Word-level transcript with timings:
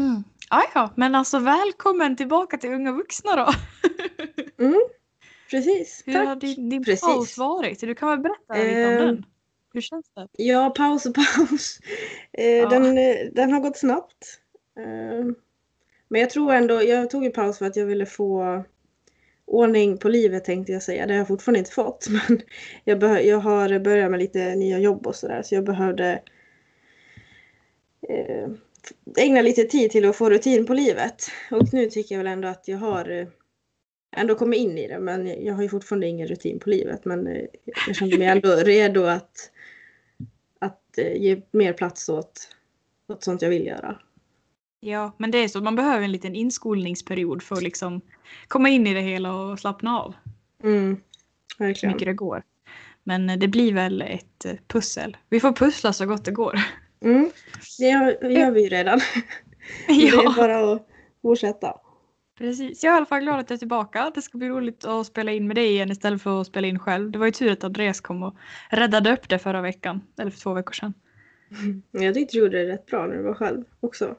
Mm. 0.00 0.24
Ah, 0.48 0.62
ja, 0.74 0.90
men 0.96 1.14
alltså 1.14 1.38
välkommen 1.38 2.16
tillbaka 2.16 2.56
till 2.58 2.72
Unga 2.72 2.92
vuxna 2.92 3.36
då. 3.36 3.46
Mm, 4.58 4.80
precis. 5.50 6.02
Hur 6.06 6.12
Tack. 6.12 6.26
har 6.28 6.36
din, 6.36 6.68
din 6.68 6.84
Precis. 6.84 7.00
paus 7.00 7.38
varit? 7.38 7.80
Du 7.80 7.94
kan 7.94 8.08
väl 8.08 8.18
berätta 8.18 8.54
lite 8.54 8.86
om 8.86 8.92
Ehm, 8.92 8.98
den? 9.06 9.24
Hur 9.72 9.80
känns 9.80 10.06
det? 10.14 10.28
Ja, 10.44 10.70
paus 10.70 11.06
och 11.06 11.14
paus. 11.14 11.78
Eh, 12.32 12.46
Ja. 12.46 12.68
den, 12.68 12.98
eh, 12.98 13.16
den 13.32 13.52
har 13.52 13.60
gått 13.60 13.76
snabbt. 13.78 14.40
Eh, 14.78 15.24
men 16.08 16.20
jag 16.20 16.30
tror 16.30 16.52
ändå, 16.52 16.82
jag 16.82 17.10
tog 17.10 17.24
en 17.24 17.32
paus 17.32 17.58
för 17.58 17.66
att 17.66 17.76
jag 17.76 17.86
ville 17.86 18.06
få 18.06 18.64
ordning 19.46 19.98
på 19.98 20.08
livet 20.08 20.44
tänkte 20.44 20.72
jag 20.72 20.82
säga. 20.82 21.06
Det 21.06 21.12
har 21.12 21.18
jag 21.18 21.28
fortfarande 21.28 21.58
inte 21.58 21.70
fått. 21.72 22.06
Men 22.28 22.40
jag, 22.84 23.24
jag 23.26 23.38
har 23.38 23.78
börjat 23.78 24.10
med 24.10 24.20
lite 24.20 24.54
nya 24.54 24.78
jobb 24.78 25.06
och 25.06 25.16
sådär. 25.16 25.42
Så 25.42 25.54
jag 25.54 25.64
behövde 25.64 26.22
eh, 28.08 28.48
ägna 29.16 29.42
lite 29.42 29.64
tid 29.64 29.90
till 29.90 30.08
att 30.08 30.16
få 30.16 30.30
rutin 30.30 30.66
på 30.66 30.74
livet. 30.74 31.30
Och 31.50 31.72
nu 31.74 31.90
tycker 31.90 32.14
jag 32.14 32.24
väl 32.24 32.32
ändå 32.32 32.48
att 32.48 32.68
jag 32.68 32.78
har 32.78 33.10
eh, 33.10 33.26
ändå 34.16 34.34
kommit 34.34 34.58
in 34.60 34.78
i 34.78 34.88
det. 34.88 34.98
Men 34.98 35.44
jag 35.44 35.54
har 35.54 35.62
ju 35.62 35.68
fortfarande 35.68 36.06
ingen 36.06 36.26
rutin 36.26 36.58
på 36.58 36.70
livet. 36.70 37.04
Men 37.04 37.26
eh, 37.26 37.44
jag 37.86 37.96
kände 37.96 38.18
mig 38.18 38.26
ändå 38.26 38.48
redo 38.64 39.04
att, 39.04 39.50
att 40.58 40.98
eh, 40.98 41.16
ge 41.22 41.42
mer 41.50 41.72
plats 41.72 42.08
åt, 42.08 42.48
åt 43.08 43.24
sånt 43.24 43.42
jag 43.42 43.50
vill 43.50 43.66
göra. 43.66 43.98
Ja, 44.80 45.12
men 45.16 45.30
det 45.30 45.38
är 45.38 45.48
så. 45.48 45.60
Man 45.60 45.76
behöver 45.76 46.04
en 46.04 46.12
liten 46.12 46.34
inskolningsperiod 46.34 47.42
för 47.42 47.56
att 47.56 47.62
liksom 47.62 48.00
komma 48.48 48.68
in 48.68 48.86
i 48.86 48.94
det 48.94 49.00
hela 49.00 49.34
och 49.34 49.58
slappna 49.58 50.00
av. 50.00 50.14
Mm, 50.62 50.96
Så 51.56 51.64
verkligen. 51.64 51.92
mycket 51.92 52.06
det 52.06 52.14
går. 52.14 52.42
Men 53.04 53.40
det 53.40 53.48
blir 53.48 53.72
väl 53.72 54.02
ett 54.02 54.46
pussel. 54.66 55.16
Vi 55.28 55.40
får 55.40 55.52
pussla 55.52 55.92
så 55.92 56.06
gott 56.06 56.24
det 56.24 56.30
går. 56.30 56.54
Mm, 57.04 57.30
det 57.78 57.84
gör, 57.88 58.30
gör 58.30 58.50
vi 58.50 58.62
ju 58.62 58.68
redan. 58.68 59.00
Det 59.86 59.92
är 60.08 60.24
ja, 60.24 60.34
bara 60.36 60.72
att 60.72 60.88
fortsätta. 61.22 61.80
precis. 62.38 62.84
Jag 62.84 62.90
är 62.90 62.94
i 62.94 62.96
alla 62.96 63.06
fall 63.06 63.20
glad 63.20 63.40
att 63.40 63.50
jag 63.50 63.54
är 63.56 63.58
tillbaka. 63.58 64.10
Det 64.14 64.22
ska 64.22 64.38
bli 64.38 64.48
roligt 64.48 64.84
att 64.84 65.06
spela 65.06 65.32
in 65.32 65.46
med 65.46 65.56
dig 65.56 65.66
igen 65.70 65.90
istället 65.90 66.22
för 66.22 66.40
att 66.40 66.46
spela 66.46 66.66
in 66.68 66.78
själv. 66.78 67.10
Det 67.10 67.18
var 67.18 67.26
ju 67.26 67.32
tur 67.32 67.52
att 67.52 67.64
Andreas 67.64 68.00
kom 68.00 68.22
och 68.22 68.36
räddade 68.70 69.12
upp 69.12 69.28
det 69.28 69.38
förra 69.38 69.60
veckan. 69.60 70.00
Eller 70.18 70.30
för 70.30 70.40
två 70.40 70.54
veckor 70.54 70.72
sedan. 70.72 70.94
Men 71.90 72.02
Jag 72.02 72.14
tyckte 72.14 72.36
du 72.36 72.40
gjorde 72.40 72.64
det 72.64 72.72
rätt 72.72 72.86
bra 72.86 73.06
när 73.06 73.16
du 73.16 73.22
var 73.22 73.34
själv 73.34 73.64
också. 73.80 74.16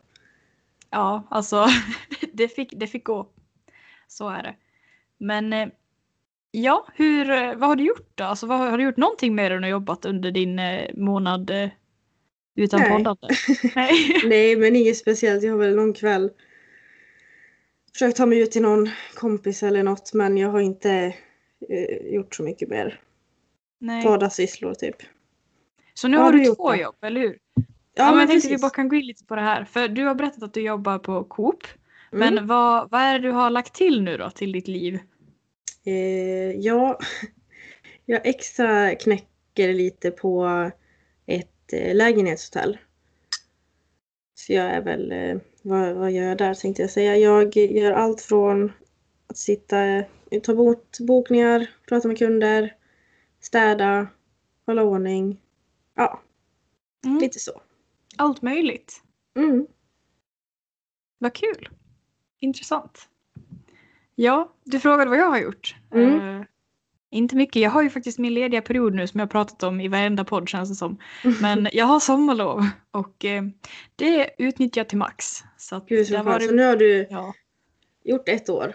Ja, 0.89 1.27
alltså 1.29 1.66
det 2.33 2.47
fick, 2.47 2.73
det 2.75 2.88
fick 2.88 3.03
gå. 3.03 3.27
Så 4.07 4.29
är 4.29 4.43
det. 4.43 4.55
Men 5.17 5.53
eh, 5.53 5.67
ja, 6.51 6.88
hur, 6.95 7.29
eh, 7.31 7.55
vad 7.55 7.69
har 7.69 7.75
du 7.75 7.83
gjort 7.83 8.11
då? 8.16 8.23
Alltså, 8.23 8.47
vad, 8.47 8.59
har 8.59 8.77
du 8.77 8.83
gjort 8.83 8.97
någonting 8.97 9.35
mer 9.35 9.51
än 9.51 9.63
att 9.63 9.69
jobbat 9.69 10.05
under 10.05 10.31
din 10.31 10.59
eh, 10.59 10.89
månad 10.95 11.49
eh, 11.49 11.69
utan 12.55 12.80
Nej. 12.80 12.89
poddande? 12.89 13.27
Nej. 13.75 14.21
Nej, 14.25 14.55
men 14.55 14.75
inget 14.75 14.97
speciellt. 14.97 15.44
Jag 15.44 15.52
har 15.52 15.57
väl 15.57 15.75
någon 15.75 15.94
kväll 15.94 16.31
försökt 17.94 18.17
ta 18.17 18.25
mig 18.25 18.39
ut 18.39 18.52
till 18.52 18.61
någon 18.61 18.89
kompis 19.16 19.63
eller 19.63 19.83
något. 19.83 20.13
Men 20.13 20.38
jag 20.38 20.49
har 20.49 20.59
inte 20.59 20.91
eh, 21.69 22.13
gjort 22.13 22.35
så 22.35 22.44
mycket 22.44 22.69
mer. 22.69 22.99
Nej. 23.79 24.05
Vardagssysslor 24.05 24.73
typ. 24.73 24.95
Så 25.94 26.07
nu 26.07 26.17
har 26.17 26.23
har 26.23 26.31
du 26.33 26.39
du 26.39 26.45
två 26.55 26.69
då? 26.69 26.75
jobb, 26.75 26.95
eller 27.02 27.22
hur? 27.22 27.38
Ja, 27.55 27.63
Ja, 27.94 28.03
men 28.05 28.11
men 28.11 28.19
jag 28.19 28.29
tänkte 28.29 28.47
vi 28.47 28.53
precis. 28.53 28.61
bara 28.61 28.69
kan 28.75 28.89
gå 28.89 28.95
in 28.95 29.05
lite 29.05 29.25
på 29.25 29.35
det 29.35 29.41
här. 29.41 29.66
För 29.66 29.88
du 29.88 30.03
har 30.05 30.16
berättat 30.16 30.44
att 30.44 30.53
du 30.53 30.61
jobbar 30.61 30.99
på 30.99 31.23
Coop. 31.23 31.63
Mm. 32.13 32.35
Men 32.35 32.47
vad, 32.47 32.89
vad 32.91 33.02
är 33.02 33.13
det 33.19 33.27
du 33.27 33.31
har 33.31 33.49
lagt 33.49 33.73
till 33.73 34.02
nu 34.02 34.17
då 34.17 34.29
till 34.29 34.52
ditt 34.52 34.67
liv? 34.67 34.99
Eh, 35.85 36.52
ja, 36.52 36.99
jag 38.05 38.25
extra 38.27 38.95
knäcker 38.95 39.73
lite 39.73 40.11
på 40.11 40.47
ett 41.25 41.60
eh, 41.73 41.95
lägenhetshotell. 41.95 42.77
Så 44.36 44.53
jag 44.53 44.66
är 44.66 44.81
väl, 44.81 45.11
eh, 45.11 45.38
vad, 45.61 45.95
vad 45.95 46.11
gör 46.11 46.23
jag 46.23 46.38
där 46.38 46.53
tänkte 46.53 46.81
jag 46.81 46.91
säga. 46.91 47.17
Jag 47.17 47.55
gör 47.55 47.91
allt 47.91 48.22
från 48.22 48.72
att 49.28 49.38
sitta, 49.38 49.86
eh, 49.86 50.05
ta 50.44 50.52
emot 50.52 50.97
bokningar, 51.00 51.69
prata 51.88 52.08
med 52.08 52.17
kunder, 52.17 52.75
städa, 53.39 54.07
hålla 54.66 54.84
ordning. 54.84 55.41
Ja, 55.95 56.22
Mm. 57.06 57.18
lite 57.18 57.40
så. 57.40 57.62
Allt 58.18 58.41
möjligt. 58.41 59.03
Mm. 59.35 59.68
Vad 61.18 61.34
kul. 61.34 61.69
Intressant. 62.40 63.09
Ja, 64.16 64.53
du 64.63 64.79
frågade 64.79 65.09
vad 65.09 65.19
jag 65.19 65.29
har 65.29 65.40
gjort. 65.40 65.75
Mm. 65.91 66.45
Inte 67.13 67.35
mycket. 67.35 67.61
Jag 67.61 67.69
har 67.69 67.81
ju 67.83 67.89
faktiskt 67.89 68.19
min 68.19 68.33
lediga 68.33 68.61
period 68.61 68.94
nu 68.95 69.07
som 69.07 69.19
jag 69.19 69.29
pratat 69.29 69.63
om 69.63 69.81
i 69.81 69.88
varenda 69.88 70.23
podd 70.25 70.49
känns 70.49 70.69
det 70.69 70.75
som. 70.75 70.97
Men 71.41 71.69
jag 71.73 71.85
har 71.85 71.99
sommarlov 71.99 72.66
och 72.91 73.25
eh, 73.25 73.44
det 73.95 74.29
utnyttjar 74.38 74.79
jag 74.79 74.89
till 74.89 74.97
max. 74.97 75.44
Så, 75.57 75.75
att 75.75 75.88
Gud 75.88 76.07
så 76.07 76.13
det 76.13 76.23
varit- 76.23 76.47
Så 76.50 76.53
nu 76.55 76.63
har 76.63 76.75
du 76.75 77.07
ja. 77.09 77.33
gjort 78.03 78.29
ett 78.29 78.50
år. 78.50 78.73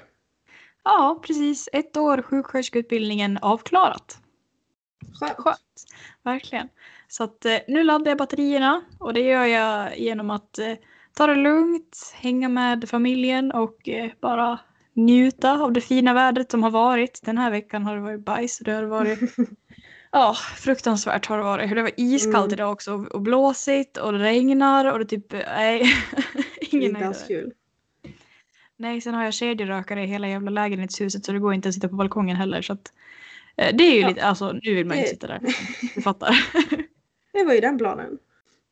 ja, 0.85 1.23
precis. 1.27 1.69
Ett 1.73 1.97
år 1.97 2.23
sjuksköterskeutbildningen 2.23 3.39
avklarat. 3.43 4.19
Skönt. 5.21 5.37
Skönt. 5.37 5.59
Verkligen. 6.23 6.69
Så 7.09 7.25
att 7.25 7.45
eh, 7.45 7.59
nu 7.69 7.85
laddar 7.85 8.11
jag 8.11 8.19
batterierna 8.19 8.83
och 8.99 9.15
det 9.15 9.21
gör 9.21 9.45
jag 9.45 9.99
genom 9.99 10.31
att 10.31 10.59
eh, 10.59 10.73
ta 11.17 11.27
det 11.27 11.35
lugnt, 11.35 12.13
hänga 12.15 12.49
med 12.49 12.89
familjen 12.89 13.53
och 13.53 13.89
eh, 13.89 14.11
bara 14.21 14.59
njuta 14.97 15.53
av 15.63 15.73
det 15.73 15.81
fina 15.81 16.15
vädret 16.15 16.51
som 16.51 16.63
har 16.63 16.71
varit. 16.71 17.21
Den 17.25 17.39
här 17.39 17.51
veckan 17.51 17.83
har 17.85 17.95
det 17.95 18.01
varit 18.03 18.25
bajs 18.25 18.59
det 18.59 18.73
har 18.73 18.83
varit 18.83 19.19
Ja, 20.13 20.35
fruktansvärt 20.57 21.27
har 21.27 21.39
det 21.39 21.45
varit. 21.45 21.75
Det 21.75 21.83
var 21.83 21.91
iskallt 21.97 22.47
Mm. 22.47 22.53
idag 22.55 22.73
också 22.73 22.93
och 23.13 23.21
blåsigt 23.21 23.97
och 23.97 24.13
det 24.13 24.19
regnar 24.19 24.93
och 24.93 24.99
det 24.99 25.05
typ, 25.05 25.33
nej. 25.33 25.83
Ingen 26.71 26.91
Inte 26.91 27.07
alls 27.07 27.25
kul. 27.29 27.53
Nej, 28.77 29.01
sen 29.01 29.15
har 29.15 29.25
jag 29.25 29.35
kedjerökare 29.35 30.03
i 30.03 30.07
hela 30.07 30.29
jävla 30.29 30.51
lägenhetshuset 30.51 31.25
så 31.25 31.33
det 31.33 31.39
går 31.39 31.55
inte 31.55 31.69
att 31.69 31.75
sitta 31.75 31.89
på 31.89 31.97
balkongen 31.97 32.37
heller. 32.37 32.63
Så 32.63 32.73
att, 32.73 32.93
eh, 33.57 33.77
det 33.77 33.85
är 33.85 33.95
ju 33.95 34.01
Ja. 34.01 34.09
lite, 34.09 34.25
alltså 34.25 34.53
nu 34.63 34.75
vill 34.75 34.87
man 34.87 34.97
ju 34.97 35.03
inte 35.03 35.11
sitta 35.15 35.27
där. 35.27 35.41
Du 35.95 36.03
fattar. 36.03 36.45
Det 37.33 37.45
var 37.45 37.55
ju 37.55 37.61
den 37.61 37.79
planen. 37.79 38.19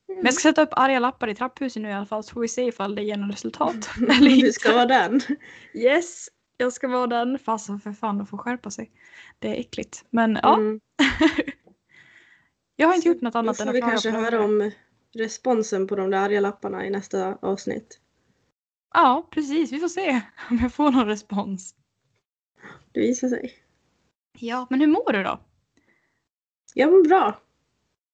Men 0.08 0.24
jag 0.24 0.34
ska 0.34 0.42
sätta 0.42 0.62
upp 0.62 0.68
arga 0.72 0.98
lappar 0.98 1.28
i 1.28 1.34
trapphuset 1.34 1.82
nu 1.82 1.88
i 1.88 1.92
alla 1.92 2.06
fall 2.06 2.24
så 2.24 2.32
får 2.32 2.40
vi 2.40 2.48
se 2.48 2.62
ifall 2.64 2.94
det 2.94 3.02
ger 3.02 3.16
något 3.16 3.34
resultat. 3.34 3.90
Eller 4.18 4.42
Du 4.42 4.52
ska 4.52 4.72
vara 4.74 4.86
den. 4.86 5.20
Yes, 5.74 6.28
jag 6.56 6.72
ska 6.72 6.88
vara 6.88 7.06
den. 7.06 7.38
Fasen 7.38 7.80
för 7.80 7.92
fan, 7.92 8.18
de 8.18 8.26
får 8.26 8.38
skärpa 8.38 8.70
sig. 8.70 8.90
Det 9.38 9.48
är 9.48 9.60
äckligt. 9.60 10.04
Men 10.10 10.38
ja, 10.42 10.54
Mm. 10.56 10.80
jag 12.76 12.86
har 12.88 12.94
inte 12.94 13.02
Så 13.02 13.08
gjort 13.08 13.20
något 13.22 13.34
annat 13.34 13.58
Då 13.58 13.62
än 13.62 13.66
får 13.66 13.70
att 13.70 13.74
vi 13.76 13.80
klaga 13.80 13.90
kanske 13.92 14.10
på 14.10 14.16
det. 14.16 14.22
höra 14.24 14.44
om 14.44 14.70
responsen 15.14 15.86
på 15.86 15.96
de 15.96 16.10
där 16.10 16.18
arga 16.18 16.40
lapparna 16.40 16.86
i 16.86 16.90
nästa 16.90 17.34
avsnitt. 17.42 18.00
Ja, 18.94 19.28
precis. 19.30 19.72
Vi 19.72 19.80
får 19.80 19.88
se 19.88 20.20
om 20.50 20.58
jag 20.58 20.72
får 20.74 20.90
någon 20.90 21.06
respons. 21.06 21.74
Det 22.92 23.00
visar 23.00 23.28
sig. 23.28 23.52
Ja, 24.38 24.66
men 24.70 24.80
hur 24.80 24.86
mår 24.86 25.12
du 25.12 25.22
då? 25.22 25.40
Jag 26.74 26.92
mår 26.92 27.04
bra. 27.08 27.40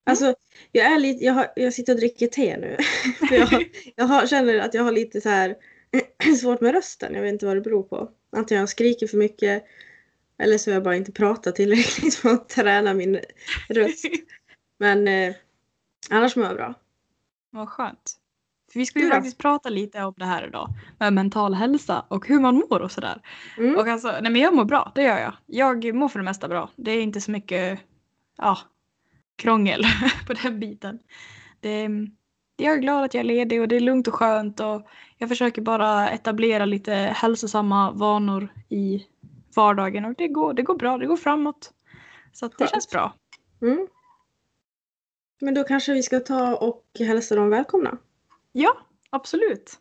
Alltså, 0.06 0.34
jag, 0.72 0.86
är 0.86 0.98
lite, 0.98 1.24
jag, 1.24 1.32
har, 1.32 1.46
jag 1.56 1.72
sitter 1.72 1.92
och 1.92 1.98
dricker 1.98 2.26
te 2.26 2.56
nu. 2.56 2.76
För 3.28 3.34
jag, 3.34 3.70
jag 3.96 4.04
har, 4.04 4.26
känner 4.26 4.58
att 4.58 4.74
jag 4.74 4.82
har 4.82 4.92
lite 4.92 5.20
så 5.20 5.28
här 5.28 5.56
svårt 6.40 6.60
med 6.60 6.74
rösten. 6.74 7.14
Jag 7.14 7.22
vet 7.22 7.32
inte 7.32 7.46
vad 7.46 7.56
det 7.56 7.60
beror 7.60 7.82
på. 7.82 8.10
Antingen 8.36 8.60
jag 8.60 8.68
skriker 8.68 9.06
för 9.06 9.16
mycket 9.16 9.64
eller 10.38 10.58
så 10.58 10.70
har 10.70 10.74
jag 10.74 10.82
bara 10.82 10.96
inte 10.96 11.12
pratat 11.12 11.56
tillräckligt 11.56 12.14
för 12.14 12.30
att 12.30 12.48
träna 12.48 12.94
min 12.94 13.20
röst. 13.68 14.04
Men 14.78 15.08
eh, 15.08 15.34
annars 16.10 16.36
mår 16.36 16.46
jag 16.46 16.56
bra. 16.56 16.74
Vad 17.50 17.68
skönt. 17.68 18.16
För 18.72 18.78
vi 18.78 18.86
ska 18.86 18.98
ju 18.98 19.10
faktiskt 19.10 19.38
prata 19.38 19.68
lite 19.68 20.02
om 20.02 20.14
det 20.16 20.24
här 20.24 20.46
idag. 20.46 20.68
Med 20.98 21.12
mental 21.12 21.54
hälsa 21.54 22.04
och 22.08 22.28
hur 22.28 22.40
man 22.40 22.54
mår 22.54 22.80
och 22.80 22.92
sådär. 22.92 23.22
Mm. 23.58 23.76
Och 23.76 23.88
alltså, 23.88 24.08
nej 24.08 24.32
men 24.32 24.36
jag 24.36 24.54
mår 24.54 24.64
bra, 24.64 24.92
det 24.94 25.02
gör 25.02 25.18
jag. 25.18 25.32
Jag 25.46 25.94
mår 25.94 26.08
för 26.08 26.18
det 26.18 26.24
mesta 26.24 26.48
bra. 26.48 26.70
Det 26.76 26.90
är 26.90 27.02
inte 27.02 27.20
så 27.20 27.30
mycket, 27.30 27.80
ja, 28.38 28.58
krångel 29.40 29.82
på 30.26 30.32
den 30.32 30.60
biten. 30.60 30.98
Det, 31.60 31.88
jag 32.56 32.74
är 32.74 32.78
glad 32.78 33.04
att 33.04 33.14
jag 33.14 33.20
är 33.20 33.24
ledig 33.24 33.60
och 33.60 33.68
det 33.68 33.76
är 33.76 33.80
lugnt 33.80 34.08
och 34.08 34.14
skönt 34.14 34.60
och 34.60 34.86
jag 35.18 35.28
försöker 35.28 35.62
bara 35.62 36.10
etablera 36.10 36.64
lite 36.64 36.92
hälsosamma 36.92 37.90
vanor 37.90 38.48
i 38.68 39.06
vardagen 39.56 40.04
och 40.04 40.14
det 40.18 40.28
går, 40.28 40.54
det 40.54 40.62
går 40.62 40.74
bra, 40.74 40.98
det 40.98 41.06
går 41.06 41.16
framåt. 41.16 41.72
Så 42.32 42.46
att 42.46 42.52
det 42.52 42.58
Skönt. 42.58 42.70
känns 42.70 42.90
bra. 42.90 43.14
Mm. 43.62 43.86
Men 45.40 45.54
då 45.54 45.64
kanske 45.64 45.92
vi 45.92 46.02
ska 46.02 46.20
ta 46.20 46.56
och 46.56 46.84
hälsa 46.98 47.34
dem 47.34 47.50
välkomna. 47.50 47.98
Ja, 48.52 48.76
absolut. 49.10 49.78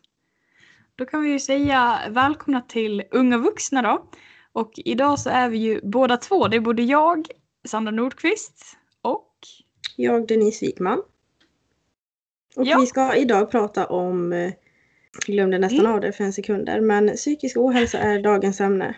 Då 0.96 1.06
kan 1.06 1.22
vi 1.22 1.30
ju 1.30 1.40
säga 1.40 2.00
välkomna 2.10 2.60
till 2.60 3.02
Unga 3.10 3.38
vuxna 3.38 3.82
då. 3.82 4.06
Och 4.52 4.72
idag 4.76 5.18
så 5.18 5.30
är 5.30 5.48
vi 5.48 5.58
ju 5.58 5.80
båda 5.82 6.16
två. 6.16 6.48
Det 6.48 6.56
är 6.56 6.60
både 6.60 6.82
jag, 6.82 7.26
Sandra 7.64 7.92
Nordqvist 7.92 8.79
Jag 9.96 10.26
Denise 10.26 10.66
Wikman. 10.66 11.02
Och 12.56 12.66
Ja. 12.66 12.78
vi 12.80 12.86
ska 12.86 13.16
idag 13.16 13.50
prata 13.50 13.86
om, 13.86 14.32
eh, 14.32 14.52
jag 15.12 15.22
glömde 15.26 15.58
nästan 15.58 15.80
Mm. 15.80 15.92
av 15.92 16.00
det 16.00 16.12
för 16.12 16.24
en 16.24 16.32
sekunder, 16.32 16.80
men 16.80 17.08
psykisk 17.16 17.56
ohälsa 17.56 17.98
är 17.98 18.22
dagens 18.22 18.60
ämne. 18.60 18.96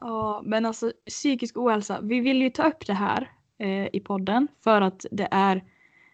Ja, 0.00 0.42
men 0.44 0.66
alltså 0.66 0.92
psykisk 1.06 1.56
ohälsa. 1.56 2.00
Vi 2.02 2.20
vill 2.20 2.42
ju 2.42 2.50
ta 2.50 2.68
upp 2.68 2.86
det 2.86 2.94
här 2.94 3.30
eh, 3.58 3.86
i 3.92 4.00
podden 4.00 4.48
för 4.64 4.80
att 4.80 5.06
det 5.10 5.28
är 5.30 5.64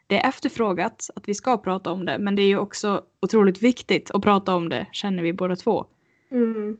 det 0.09 0.19
är 0.21 0.29
efterfrågat 0.29 1.11
att 1.17 1.29
vi 1.29 1.35
ska 1.35 1.59
prata 1.59 1.91
om 1.93 2.05
det, 2.05 2.19
men 2.19 2.37
det 2.37 2.43
är 2.43 2.47
ju 2.47 2.59
också 2.59 3.05
otroligt 3.21 3.63
viktigt 3.63 4.11
att 4.11 4.23
prata 4.23 4.55
om 4.55 4.69
det, 4.69 4.87
känner 4.93 5.23
vi 5.23 5.33
båda 5.33 5.57
två. 5.57 5.85
Mm. 6.31 6.77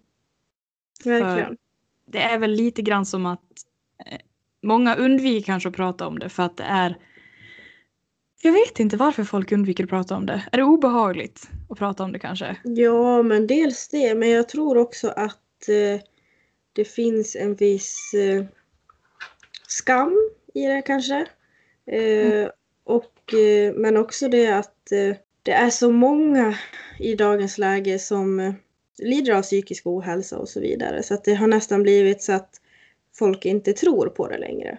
Verkligen. 1.05 1.47
För 1.47 1.57
det 2.07 2.23
är 2.23 2.39
väl 2.39 2.51
lite 2.51 2.83
grann 2.83 3.07
som 3.07 3.27
att 3.27 3.41
eh, 4.07 4.19
många 4.63 4.95
undviker 4.95 5.47
kanske 5.47 5.69
att 5.69 5.77
prata 5.77 6.07
om 6.07 6.19
det 6.19 6.29
för 6.29 6.43
att 6.43 6.57
det 6.57 6.65
är 6.65 6.97
jag 8.43 8.53
vet 8.53 8.81
inte 8.81 8.97
varför 8.97 9.25
folk 9.25 9.53
undviker 9.53 9.85
att 9.85 9.91
prata 9.91 10.17
om 10.17 10.27
det. 10.27 10.43
Är 10.53 10.57
det 10.57 10.65
obehagligt 10.65 11.51
att 11.71 11.79
prata 11.79 12.05
om 12.05 12.13
det 12.13 12.19
kanske? 12.19 12.57
Ja, 12.65 13.23
men 13.23 13.47
dels 13.47 13.89
det. 13.89 14.15
Men 14.15 14.31
jag 14.31 14.49
tror 14.49 14.77
också 14.77 15.09
att 15.09 15.69
eh, 15.69 16.01
det 16.73 16.85
finns 16.85 17.37
en 17.37 17.55
viss 17.55 18.15
eh, 18.15 18.45
skam 19.69 20.31
i 20.55 20.67
det 20.67 20.83
kanske. 20.83 21.27
Eh, 21.87 22.27
mm. 22.33 22.51
och, 22.85 23.35
eh, 23.35 23.75
men 23.75 23.97
också 23.97 24.29
det 24.29 24.47
att 24.47 24.93
eh, 24.93 25.17
det 25.43 25.53
är 25.53 25.71
så 25.71 25.91
många 25.91 26.59
i 26.99 27.15
dagens 27.15 27.59
läge 27.59 27.99
som 27.99 28.55
lider 28.99 29.33
av 29.33 29.43
psykisk 29.43 29.87
ohälsa 29.87 30.39
och 30.39 30.49
så 30.49 30.61
vidare. 30.61 31.03
Så 31.03 31.15
att 31.15 31.25
det 31.25 31.35
har 31.35 31.47
nästan 31.47 31.83
blivit 31.83 32.23
så 32.23 32.33
att 32.33 32.61
folk 33.19 33.45
inte 33.45 33.73
tror 33.73 34.09
på 34.09 34.29
det 34.29 34.39
längre. 34.39 34.79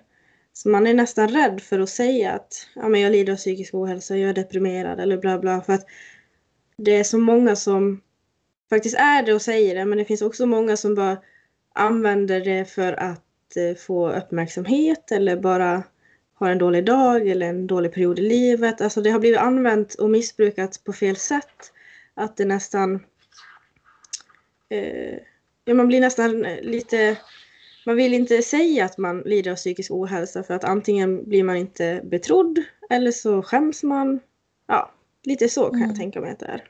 Så 0.54 0.70
man 0.70 0.88
är 0.88 0.94
nästan 0.94 1.28
rädd 1.28 1.62
för 1.62 1.80
att 1.80 1.90
säga 1.90 2.32
att 2.32 2.68
ja, 2.76 2.88
men 2.88 3.02
jag 3.02 3.12
lider 3.12 3.34
av 3.34 3.38
psykisk 3.38 3.74
ohälsa, 3.74 4.18
jag 4.18 4.30
är 4.30 4.34
deprimerad 4.34 5.00
eller 5.00 5.18
bla 5.18 5.40
bla. 5.40 5.62
För 5.62 5.74
att 5.74 5.86
det 6.78 6.96
är 6.96 7.04
så 7.04 7.18
många 7.18 7.56
som 7.56 8.02
faktiskt 8.70 8.96
är 8.96 9.24
det 9.24 9.34
och 9.34 9.42
säger 9.42 9.76
det, 9.76 9.86
men 9.86 9.98
det 9.98 10.06
finns 10.06 10.22
också 10.22 10.46
många 10.46 10.78
som 10.78 10.96
bara 10.96 11.18
använder 11.76 12.42
det 12.42 12.66
för 12.66 12.94
att 12.94 13.58
eh, 13.58 13.78
få 13.78 14.12
uppmärksamhet 14.12 15.12
eller 15.12 15.38
bara 15.38 15.84
har 16.34 16.50
en 16.50 16.58
dålig 16.58 16.86
dag 16.86 17.28
eller 17.28 17.50
en 17.50 17.68
dålig 17.68 17.94
period 17.94 18.20
i 18.20 18.22
livet. 18.22 18.82
Alltså 18.82 19.02
det 19.02 19.10
har 19.10 19.20
blivit 19.20 19.40
använt 19.40 19.94
och 19.94 20.10
missbrukat 20.10 20.84
på 20.84 20.94
fel 20.94 21.16
sätt. 21.16 21.72
Att 22.14 22.38
det 22.38 22.46
nästan... 22.46 23.04
Eh, 24.70 25.18
ja, 25.66 25.74
man 25.74 25.88
blir 25.88 26.02
nästan 26.02 26.42
lite 26.62 27.18
man 27.88 27.96
vill 27.96 28.14
inte 28.14 28.42
säga 28.42 28.86
att 28.86 28.98
man 28.98 29.22
lider 29.22 29.52
av 29.52 29.56
psykisk 29.56 29.92
ohälsa 29.92 30.44
för 30.44 30.54
att 30.54 30.64
antingen 30.64 31.30
blir 31.30 31.44
man 31.44 31.56
inte 31.58 32.02
betrodd 32.04 32.64
eller 32.90 33.12
så 33.12 33.44
skäms 33.44 33.84
man. 33.84 34.20
Ja, 34.68 34.92
lite 35.24 35.50
så 35.50 35.66
kan 35.66 35.76
mm. 35.76 35.90
jag 35.90 35.98
tänka 35.98 36.22
mig 36.22 36.32
att 36.32 36.40
det 36.40 36.46
är. 36.46 36.64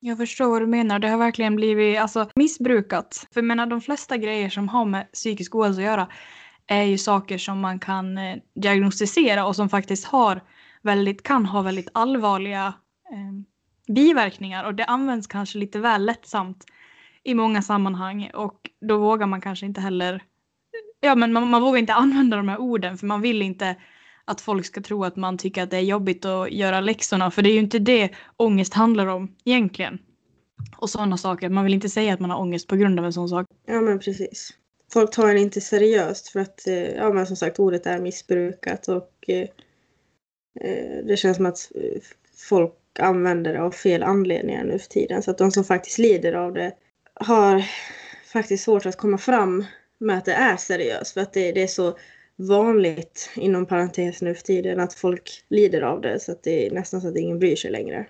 Jag 0.00 0.18
förstår 0.18 0.50
vad 0.50 0.62
du 0.62 0.66
menar. 0.66 0.98
Det 0.98 1.08
har 1.08 1.18
verkligen 1.18 1.56
blivit 1.56 1.98
alltså, 1.98 2.28
missbrukat. 2.34 3.26
För 3.32 3.40
jag 3.40 3.44
menar, 3.44 3.66
de 3.66 3.80
flesta 3.80 4.16
grejer 4.16 4.50
som 4.50 4.68
har 4.68 4.84
med 4.84 5.12
psykisk 5.12 5.54
ohälsa 5.54 5.80
att 5.80 5.86
göra 5.86 6.08
är 6.66 6.82
ju 6.82 6.98
saker 6.98 7.38
som 7.38 7.60
man 7.60 7.78
kan 7.78 8.18
eh, 8.18 8.36
diagnostisera 8.54 9.46
och 9.46 9.56
som 9.56 9.68
faktiskt 9.68 10.04
har 10.04 10.40
väldigt, 10.82 11.22
kan 11.22 11.46
ha 11.46 11.62
väldigt 11.62 11.88
allvarliga 11.92 12.74
eh, 13.10 13.94
biverkningar. 13.94 14.64
Och 14.64 14.74
det 14.74 14.84
används 14.84 15.26
kanske 15.26 15.58
lite 15.58 15.78
väl 15.78 16.04
lättsamt 16.04 16.64
i 17.24 17.34
många 17.34 17.62
sammanhang 17.62 18.30
och 18.34 18.70
då 18.80 18.98
vågar 18.98 19.26
man 19.26 19.40
kanske 19.40 19.66
inte 19.66 19.80
heller 19.80 20.22
Ja 21.00 21.14
men 21.14 21.32
man, 21.32 21.48
man 21.48 21.62
vågar 21.62 21.78
inte 21.78 21.92
använda 22.04 22.36
de 22.36 22.48
här 22.48 22.58
orden 22.58 22.98
för 22.98 23.06
man 23.06 23.20
vill 23.20 23.42
inte 23.42 23.76
att 24.24 24.40
folk 24.40 24.66
ska 24.66 24.80
tro 24.80 25.04
att 25.04 25.16
man 25.16 25.38
tycker 25.38 25.62
att 25.62 25.70
det 25.70 25.76
är 25.76 25.80
jobbigt 25.80 26.24
att 26.24 26.52
göra 26.52 26.80
läxorna 26.80 27.30
för 27.30 27.42
det 27.42 27.50
är 27.50 27.54
ju 27.54 27.60
inte 27.60 27.78
det 27.78 28.10
ångest 28.36 28.74
handlar 28.74 29.06
om 29.06 29.36
egentligen. 29.44 29.98
Och 30.76 30.90
sådana 30.90 31.16
saker. 31.16 31.48
Man 31.48 31.64
vill 31.64 31.74
inte 31.74 31.88
säga 31.88 32.14
att 32.14 32.20
man 32.20 32.30
har 32.30 32.38
ångest 32.38 32.68
på 32.68 32.76
grund 32.76 32.98
av 32.98 33.04
en 33.04 33.12
sån 33.12 33.28
sak. 33.28 33.46
Ja 33.66 33.80
men 33.80 33.98
precis. 33.98 34.50
Folk 34.92 35.10
tar 35.10 35.28
en 35.28 35.38
inte 35.38 35.60
seriöst 35.60 36.28
för 36.28 36.40
att 36.40 36.66
eh, 36.66 36.94
ja 36.94 37.12
men 37.12 37.26
som 37.26 37.36
sagt 37.36 37.58
ordet 37.58 37.86
är 37.86 38.00
missbrukat 38.00 38.88
och 38.88 39.10
eh, 39.28 39.48
eh 40.60 41.04
det 41.06 41.16
känns 41.16 41.36
som 41.36 41.46
att 41.46 41.72
eh, 41.74 42.00
folk 42.48 42.74
använder 42.98 43.52
det 43.52 43.62
av 43.62 43.70
fel 43.70 44.02
anledningar 44.02 44.64
nu 44.64 44.78
för 44.78 44.88
tiden. 44.88 45.22
Så 45.22 45.30
att 45.30 45.38
de 45.38 45.50
som 45.50 45.64
faktiskt 45.64 45.98
lider 45.98 46.32
av 46.32 46.52
det 46.52 46.72
har 47.14 47.64
faktiskt 48.32 48.64
svårt 48.64 48.86
att 48.86 48.96
komma 48.96 49.18
fram 49.18 49.64
med 49.98 50.18
att 50.18 50.24
det 50.24 50.32
är 50.32 50.56
seriöst. 50.56 51.14
För 51.14 51.20
att 51.20 51.32
det, 51.32 51.52
det 51.52 51.62
är 51.62 51.66
så 51.66 51.98
vanligt 52.36 53.30
inom 53.36 53.66
parentes 53.66 54.22
nu 54.22 54.34
för 54.34 54.42
tiden 54.42 54.80
att 54.80 54.94
folk 54.94 55.44
lider 55.48 55.82
av 55.82 56.00
det. 56.00 56.20
Så 56.20 56.32
att 56.32 56.42
det 56.42 56.66
är 56.66 56.70
nästan 56.70 57.00
så 57.00 57.08
att 57.08 57.16
ingen 57.16 57.38
bryr 57.38 57.56
sig 57.56 57.70
längre. 57.70 58.06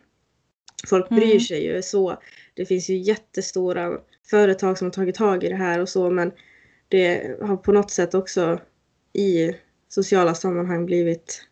Folk 0.89 1.09
bryr 1.09 1.25
mm. 1.25 1.41
sig 1.41 1.65
ju 1.65 1.83
så. 1.83 2.19
Det 2.55 2.67
finns 2.67 2.91
ju 2.91 2.97
jättestora 2.97 3.99
företag 4.31 4.79
som 4.79 4.87
har 4.87 4.93
tagit 4.93 5.15
tag 5.15 5.45
i 5.45 5.49
det 5.49 5.57
här 5.57 5.81
och 5.81 5.89
så 5.89 6.11
men 6.11 6.33
det 6.89 7.37
har 7.43 7.57
på 7.57 7.73
något 7.73 7.91
sätt 7.91 8.15
också 8.15 8.61
i 9.13 9.55
sociala 9.89 10.35
sammanhang 10.35 10.87
blivit 10.87 11.47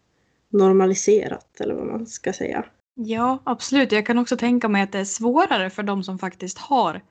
normaliserat 0.48 1.60
eller 1.60 1.74
vad 1.74 1.86
man 1.86 2.06
ska 2.06 2.32
säga. 2.32 2.64
Ja, 2.94 3.42
absolut. 3.44 3.92
Jag 3.92 4.06
kan 4.06 4.18
också 4.18 4.36
tänka 4.36 4.68
mig 4.68 4.82
att 4.82 4.92
det 4.92 4.98
är 4.98 5.04
svårare 5.04 5.70
för 5.70 5.82
de 5.82 6.02
som 6.02 6.18
faktiskt 6.18 6.58
har 6.58 7.02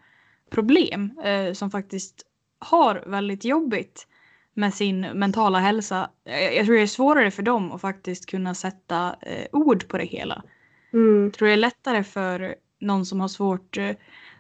problem 0.52 1.20
eh, 1.24 1.54
som 1.54 1.72
faktiskt 1.72 2.26
har 2.60 3.04
väldigt 3.08 3.46
jobbigt 3.46 4.08
med 4.54 4.74
sin 4.74 5.02
mentala 5.02 5.60
hälsa. 5.60 6.10
Jag 6.56 6.66
tror 6.66 6.76
det 6.76 6.82
är 6.82 6.88
svårare 6.88 7.32
för 7.32 7.44
dem 7.44 7.72
att 7.72 7.82
faktiskt 7.82 8.26
kunna 8.26 8.54
sätta 8.54 9.16
eh, 9.22 9.46
ord 9.52 9.88
på 9.88 9.98
det 9.98 10.06
hela. 10.06 10.44
Mm. 10.94 11.24
Jag 11.24 11.34
tror 11.34 11.48
det 11.48 11.54
är 11.54 11.58
lättare 11.58 12.04
för 12.04 12.56
någon 12.82 13.06
som 13.06 13.20
har 13.20 13.28
svårt, 13.28 13.78
eh, 13.78 13.92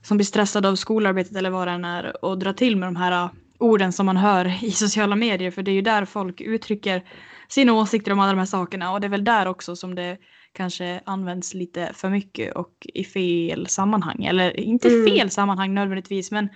som 0.01 0.17
blir 0.17 0.25
stressad 0.25 0.65
av 0.65 0.75
skolarbetet 0.75 1.35
eller 1.35 1.49
vad 1.49 1.67
det 1.67 1.71
än 1.71 1.85
är, 1.85 2.31
att 2.31 2.39
dra 2.39 2.53
till 2.53 2.77
med 2.77 2.87
de 2.87 2.95
här 2.95 3.25
uh, 3.25 3.31
orden 3.57 3.93
som 3.93 4.05
man 4.05 4.17
hör 4.17 4.63
i 4.63 4.71
sociala 4.71 5.15
medier. 5.15 5.51
För 5.51 5.63
det 5.63 5.71
är 5.71 5.75
ju 5.75 5.81
där 5.81 6.05
folk 6.05 6.41
uttrycker 6.41 7.03
sina 7.47 7.73
åsikter 7.73 8.11
om 8.11 8.19
alla 8.19 8.31
de 8.31 8.39
här 8.39 8.45
sakerna 8.45 8.91
och 8.91 9.01
det 9.01 9.07
är 9.07 9.09
väl 9.09 9.23
där 9.23 9.45
också 9.45 9.75
som 9.75 9.95
det 9.95 10.17
kanske 10.53 11.01
används 11.05 11.53
lite 11.53 11.91
för 11.93 12.09
mycket 12.09 12.55
och 12.55 12.87
i 12.93 13.03
fel 13.03 13.67
sammanhang. 13.67 14.25
Eller 14.25 14.59
inte 14.59 14.89
mm. 14.89 15.05
fel 15.05 15.29
sammanhang 15.29 15.73
nödvändigtvis 15.73 16.31
men 16.31 16.49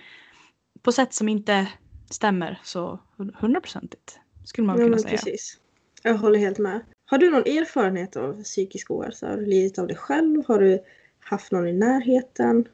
på 0.82 0.92
sätt 0.92 1.14
som 1.14 1.28
inte 1.28 1.68
stämmer 2.10 2.60
så 2.64 3.00
hundraprocentigt 3.34 4.18
skulle 4.44 4.66
man 4.66 4.78
ja, 4.78 4.84
kunna 4.84 4.98
säga. 4.98 5.10
Precis. 5.10 5.58
Jag 6.02 6.14
håller 6.14 6.38
helt 6.38 6.58
med. 6.58 6.80
Har 7.06 7.18
du 7.18 7.30
någon 7.30 7.42
erfarenhet 7.42 8.16
av 8.16 8.42
psykisk 8.42 8.90
ohälsa? 8.90 9.28
Har 9.28 9.36
du 9.36 9.46
lidit 9.46 9.78
av 9.78 9.86
det 9.86 9.94
själv? 9.94 10.42
Har 10.48 10.58
du 10.58 10.80
haft 11.20 11.52
någon 11.52 11.68
i 11.68 11.72
närheten? 11.72 12.68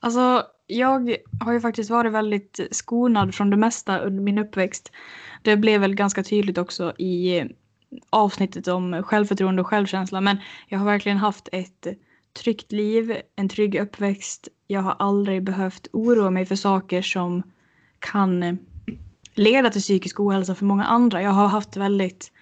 Alltså, 0.00 0.46
jag 0.66 1.16
har 1.40 1.52
ju 1.52 1.60
faktiskt 1.60 1.90
varit 1.90 2.12
väldigt 2.12 2.60
skonad 2.70 3.34
från 3.34 3.50
det 3.50 3.56
mesta 3.56 3.98
under 3.98 4.22
min 4.22 4.38
uppväxt. 4.38 4.92
Det 5.42 5.56
blev 5.56 5.80
väl 5.80 5.94
ganska 5.94 6.22
tydligt 6.22 6.58
också 6.58 6.94
i 6.98 7.44
avsnittet 8.10 8.68
om 8.68 9.02
självförtroende 9.02 9.62
och 9.62 9.68
självkänsla. 9.68 10.20
Men 10.20 10.36
jag 10.68 10.78
har 10.78 10.86
verkligen 10.86 11.18
haft 11.18 11.48
ett 11.52 11.86
tryggt 12.42 12.72
liv, 12.72 13.16
en 13.36 13.48
trygg 13.48 13.74
uppväxt. 13.80 14.48
Jag 14.66 14.80
har 14.80 14.96
aldrig 14.98 15.42
behövt 15.42 15.88
oroa 15.92 16.30
mig 16.30 16.46
för 16.46 16.56
saker 16.56 17.02
som 17.02 17.42
kan 17.98 18.58
leda 19.34 19.70
till 19.70 19.80
psykisk 19.80 20.20
ohälsa 20.20 20.54
för 20.54 20.64
många 20.64 20.84
andra. 20.84 21.22
Jag 21.22 21.30
har 21.30 21.48
haft 21.48 21.76
väldigt 21.76 22.32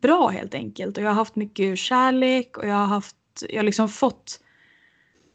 bra 0.00 0.28
helt 0.28 0.54
enkelt 0.54 0.96
och 0.96 1.02
jag 1.02 1.08
har 1.08 1.14
haft 1.14 1.36
mycket 1.36 1.78
kärlek 1.78 2.58
och 2.58 2.66
jag 2.66 2.74
har 2.74 2.86
haft, 2.86 3.16
jag 3.48 3.58
har 3.58 3.62
liksom 3.64 3.88
fått 3.88 4.40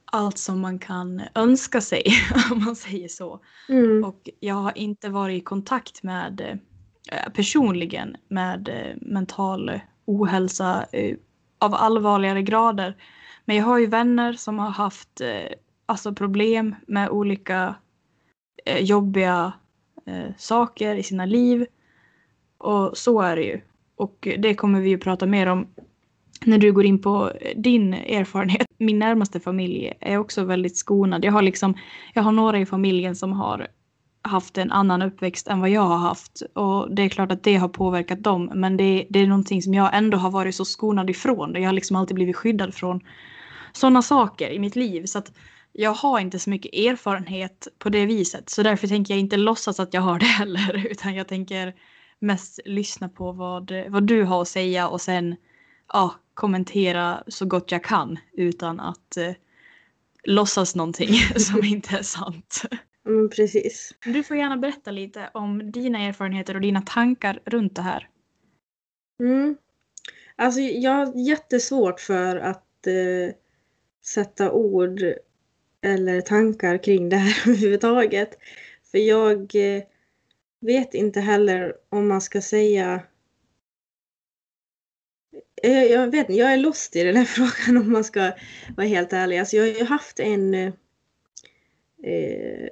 allt 0.05 0.37
som 0.37 0.59
man 0.59 0.79
kan 0.79 1.21
önska 1.35 1.81
sig 1.81 2.03
om 2.51 2.63
man 2.63 2.75
säger 2.75 3.07
så. 3.07 3.39
Mm. 3.69 4.03
Och 4.03 4.29
jag 4.39 4.55
har 4.55 4.77
inte 4.77 5.09
varit 5.09 5.41
i 5.41 5.43
kontakt 5.43 6.03
med 6.03 6.59
Eh, 7.10 7.31
personligen 7.34 8.17
med 8.27 8.70
eh, 8.70 8.96
mental 9.01 9.79
ohälsa 10.05 10.86
eh, 10.91 11.15
av 11.60 11.75
allvarligare 11.75 12.41
grader. 12.41 12.96
Men 13.46 13.55
jag 13.55 13.65
har 13.65 13.77
ju 13.77 13.86
vänner 13.88 14.34
som 14.34 14.60
har 14.60 14.70
haft 14.70 15.22
alltså 15.86 16.13
problem 16.13 16.75
med 16.88 17.10
olika 17.10 17.75
jobbiga 18.79 19.53
saker 20.38 20.96
i 20.96 21.03
sina 21.03 21.25
liv. 21.25 21.65
Och 22.58 22.98
så 22.98 23.22
är 23.22 23.36
det 23.36 23.43
ju. 23.43 23.62
Och 23.96 24.27
det 24.38 24.55
kommer 24.55 24.81
vi 24.81 24.89
ju 24.89 24.98
prata 24.98 25.25
mer 25.25 25.48
om 25.48 25.67
när 26.46 26.58
du 26.58 26.72
går 26.72 26.86
in 26.86 27.01
på 27.01 27.31
din 27.55 27.93
erfarenhet. 27.93 28.67
Min 28.77 29.00
närmaste 29.00 29.39
familj 29.39 29.93
är 30.00 30.17
också 30.17 30.43
väldigt 30.43 30.77
skonad. 30.77 31.25
Jag 31.25 31.31
har 31.31 31.41
liksom, 31.41 31.74
jag 32.13 32.24
har 32.24 32.31
några 32.31 32.60
i 32.60 32.65
familjen 32.65 33.15
som 33.15 33.31
har 33.31 33.67
haft 34.21 34.57
en 34.57 34.71
annan 34.71 35.01
uppväxt 35.01 35.47
än 35.47 35.59
vad 35.59 35.69
jag 35.69 35.81
har 35.81 35.97
haft. 35.97 36.41
Och 36.53 36.95
det 36.95 37.01
är 37.01 37.09
klart 37.09 37.31
att 37.31 37.43
det 37.43 37.55
har 37.55 37.67
påverkat 37.69 38.23
dem. 38.23 38.51
Men 38.55 38.77
det, 38.77 39.07
det 39.09 39.19
är 39.19 39.27
någonting 39.27 39.61
som 39.61 39.73
jag 39.73 39.89
ändå 39.93 40.17
har 40.17 40.31
varit 40.31 40.55
så 40.55 40.65
skonad 40.65 41.09
ifrån. 41.09 41.53
Jag 41.55 41.65
har 41.65 41.73
liksom 41.73 41.95
alltid 41.95 42.15
blivit 42.15 42.35
skyddad 42.35 42.73
från 42.73 43.01
sådana 43.71 44.01
saker 44.01 44.49
i 44.49 44.59
mitt 44.59 44.75
liv. 44.75 45.05
Så 45.05 45.17
att 45.17 45.31
jag 45.73 45.93
har 45.93 46.19
inte 46.19 46.39
så 46.39 46.49
mycket 46.49 46.73
erfarenhet 46.73 47.67
på 47.79 47.89
det 47.89 48.05
viset. 48.05 48.49
Så 48.49 48.63
därför 48.63 48.87
tänker 48.87 49.13
jag 49.13 49.21
inte 49.21 49.37
låtsas 49.37 49.79
att 49.79 49.93
jag 49.93 50.01
har 50.01 50.19
det 50.19 50.25
heller. 50.39 50.87
Utan 50.91 51.15
jag 51.15 51.27
tänker 51.27 51.73
mest 52.19 52.59
lyssna 52.65 53.09
på 53.09 53.31
vad, 53.31 53.71
vad 53.87 54.03
du 54.03 54.23
har 54.23 54.41
att 54.41 54.47
säga 54.47 54.87
och 54.87 55.01
sen 55.01 55.35
ja, 55.93 56.15
kommentera 56.33 57.23
så 57.27 57.45
gott 57.45 57.71
jag 57.71 57.83
kan 57.83 58.19
utan 58.33 58.79
att 58.79 59.17
eh, 59.17 59.33
låtsas 60.23 60.75
någonting 60.75 61.13
som 61.37 61.63
inte 61.63 61.97
är 61.97 62.03
sant. 62.03 62.63
Mm, 63.08 63.29
precis. 63.29 63.96
Du 64.05 64.24
får 64.24 64.38
gärna 64.38 64.58
berätta 64.58 64.91
lite 64.91 65.29
om 65.34 65.72
dina 65.72 66.00
erfarenheter 66.00 66.55
och 66.55 66.62
dina 66.62 66.81
tankar 66.81 67.39
runt 67.46 67.75
det 67.75 67.81
här. 67.81 68.10
Mm. 69.20 69.58
Alltså 70.36 70.60
jag 70.60 70.91
har 70.91 71.27
jättesvårt 71.27 72.00
för 72.00 72.36
att 72.36 72.88
eh, 72.88 73.36
sätta 74.05 74.51
ord 74.51 75.00
eller 75.81 76.22
tankar 76.22 76.84
kring 76.84 77.10
det 77.10 77.17
här 77.17 77.43
överhuvudtaget. 77.50 78.38
För 78.91 78.98
jag 78.98 79.55
eh, 79.55 79.84
vet 80.60 80.93
inte 80.93 81.20
heller 81.22 81.75
om 81.89 82.08
man 82.08 82.22
ska 82.22 82.41
säga 82.41 83.01
jag, 85.63 85.89
jag 85.89 86.12
vet 86.12 86.29
inte, 86.29 86.34
jag 86.39 86.53
är 86.53 86.58
lost 86.58 86.96
i 86.96 87.03
den 87.03 87.15
här 87.15 87.25
frågan 87.65 87.81
om 87.81 87.91
man 87.91 88.03
ska 88.03 88.31
vara 88.77 88.88
helt 88.88 89.13
ärlig. 89.13 89.38
Alltså 89.38 89.55
jag 89.58 89.63
har 89.63 89.79
ju 89.79 89.86
haft 89.86 90.20
en... 90.20 90.53
Eh, 92.03 92.70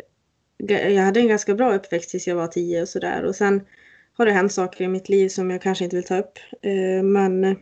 jag 0.68 1.04
hade 1.04 1.20
en 1.20 1.28
ganska 1.28 1.56
bra 1.56 1.76
uppväxt 1.76 2.10
tills 2.10 2.28
jag 2.28 2.36
var 2.36 2.48
tio 2.48 2.82
och 2.82 2.90
sådär. 2.90 3.24
Och 3.24 3.36
sen 3.36 3.62
har 4.14 4.26
det 4.26 4.32
hänt 4.32 4.54
saker 4.54 4.84
i 4.84 4.88
mitt 4.88 5.10
liv 5.10 5.30
som 5.30 5.52
jag 5.52 5.62
kanske 5.62 5.84
inte 5.84 5.96
vill 5.96 6.06
ta 6.06 6.18
upp. 6.18 6.40
Eh, 6.62 7.04
men 7.04 7.58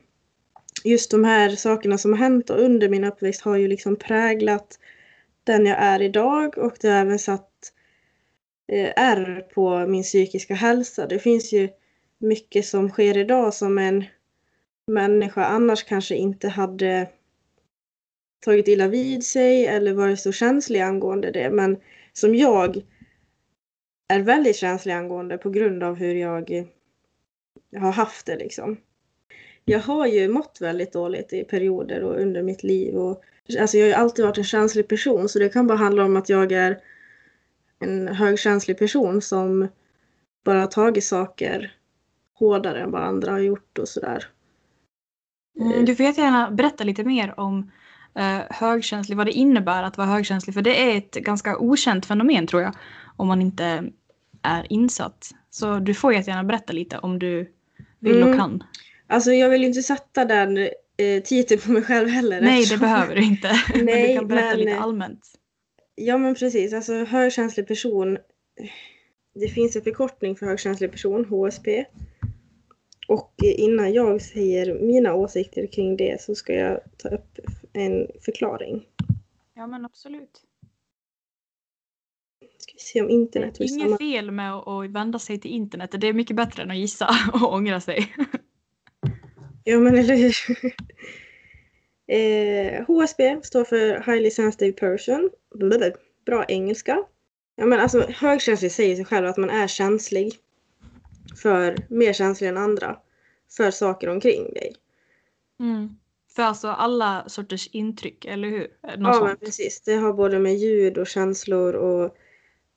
just 0.84 1.12
de 1.12 1.24
här 1.24 1.50
sakerna 1.50 1.98
som 1.98 2.14
har 2.14 2.20
hänt 2.20 2.50
under 2.50 2.90
min 2.90 3.04
uppväxt 3.04 3.42
har 3.42 3.58
ju 3.58 3.68
liksom 3.68 3.96
präglat 3.96 4.80
den 5.44 5.66
jag 5.66 5.78
är 5.80 6.02
idag 6.02 6.58
och 6.58 6.78
det 6.82 6.88
har 6.88 7.02
även 7.02 7.20
satt 7.20 7.52
eh, 8.72 8.90
ärr 8.96 9.42
på 9.54 9.88
min 9.88 10.04
psykiska 10.04 10.54
hälsa. 10.54 11.08
Det 11.08 11.20
finns 11.20 11.54
ju 11.54 11.70
mycket 12.20 12.66
som 12.66 12.90
sker 12.90 13.18
idag 13.18 13.54
som 13.54 13.78
en 13.78 14.06
människa 14.88 15.46
annars 15.46 15.84
kanske 15.84 16.16
inte 16.16 16.50
hade 16.50 17.10
tagit 18.46 18.68
illa 18.68 18.88
vid 18.88 19.24
sig 19.24 19.66
eller 19.66 19.94
varit 19.94 20.20
så 20.20 20.32
känslig 20.32 20.80
angående 20.80 21.32
det. 21.32 21.50
Men 21.50 21.78
som 22.18 22.36
jag 22.36 22.82
är 24.08 24.20
väldigt 24.20 24.56
känslig 24.56 24.94
angående 24.94 25.38
på 25.38 25.50
grund 25.50 25.84
av 25.84 25.96
hur 25.96 26.16
jag 26.16 26.68
har 27.80 27.92
haft 27.92 28.26
det 28.26 28.36
liksom. 28.36 28.78
Jag 29.66 29.80
har 29.80 30.08
ju 30.08 30.28
mått 30.28 30.58
väldigt 30.62 30.94
dåligt 30.94 31.34
i 31.34 31.44
perioder 31.44 32.04
och 32.04 32.22
under 32.22 32.44
mitt 32.44 32.64
liv. 32.64 32.96
Och, 32.96 33.24
alltså 33.60 33.78
jag 33.78 33.84
har 33.84 33.88
ju 33.88 33.94
alltid 33.94 34.26
varit 34.26 34.38
en 34.38 34.44
känslig 34.44 34.88
person 34.88 35.30
så 35.30 35.40
det 35.40 35.50
kan 35.50 35.68
bara 35.68 35.78
handla 35.78 36.06
om 36.06 36.18
att 36.18 36.30
jag 36.30 36.52
är 36.52 36.80
en 37.80 38.08
högkänslig 38.08 38.78
person 38.78 39.22
som 39.22 39.68
bara 40.46 40.60
har 40.60 40.68
tagit 40.68 41.04
saker 41.04 41.76
hårdare 42.34 42.82
än 42.82 42.92
vad 42.92 43.02
andra 43.02 43.32
har 43.32 43.40
gjort 43.40 43.78
och 43.78 43.88
sådär. 43.88 44.26
Mm, 45.60 45.86
du 45.86 45.96
får 45.96 46.06
jättegärna 46.06 46.52
berätta 46.52 46.84
lite 46.84 47.04
mer 47.04 47.40
om 47.40 47.72
uh, 48.18 48.42
högkänslig, 48.50 49.18
vad 49.18 49.28
det 49.28 49.32
innebär 49.32 49.84
att 49.84 49.98
vara 49.98 50.08
högkänslig. 50.08 50.54
För 50.54 50.62
det 50.62 50.92
är 50.92 50.98
ett 50.98 51.14
ganska 51.14 51.58
okänt 51.58 52.06
fenomen 52.06 52.48
tror 52.48 52.62
jag, 52.62 52.74
om 53.16 53.28
man 53.28 53.42
inte 53.42 53.84
är 54.42 54.74
insatt. 54.74 55.32
Så 55.50 55.80
du 55.80 55.94
får 55.94 56.14
jättegärna 56.14 56.44
berätta 56.44 56.74
lite 56.74 56.98
om 56.98 57.20
du 57.20 57.52
vill 58.00 58.22
och 58.22 58.28
mm. 58.28 58.38
kan. 58.38 58.64
Alltså 59.08 59.32
jag 59.32 59.50
vill 59.50 59.62
ju 59.62 59.68
inte 59.68 59.84
sätta 59.84 60.26
den 60.26 60.58
eh, 60.98 61.24
titeln 61.24 61.62
på 61.62 61.72
mig 61.72 61.84
själv 61.84 62.10
heller. 62.10 62.42
Nej, 62.42 62.66
det 62.66 62.78
behöver 62.78 63.16
du 63.16 63.24
inte. 63.24 63.52
Nej, 63.76 63.84
men 63.86 64.08
du 64.08 64.16
kan 64.16 64.28
berätta 64.28 64.50
men, 64.50 64.60
lite 64.60 64.80
allmänt. 64.80 65.20
Ja, 65.96 66.18
men 66.18 66.36
precis. 66.36 66.74
Alltså 66.74 67.04
högkänslig 67.04 67.68
person. 67.68 68.18
Det 69.36 69.48
finns 69.48 69.76
en 69.76 69.82
förkortning 69.82 70.36
för 70.36 70.46
högkänslig 70.46 70.92
person, 70.92 71.26
HSP. 71.26 71.86
Och 73.08 73.34
innan 73.44 73.94
jag 73.94 74.22
säger 74.22 74.80
mina 74.82 75.14
åsikter 75.14 75.68
kring 75.68 75.98
det 75.98 76.22
så 76.22 76.36
ska 76.36 76.54
jag 76.54 76.80
ta 76.98 77.10
upp 77.10 77.40
en 77.80 78.08
förklaring. 78.22 78.86
Ja, 79.54 79.68
men 79.68 79.86
absolut. 79.86 80.44
Ska 82.58 82.74
vi 82.74 82.80
se 82.80 83.02
om 83.02 83.10
internet 83.10 83.62
vill 83.62 83.72
Inget 83.72 83.98
fel 83.98 84.32
med 84.32 84.54
att 84.54 84.90
vända 84.90 85.20
sig 85.20 85.40
till 85.40 85.52
internet. 85.52 85.96
Det 86.02 86.08
är 86.08 86.14
mycket 86.14 86.36
bättre 86.36 86.64
än 86.64 86.72
att 86.72 86.78
gissa 86.78 87.10
och 87.34 87.54
ångra 87.54 87.82
sig. 87.82 88.14
Ja, 89.64 89.80
men 89.80 89.96
eller 89.96 90.16
hur? 90.16 90.36
eh, 92.18 92.86
HSB 92.86 93.40
står 93.44 93.64
för 93.64 94.12
Highly 94.12 94.32
Sensitive 94.32 94.74
Person. 94.74 95.30
Bra 96.26 96.46
engelska. 96.48 97.04
Ja, 97.56 97.66
men 97.66 97.80
alltså, 97.80 98.06
högkänslig 98.10 98.72
säger 98.72 98.96
sig 98.96 99.06
själv 99.06 99.28
att 99.28 99.38
man 99.38 99.50
är 99.50 99.68
känslig. 99.68 100.34
För 101.42 101.78
mer 101.90 102.14
känslig 102.14 102.48
än 102.48 102.58
andra. 102.58 102.98
För 103.58 103.72
saker 103.72 104.10
omkring 104.10 104.54
dig. 104.54 104.76
Mm. 105.60 105.98
För 106.38 106.44
alltså 106.44 106.68
alla 106.68 107.24
sorters 107.28 107.68
intryck, 107.68 108.26
eller 108.26 108.48
hur? 108.48 108.68
Något 108.98 109.16
ja, 109.16 109.24
men 109.24 109.38
precis. 109.38 109.82
Det 109.82 109.94
har 109.94 110.14
både 110.14 110.40
med 110.40 110.56
ljud 110.56 110.98
och 110.98 111.08
känslor 111.08 111.74
och 111.74 112.04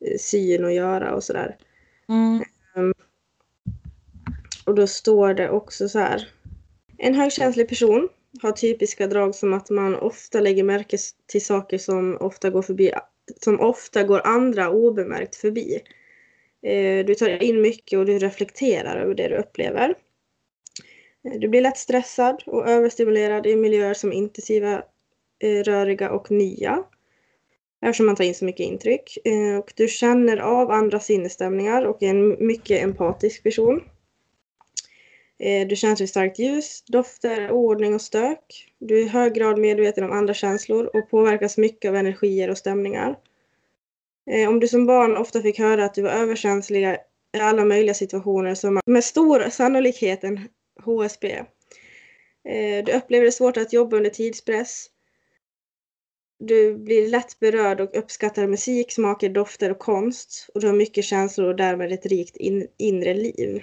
eh, 0.07 0.19
syn 0.21 0.65
att 0.65 0.75
göra 0.75 1.15
och 1.15 1.25
sådär. 1.25 1.57
Mm. 2.09 2.45
Um, 2.75 2.95
och 4.67 4.75
då 4.75 4.87
står 4.87 5.35
det 5.35 5.51
också 5.51 5.89
så 5.89 5.99
här. 5.99 6.29
En 6.99 7.15
högkänslig 7.15 7.69
person 7.69 8.09
har 8.43 8.53
typiska 8.53 9.07
drag 9.07 9.35
som 9.35 9.53
att 9.53 9.71
man 9.71 9.95
ofta 9.95 10.41
lägger 10.41 10.65
märke 10.65 10.97
till 11.27 11.45
saker 11.45 11.79
som 11.79 12.17
ofta 12.21 12.51
går, 12.51 12.63
förbi, 12.63 12.93
som 13.41 13.61
ofta 13.61 14.03
går 14.03 14.27
andra 14.27 14.71
obemärkt 14.71 15.37
förbi. 15.37 15.81
Eh, 16.63 17.07
du 17.07 17.15
tar 17.15 17.43
in 17.43 17.61
mycket 17.61 17.99
och 17.99 18.07
du 18.07 18.19
reflekterar 18.19 18.97
över 18.97 19.15
det 19.15 19.29
du 19.29 19.37
upplever. 19.37 19.95
Du 21.23 21.49
blir 21.49 21.61
lätt 21.61 21.79
stressad 21.79 22.43
och 22.47 22.69
överstimulerad 22.69 23.47
i 23.47 23.57
miljöer 23.57 23.95
som 23.95 24.13
är 24.13 24.17
intensiva, 24.17 24.83
eh, 25.39 25.63
röriga 25.65 26.11
och 26.11 26.31
nya. 26.31 26.85
Eftersom 27.83 28.07
man 28.07 28.17
tar 28.17 28.25
in 28.25 28.35
så 28.35 28.45
mycket 28.45 28.67
intryck. 28.67 29.19
Eh, 29.25 29.59
och 29.59 29.73
du 29.77 29.89
känner 29.89 30.37
av 30.37 30.71
andra 30.71 31.01
sinnesstämningar 31.01 31.85
och 31.85 32.03
är 32.03 32.11
en 32.11 32.47
mycket 32.47 32.83
empatisk 32.83 33.43
person. 33.43 33.81
Eh, 35.39 35.69
du 35.69 35.77
känner 35.77 35.97
vid 35.97 36.09
starkt 36.09 36.39
ljus, 36.39 36.83
dofter, 36.87 37.51
ordning 37.51 37.95
och 37.95 38.01
stök. 38.01 38.73
Du 38.79 38.99
är 38.99 39.03
i 39.03 39.09
hög 39.09 39.35
grad 39.35 39.59
medveten 39.59 40.05
om 40.05 40.13
andra 40.13 40.35
känslor 40.35 40.97
och 40.97 41.11
påverkas 41.11 41.59
mycket 41.59 41.89
av 41.89 41.97
energier 41.97 42.51
och 42.51 42.59
stämningar. 42.59 43.19
Om 44.49 44.61
du 44.61 44.69
som 44.69 44.87
barn 44.87 45.17
ofta 45.17 45.43
fick 45.43 45.59
höra 45.59 45.85
att 45.85 45.95
du 45.95 46.03
var 46.03 46.11
överkänslig 46.11 46.83
i 46.83 46.97
alla 47.41 47.65
möjliga 47.65 47.95
situationer 47.95 48.55
som 48.55 48.81
med 48.87 49.05
stor 49.05 49.51
sannolikhet 49.51 50.25
en 50.25 50.49
HSB. 50.85 51.25
Eh, 52.45 52.85
du 52.85 52.93
upplever 52.93 53.25
det 53.25 53.33
svårt 53.33 53.57
att 53.57 53.73
jobba 53.73 53.97
under 53.97 54.11
tidspress. 54.11 54.87
Du 56.39 56.75
blir 56.75 57.09
lätt 57.09 57.41
berörd 57.41 57.81
och 57.81 57.97
uppskattar 57.97 58.47
musik, 58.47 58.93
smaker, 58.93 59.29
dofter 59.29 59.71
och 59.71 59.79
konst. 59.79 60.49
Och 60.55 60.61
du 60.61 60.67
har 60.67 60.75
mycket 60.75 61.05
känslor 61.05 61.49
och 61.49 61.57
därmed 61.57 61.93
ett 61.93 62.07
rikt 62.07 62.37
in 62.37 62.69
inre 62.77 63.15
liv. 63.15 63.63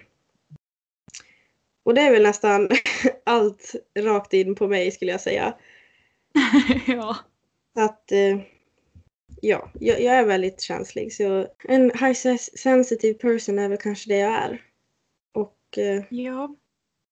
Och 1.84 1.94
det 1.94 2.02
är 2.02 2.12
väl 2.12 2.24
nästan 2.24 2.70
allt 3.24 3.76
rakt 4.00 4.34
in 4.34 4.56
på 4.56 4.68
mig 4.68 4.92
skulle 4.92 5.12
jag 5.12 5.22
säga. 5.22 5.58
ja. 6.88 7.18
Att 7.76 8.12
eh, 8.12 8.40
ja, 9.42 9.72
jag, 9.80 10.02
jag, 10.02 10.16
är 10.16 10.26
väldigt 10.26 10.62
känslig. 10.62 11.14
Så 11.14 11.48
en 11.64 11.92
high 11.92 12.38
sensitive 12.38 13.14
person 13.14 13.60
är 13.60 13.70
väl 13.70 13.78
kanske 13.78 14.10
det 14.10 14.18
jag 14.18 14.34
är. 14.34 14.62
Och 15.34 15.78
eh, 15.78 16.04
ja. 16.10 16.56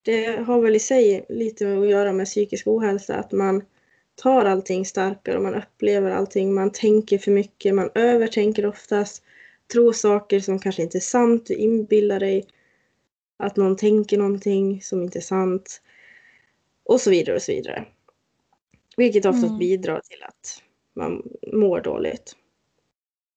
Det 0.06 0.46
har 0.46 0.62
väl 0.62 0.76
i 0.76 0.80
sig 0.80 1.26
lite 1.30 1.78
att 1.78 1.90
göra 1.90 2.14
med 2.14 2.26
psykisk 2.26 2.68
ohälsa. 2.68 3.16
Att 3.16 3.32
man 3.32 3.64
tar 4.16 4.46
allting 4.46 4.86
starkare 4.86 5.38
och 5.38 5.44
man 5.44 5.56
upplever 5.56 6.12
allting. 6.12 6.54
Man 6.54 6.72
tänker 6.72 7.18
för 7.18 7.32
mycket, 7.32 7.76
man 7.76 7.90
övertänker 7.96 8.66
oftast. 8.66 9.24
Tror 9.74 9.94
saker 9.94 10.40
som 10.40 10.60
kanske 10.60 10.82
inte 10.82 10.98
är 10.98 11.00
sant, 11.00 11.46
du 11.46 11.54
inbillar 11.54 12.20
dig 12.20 12.46
att 13.38 13.56
någon 13.56 13.78
tänker 13.78 14.18
någonting 14.18 14.82
som 14.82 15.02
inte 15.02 15.20
är 15.20 15.22
sant. 15.22 15.82
Och 16.84 17.02
så 17.02 17.10
vidare 17.10 17.36
och 17.36 17.42
så 17.42 17.52
vidare. 17.52 17.86
Vilket 18.98 19.26
oftast 19.26 19.48
mm. 19.48 19.60
bidrar 19.60 20.02
till 20.10 20.24
att 20.24 20.64
man 20.94 21.24
mår 21.54 21.82
dåligt. 21.82 22.36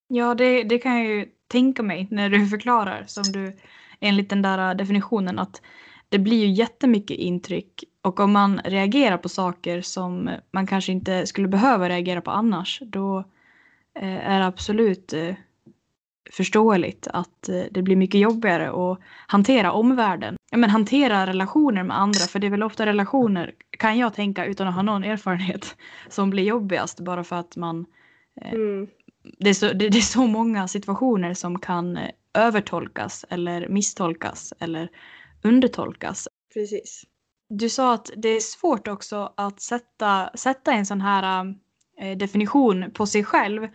Ja, 0.08 0.34
det, 0.34 0.62
det 0.62 0.78
kan 0.78 0.96
jag 0.96 1.06
ju 1.06 1.28
tänka 1.46 1.82
mig 1.82 2.08
när 2.10 2.30
du 2.30 2.46
förklarar 2.46 3.04
som 3.06 3.22
du 3.22 3.56
enligt 4.00 4.30
den 4.30 4.42
där 4.42 4.74
definitionen 4.74 5.38
att 5.38 5.62
det 6.08 6.18
blir 6.18 6.46
ju 6.46 6.52
jättemycket 6.52 7.16
intryck 7.16 7.84
och 8.02 8.20
om 8.20 8.32
man 8.32 8.60
reagerar 8.64 9.18
på 9.18 9.28
saker 9.28 9.80
som 9.80 10.30
man 10.50 10.66
kanske 10.66 10.92
inte 10.92 11.26
skulle 11.26 11.48
behöva 11.48 11.88
reagera 11.88 12.20
på 12.20 12.30
annars 12.30 12.82
då 12.84 13.18
eh, 13.94 14.30
är 14.30 14.38
det 14.38 14.46
absolut 14.46 15.12
eh, 15.12 15.34
förståeligt 16.30 17.08
att 17.12 17.48
eh, 17.48 17.62
det 17.70 17.82
blir 17.82 17.96
mycket 17.96 18.20
jobbigare 18.20 18.92
att 18.92 18.98
hantera 19.26 19.72
omvärlden. 19.72 20.36
Ja, 20.50 20.58
men 20.58 20.70
hantera 20.70 21.26
relationer 21.26 21.82
med 21.82 21.98
andra, 21.98 22.20
för 22.20 22.38
det 22.38 22.46
är 22.46 22.50
väl 22.50 22.62
ofta 22.62 22.86
relationer, 22.86 23.54
kan 23.70 23.98
jag 23.98 24.14
tänka 24.14 24.44
utan 24.44 24.68
att 24.68 24.74
ha 24.74 24.82
någon 24.82 25.04
erfarenhet, 25.04 25.76
som 26.08 26.30
blir 26.30 26.44
jobbigast 26.44 27.00
bara 27.00 27.24
för 27.24 27.36
att 27.36 27.56
man... 27.56 27.86
Mm. 28.40 28.86
det, 29.38 29.50
är 29.50 29.54
så, 29.54 29.66
det, 29.66 29.88
det, 29.88 29.98
är 29.98 30.02
så 30.02 30.26
många 30.26 30.68
situationer 30.68 31.34
som 31.34 31.58
kan 31.58 31.98
övertolkas 32.34 33.24
eller 33.28 33.68
misstolkas 33.68 34.52
eller 34.58 34.88
undertolkas. 35.42 36.28
Precis. 36.54 37.04
Du 37.48 37.68
sa 37.68 37.94
att 37.94 38.10
det 38.16 38.28
är 38.28 38.40
svårt 38.40 38.88
också 38.88 39.32
att 39.36 39.60
sätta, 39.60 40.30
sätta 40.34 40.72
en 40.72 40.86
sån 40.86 41.00
här 41.00 41.54
äh, 42.00 42.16
definition 42.16 42.90
på 42.90 43.06
sig 43.06 43.24
själv. 43.24 43.68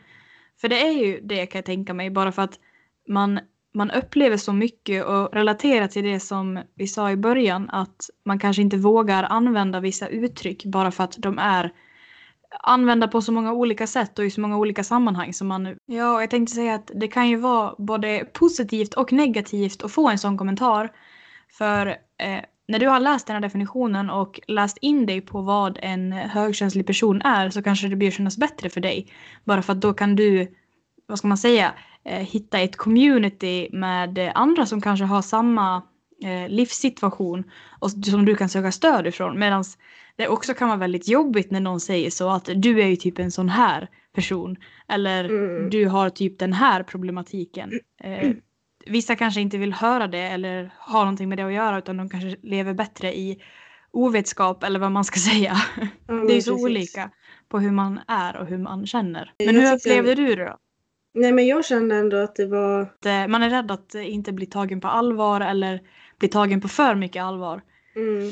För 0.62 0.68
det 0.68 0.82
är 0.88 0.92
ju 0.92 1.22
det 1.22 1.46
kan 1.46 1.60
jag 1.60 1.66
tänka 1.66 1.94
mig, 1.94 2.10
bara 2.10 2.32
för 2.32 2.42
att 2.42 2.60
man 3.08 3.40
man 3.74 3.92
upplever 3.92 4.38
så 4.38 4.54
mycket 4.54 5.06
och 5.06 5.34
relaterar 5.34 5.88
till 5.88 6.04
det 6.04 6.20
som 6.20 6.60
vi 6.76 6.88
sa 6.88 7.12
i 7.12 7.16
början 7.16 7.70
att 7.70 8.10
man 8.26 8.40
kanske 8.40 8.62
inte 8.62 8.78
vågar 8.78 9.24
använda 9.24 9.80
vissa 9.80 10.08
uttryck 10.08 10.66
bara 10.66 10.92
för 10.92 11.04
att 11.04 11.16
de 11.18 11.40
är 11.40 11.74
använda 12.60 13.08
på 13.08 13.22
så 13.22 13.32
många 13.32 13.54
olika 13.54 13.88
sätt 13.88 14.20
och 14.20 14.26
i 14.26 14.30
så 14.30 14.42
många 14.42 14.58
olika 14.58 14.84
sammanhang. 14.84 15.34
Som 15.34 15.48
man, 15.48 15.76
ja, 15.86 16.22
jag 16.22 16.30
tänkte 16.30 16.56
säga 16.56 16.76
att 16.76 16.92
det 16.96 17.08
kan 17.08 17.30
ju 17.30 17.36
vara 17.36 17.76
både 17.78 18.26
positivt 18.34 18.94
och 18.94 19.14
negativt 19.14 19.84
att 19.84 19.92
få 19.92 20.10
en 20.10 20.18
sån 20.18 20.38
kommentar. 20.38 20.92
För 21.54 21.88
eh, 21.88 22.40
när 22.68 22.80
du 22.80 22.88
har 22.88 23.00
läst 23.00 23.28
den 23.28 23.34
här 23.36 23.42
definitionen 23.42 24.10
och 24.10 24.40
läst 24.48 24.78
in 24.82 25.06
dig 25.06 25.22
på 25.22 25.42
vad 25.42 25.80
en 25.82 26.12
högkänslig 26.12 26.88
person 26.88 27.22
är 27.22 27.50
så 27.50 27.64
kanske 27.64 27.88
det 27.88 27.96
blir 27.96 28.12
kännas 28.12 28.38
bättre 28.38 28.70
för 28.70 28.82
dig. 28.82 29.08
Bara 29.44 29.62
för 29.62 29.74
att 29.74 29.82
då 29.82 29.94
kan 29.94 30.16
du, 30.16 30.56
vad 31.08 31.18
ska 31.18 31.28
man 31.28 31.38
säga, 31.38 31.74
eh, 32.06 32.20
hitta 32.20 32.60
ett 32.60 32.78
community 32.78 33.70
med 33.72 34.32
andra 34.36 34.66
som 34.66 34.82
kanske 34.82 35.06
har 35.06 35.22
samma 35.22 35.84
eh, 36.24 36.50
livssituation 36.50 37.44
och 37.80 37.92
som 37.92 38.26
du 38.26 38.36
kan 38.36 38.50
söka 38.50 38.72
stöd 38.72 39.08
ifrån. 39.08 39.40
Medan 39.40 39.64
det 40.16 40.28
också 40.28 40.54
kan 40.54 40.68
vara 40.68 40.80
väldigt 40.80 41.08
jobbigt 41.08 41.52
när 41.52 41.60
någon 41.60 41.80
säger 41.80 42.10
så 42.10 42.30
att 42.30 42.50
du 42.56 42.82
är 42.82 42.88
ju 42.88 42.96
typ 42.96 43.20
en 43.20 43.32
sån 43.32 43.50
här 43.50 43.90
person. 44.16 44.56
Eller 44.88 45.24
Mm. 45.30 45.70
du 45.70 45.88
har 45.88 46.10
typ 46.10 46.40
den 46.40 46.54
här 46.54 46.84
problematiken. 46.84 47.72
Eh, 48.04 48.32
vissa 48.86 49.16
kanske 49.16 49.42
inte 49.42 49.58
vill 49.58 49.74
höra 49.74 50.08
det 50.08 50.22
eller 50.22 50.72
ha 50.80 51.00
någonting 51.00 51.30
med 51.30 51.38
det 51.38 51.44
att 51.46 51.54
göra 51.54 51.78
utan 51.78 51.98
de 51.98 52.10
kanske 52.10 52.36
lever 52.42 52.74
bättre 52.74 53.18
i 53.18 53.42
ovetskap 53.92 54.64
eller 54.64 54.80
vad 54.80 54.92
man 54.92 55.04
ska 55.06 55.20
säga. 55.32 55.56
Ja, 56.08 56.14
Det 56.14 56.32
är 56.34 56.36
ju 56.36 56.42
så 56.42 56.52
precis. 56.52 56.66
olika 56.66 57.10
på 57.50 57.60
hur 57.60 57.72
man 57.72 58.00
är 58.08 58.38
och 58.38 58.48
hur 58.48 58.58
man 58.58 58.86
känner. 58.88 59.34
Jag 59.38 59.46
Men 59.46 59.56
hur 59.56 59.62
tycker- 59.62 59.76
upplevde 59.76 60.16
du 60.16 60.36
det 60.36 60.46
då? 60.46 60.58
Nej 61.16 61.32
men 61.32 61.48
jag 61.48 61.66
kände 61.66 61.96
ändå 61.96 62.18
att 62.18 62.36
det 62.36 62.46
var... 62.46 62.82
Eh, 62.82 63.28
Man 63.28 63.44
är 63.44 63.50
rädd 63.50 63.72
att 63.72 63.96
eh, 63.96 64.14
inte 64.14 64.32
bli 64.32 64.46
tagen 64.46 64.82
på 64.82 64.88
allvar 64.88 65.42
eller 65.42 65.82
bli 66.20 66.28
tagen 66.30 66.62
på 66.62 66.68
för 66.68 66.96
mycket 66.96 67.24
allvar. 67.24 67.62
Mm, 67.96 68.32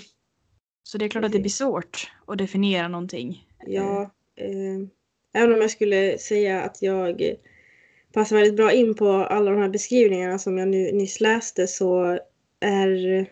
Så 0.83 0.97
det 0.97 1.05
är 1.05 1.09
klart 1.09 1.23
att 1.23 1.31
det 1.31 1.39
blir 1.39 1.49
svårt 1.49 2.11
att 2.27 2.37
definiera 2.37 2.87
någonting. 2.87 3.47
ja, 3.67 4.01
eh, 4.37 4.87
även 5.41 5.55
om 5.55 5.61
jag 5.61 5.71
skulle 5.71 6.17
säga 6.17 6.61
att 6.61 6.81
jag 6.81 7.21
eh, 7.21 7.33
passar 8.13 8.35
väldigt 8.35 8.55
bra 8.55 8.73
in 8.73 8.95
på 8.95 9.09
alla 9.09 9.51
de 9.51 9.61
här 9.61 9.69
beskrivningarna 9.69 10.39
som 10.39 10.57
jag 10.57 10.67
nu 10.67 10.91
nyss 10.91 11.19
läste 11.19 11.67
så 11.67 12.19
är, 12.59 13.25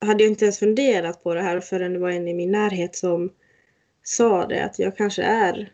hade 0.00 0.24
jag 0.24 0.30
inte 0.30 0.44
ens 0.44 0.58
funderat 0.58 1.22
på 1.22 1.34
det 1.34 1.42
här 1.42 1.60
förrän 1.60 1.92
det 1.92 1.98
var 1.98 2.10
en 2.10 2.28
i 2.28 2.34
min 2.34 2.52
närhet 2.52 2.96
som 2.96 3.30
sa 4.02 4.46
det 4.46 4.64
att 4.64 4.78
jag 4.78 4.96
kanske 4.96 5.22
är 5.22 5.72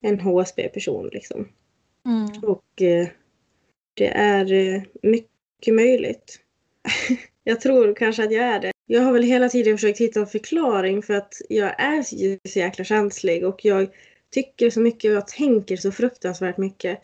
en 0.00 0.20
HSB-person 0.20 1.08
liksom. 1.12 1.48
Mm. 2.06 2.44
Och 2.44 2.82
eh, 2.82 3.08
det 3.94 4.08
är 4.08 4.52
eh, 4.52 4.82
mycket 5.02 5.74
möjligt. 5.74 6.40
jag 7.44 7.60
tror 7.60 7.94
kanske 7.94 8.24
att 8.24 8.32
jag 8.32 8.44
är 8.44 8.60
det. 8.60 8.72
Jag 8.86 9.02
har 9.02 9.12
väl 9.12 9.22
hela 9.22 9.48
tiden 9.48 9.78
försökt 9.78 10.00
hitta 10.00 10.20
en 10.20 10.26
förklaring 10.26 11.02
för 11.02 11.14
att 11.14 11.34
jag 11.48 11.80
är 11.80 12.02
så 12.02 12.38
så 12.48 12.58
jäkla 12.58 12.84
känslig 12.84 13.46
och 13.46 13.64
jag 13.64 13.88
tycker 14.30 14.70
så 14.70 14.80
mycket 14.80 15.10
och 15.10 15.16
jag 15.16 15.26
tänker 15.26 15.76
så 15.76 15.92
fruktansvärt 15.92 16.58
mycket. 16.58 17.00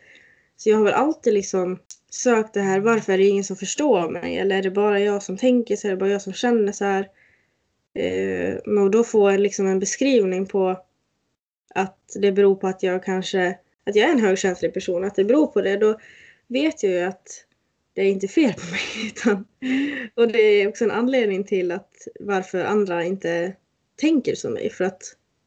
Så 0.56 0.70
jag 0.70 0.76
har 0.76 0.84
väl 0.84 0.94
alltid 0.94 1.34
liksom 1.34 1.78
sökt 2.10 2.54
det 2.54 2.60
här, 2.60 2.80
varför 2.80 3.12
är 3.12 3.18
det 3.18 3.24
ingen 3.24 3.44
som 3.44 3.56
förstår 3.56 4.10
mig? 4.10 4.38
Eller 4.38 4.58
är 4.58 4.62
det 4.62 4.70
bara 4.70 5.00
jag 5.00 5.22
som 5.22 5.36
tänker 5.36 5.76
så? 5.76 5.86
Är 5.86 5.90
det 5.90 5.96
bara 5.96 6.10
jag 6.10 6.22
som 6.22 6.32
känner 6.32 6.72
så 6.72 6.84
här? 6.84 7.08
Eh, 7.94 8.56
men 8.66 8.90
då 8.90 9.04
få 9.04 9.28
en, 9.28 9.42
liksom 9.42 9.66
en 9.66 9.78
beskrivning 9.78 10.46
på 10.46 10.80
att 11.74 11.98
det 12.14 12.32
beror 12.32 12.54
på 12.54 12.66
att 12.68 12.82
jag 12.82 13.04
kanske 13.04 13.58
att 13.86 13.96
jag 13.96 14.08
är 14.08 14.12
en 14.12 14.20
högkänslig 14.20 14.74
person, 14.74 15.04
att 15.04 15.14
det 15.14 15.24
beror 15.24 15.46
på 15.46 15.60
det, 15.60 15.76
då 15.76 15.98
vet 16.46 16.82
jag 16.82 16.92
ju 16.92 17.00
att 17.00 17.44
det 17.92 18.02
är 18.02 18.10
inte 18.10 18.28
fel 18.28 18.52
på 18.52 18.70
mig. 18.70 18.80
Utan, 19.06 19.44
och 20.14 20.28
det 20.28 20.38
är 20.38 20.68
också 20.68 20.84
en 20.84 20.90
anledning 20.90 21.44
till 21.44 21.72
att 21.72 22.08
varför 22.20 22.64
andra 22.64 23.04
inte 23.04 23.56
tänker 23.96 24.34
som 24.34 24.52
mig, 24.52 24.70
för 24.70 24.84
att 24.84 25.02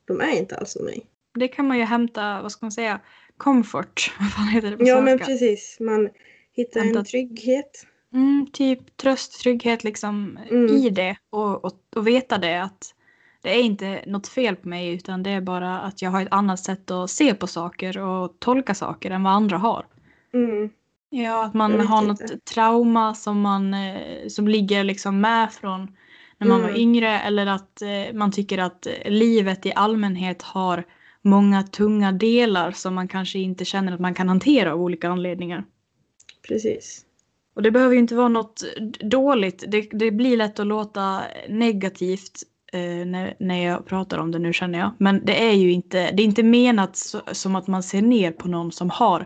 de 0.05 0.21
är 0.21 0.37
inte 0.37 0.55
alls 0.55 0.71
som 0.71 0.85
mig. 0.85 1.05
Det 1.33 1.47
kan 1.47 1.67
man 1.67 1.77
ju 1.77 1.83
hämta, 1.83 2.41
vad 2.41 2.51
ska 2.51 2.65
man 2.65 2.71
säga, 2.71 3.01
comfort. 3.37 4.13
Vad 4.19 4.31
fan 4.31 4.47
heter 4.47 4.71
det 4.71 4.77
på 4.77 4.83
Ja 4.83 4.95
men 5.01 5.05
svenska? 5.17 5.25
precis, 5.25 5.77
man 5.79 6.09
hittar 6.53 6.79
en 6.79 6.85
Hämta- 6.87 7.03
trygghet. 7.03 7.85
Mm, 8.13 8.47
typ 8.53 8.97
tröst, 8.97 9.41
trygghet 9.41 9.83
liksom 9.83 10.39
Mm. 10.49 10.75
i 10.75 10.89
det 10.89 11.17
och, 11.29 11.65
och, 11.65 11.73
och 11.95 12.07
veta 12.07 12.37
det 12.37 12.63
att 12.63 12.93
det 13.41 13.55
är 13.59 13.61
inte 13.63 14.03
något 14.07 14.27
fel 14.27 14.55
på 14.55 14.69
mig 14.69 14.89
utan 14.93 15.23
det 15.23 15.29
är 15.29 15.41
bara 15.41 15.79
att 15.79 16.01
jag 16.01 16.11
har 16.11 16.21
ett 16.21 16.27
annat 16.31 16.59
sätt 16.59 16.91
att 16.91 17.09
se 17.09 17.33
på 17.33 17.47
saker 17.47 17.97
och 17.97 18.39
tolka 18.39 18.73
saker 18.75 19.11
än 19.11 19.23
vad 19.23 19.33
andra 19.33 19.57
har. 19.57 19.85
Mm. 20.33 20.69
Ja, 21.09 21.45
att 21.45 21.53
man 21.53 21.79
har 21.79 22.09
inte. 22.09 22.23
något 22.23 22.45
trauma 22.45 23.13
som, 23.15 23.41
man, 23.41 23.73
eh, 23.73 24.27
som 24.27 24.47
ligger 24.47 24.83
liksom 24.83 25.21
med 25.21 25.51
från 25.53 25.95
när 26.37 26.47
man 26.47 26.61
var 26.61 26.69
Mm. 26.69 26.81
yngre 26.81 27.19
eller 27.19 27.45
att 27.47 27.81
eh, 27.81 28.13
man 28.13 28.31
tycker 28.31 28.57
att 28.57 28.87
livet 29.05 29.65
i 29.65 29.73
allmänhet 29.75 30.41
har 30.41 30.83
många 31.27 31.63
tunga 31.63 32.11
delar 32.11 32.71
som 32.71 32.95
man 32.95 33.07
kanske 33.07 33.39
inte 33.39 33.65
känner 33.65 33.93
att 33.93 33.99
man 33.99 34.13
kan 34.13 34.29
hantera 34.29 34.73
av 34.73 34.81
olika 34.81 35.09
anledningar. 35.09 35.63
Precis. 36.47 37.05
Och 37.55 37.63
det 37.63 37.71
behöver 37.71 37.93
ju 37.93 37.99
inte 37.99 38.15
vara 38.15 38.27
något 38.27 38.63
dåligt. 38.99 39.63
Det, 39.67 39.89
det 39.91 40.11
blir 40.11 40.37
lätt 40.37 40.59
att 40.59 40.67
låta 40.67 41.21
negativt 41.49 42.43
eh, 42.73 43.05
när, 43.05 43.35
när 43.39 43.65
jag 43.65 43.85
pratar 43.85 44.17
om 44.17 44.31
det 44.31 44.39
nu 44.39 44.53
känner 44.53 44.79
jag. 44.79 44.91
Men 44.97 45.25
det 45.25 45.49
är 45.49 45.53
ju 45.53 45.71
inte, 45.71 46.11
det 46.11 46.23
är 46.23 46.25
inte 46.25 46.43
menat 46.43 46.95
så, 46.95 47.21
som 47.31 47.55
att 47.55 47.67
man 47.67 47.83
ser 47.83 48.01
ner 48.01 48.31
på 48.31 48.47
någon 48.47 48.71
som 48.71 48.89
har 48.89 49.25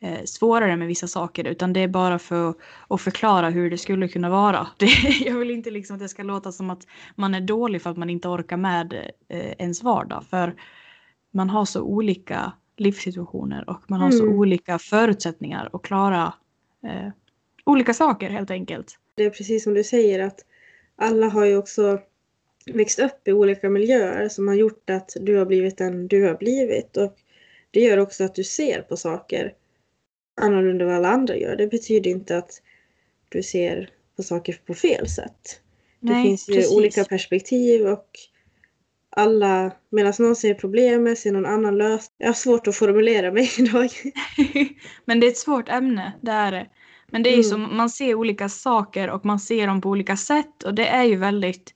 eh, 0.00 0.24
svårare 0.24 0.76
med 0.76 0.88
vissa 0.88 1.08
saker. 1.08 1.44
Utan 1.44 1.72
det 1.72 1.80
är 1.80 1.88
bara 1.88 2.18
för 2.18 2.54
att 2.88 3.00
förklara 3.00 3.50
hur 3.50 3.70
det 3.70 3.78
skulle 3.78 4.08
kunna 4.08 4.30
vara. 4.30 4.66
Det, 4.78 4.86
jag 5.26 5.38
vill 5.38 5.50
inte 5.50 5.70
liksom 5.70 5.96
att 5.96 6.02
det 6.02 6.08
ska 6.08 6.22
låta 6.22 6.52
som 6.52 6.70
att 6.70 6.86
man 7.14 7.34
är 7.34 7.40
dålig 7.40 7.82
för 7.82 7.90
att 7.90 7.96
man 7.96 8.10
inte 8.10 8.28
orkar 8.28 8.56
med 8.56 8.92
eh, 9.28 9.52
ens 9.58 9.82
vardag. 9.82 10.24
För 10.30 10.54
man 11.34 11.50
har 11.50 11.64
så 11.64 11.82
olika 11.82 12.52
livssituationer 12.76 13.70
och 13.70 13.82
man 13.90 14.00
har 14.00 14.10
så 14.10 14.22
Mm. 14.24 14.38
olika 14.38 14.78
förutsättningar 14.78 15.70
att 15.72 15.82
klara 15.82 16.34
eh, 16.84 17.08
olika 17.64 17.94
saker 17.94 18.30
helt 18.30 18.50
enkelt. 18.50 18.98
Det 19.14 19.24
är 19.24 19.30
precis 19.30 19.64
som 19.64 19.74
du 19.74 19.84
säger 19.84 20.20
att 20.20 20.40
alla 20.96 21.28
har 21.28 21.44
ju 21.44 21.56
också 21.56 21.98
växt 22.66 22.98
upp 22.98 23.28
i 23.28 23.32
olika 23.32 23.70
miljöer 23.70 24.28
som 24.28 24.48
har 24.48 24.54
gjort 24.54 24.90
att 24.90 25.16
du 25.20 25.36
har 25.36 25.46
blivit 25.46 25.78
den 25.78 26.08
du 26.08 26.24
har 26.26 26.34
blivit. 26.34 26.96
Och 26.96 27.16
det 27.70 27.80
gör 27.80 27.98
också 27.98 28.24
att 28.24 28.34
du 28.34 28.44
ser 28.44 28.82
på 28.82 28.96
saker 28.96 29.54
annorlunda 30.40 30.84
än 30.84 30.88
vad 30.90 30.96
alla 30.98 31.08
andra 31.08 31.36
gör. 31.36 31.56
Det 31.56 31.66
betyder 31.66 32.10
inte 32.10 32.36
att 32.38 32.62
du 33.28 33.42
ser 33.42 33.90
på 34.16 34.22
saker 34.22 34.60
på 34.66 34.74
fel 34.74 35.08
sätt. 35.08 35.60
Det 36.00 36.12
Nej, 36.12 36.24
finns 36.24 36.48
ju 36.48 36.54
precis. 36.54 36.76
olika 36.76 37.04
perspektiv 37.04 37.86
och 37.86 38.08
alla, 39.16 39.70
medan 39.90 40.12
någon 40.18 40.36
ser 40.36 40.54
problemet 40.54 41.18
ser 41.18 41.32
någon 41.32 41.46
annan 41.46 41.78
lösning. 41.78 42.14
Jag 42.18 42.26
har 42.28 42.34
svårt 42.34 42.66
att 42.68 42.76
formulera 42.76 43.32
mig 43.32 43.50
idag. 43.58 43.90
Men 45.04 45.20
det 45.20 45.26
är 45.26 45.30
ett 45.30 45.38
svårt 45.38 45.68
ämne, 45.68 46.12
det 46.20 46.30
är 46.30 46.52
det. 46.52 46.66
Men 47.10 47.22
det 47.22 47.28
är 47.28 47.36
ju 47.36 47.44
Mm. 47.48 47.50
som, 47.68 47.76
man 47.76 47.90
ser 47.90 48.14
olika 48.14 48.48
saker 48.48 49.10
och 49.10 49.24
man 49.24 49.38
ser 49.40 49.66
dem 49.66 49.80
på 49.80 49.88
olika 49.88 50.16
sätt 50.16 50.62
och 50.62 50.74
det 50.74 50.86
är 50.88 51.04
ju 51.04 51.16
väldigt 51.16 51.74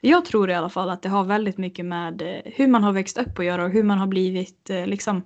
jag 0.00 0.24
tror 0.24 0.50
i 0.50 0.54
alla 0.54 0.68
fall 0.68 0.90
att 0.90 1.02
det 1.02 1.08
har 1.08 1.24
väldigt 1.24 1.58
mycket 1.58 1.84
med 1.84 2.22
eh, 2.22 2.52
hur 2.54 2.66
man 2.66 2.84
har 2.84 2.92
växt 2.92 3.18
upp 3.18 3.38
att 3.38 3.44
göra 3.44 3.64
och 3.64 3.70
hur 3.70 3.82
man 3.82 3.98
har 3.98 4.06
blivit 4.06 4.70
eh, 4.70 4.86
liksom 4.86 5.22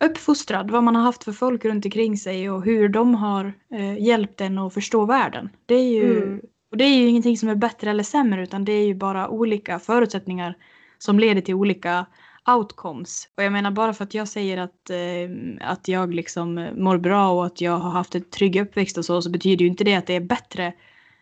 uppfostrad. 0.00 0.70
Vad 0.70 0.82
man 0.82 0.96
har 0.96 1.02
haft 1.02 1.24
för 1.24 1.32
folk 1.32 1.64
runt 1.64 1.84
omkring 1.84 2.16
sig 2.16 2.50
och 2.50 2.64
hur 2.64 2.88
de 2.88 3.14
har 3.14 3.52
eh, 3.74 3.98
hjälpt 4.02 4.40
en 4.40 4.58
att 4.58 4.74
förstå 4.74 5.04
världen. 5.06 5.48
Det 5.66 5.74
är 5.74 5.90
ju, 5.92 6.16
Mm. 6.22 6.40
och 6.70 6.76
det 6.76 6.84
är 6.84 6.96
ju 6.96 7.06
ingenting 7.08 7.36
som 7.38 7.48
är 7.48 7.54
bättre 7.54 7.90
eller 7.90 8.02
sämre 8.02 8.42
utan 8.42 8.64
det 8.64 8.72
är 8.72 8.86
ju 8.86 8.94
bara 8.94 9.28
olika 9.28 9.78
förutsättningar 9.78 10.54
som 10.98 11.18
leder 11.18 11.40
till 11.40 11.54
olika 11.54 12.06
outcomes. 12.46 13.28
Och 13.36 13.42
jag 13.42 13.52
menar 13.52 13.70
bara 13.70 13.94
för 13.94 14.04
att 14.04 14.14
jag 14.14 14.28
säger 14.28 14.56
att, 14.56 14.90
eh, 14.90 15.68
att 15.70 15.88
jag 15.88 16.14
liksom 16.14 16.58
eh, 16.58 16.74
mår 16.74 16.98
bra 16.98 17.30
och 17.30 17.46
att 17.46 17.60
jag 17.60 17.78
har 17.78 17.90
haft 17.90 18.14
ett 18.14 18.30
trygg 18.30 18.56
uppväxt 18.56 18.98
och 18.98 19.04
så, 19.04 19.22
så 19.22 19.30
betyder 19.30 19.64
ju 19.64 19.70
inte 19.70 19.84
det 19.84 19.94
att 19.94 20.06
det 20.06 20.14
är 20.14 20.20
bättre 20.20 20.72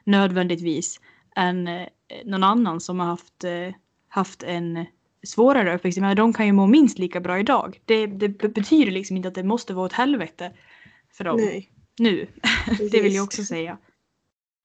nödvändigtvis 0.04 1.00
än 1.36 1.68
eh, 1.68 1.86
någon 2.24 2.44
annan 2.44 2.80
som 2.80 3.00
har 3.00 3.06
haft, 3.06 3.44
eh, 3.44 3.74
haft 4.08 4.42
en 4.42 4.86
svårare 5.26 5.74
uppväxt. 5.74 6.00
Menar, 6.00 6.14
de 6.14 6.32
kan 6.32 6.46
ju 6.46 6.52
må 6.52 6.66
minst 6.66 6.98
lika 6.98 7.20
bra 7.20 7.38
idag. 7.38 7.80
Det, 7.84 8.06
det 8.06 8.28
be- 8.28 8.48
betyder 8.48 8.92
liksom 8.92 9.16
inte 9.16 9.28
att 9.28 9.34
det 9.34 9.42
måste 9.42 9.74
vara 9.74 9.86
ett 9.86 9.92
helvete 9.92 10.52
för 11.12 11.24
dem 11.24 11.36
Nej, 11.36 11.70
nu. 11.98 12.26
det 12.90 13.02
vill 13.02 13.14
jag 13.14 13.24
också 13.24 13.44
säga. 13.44 13.78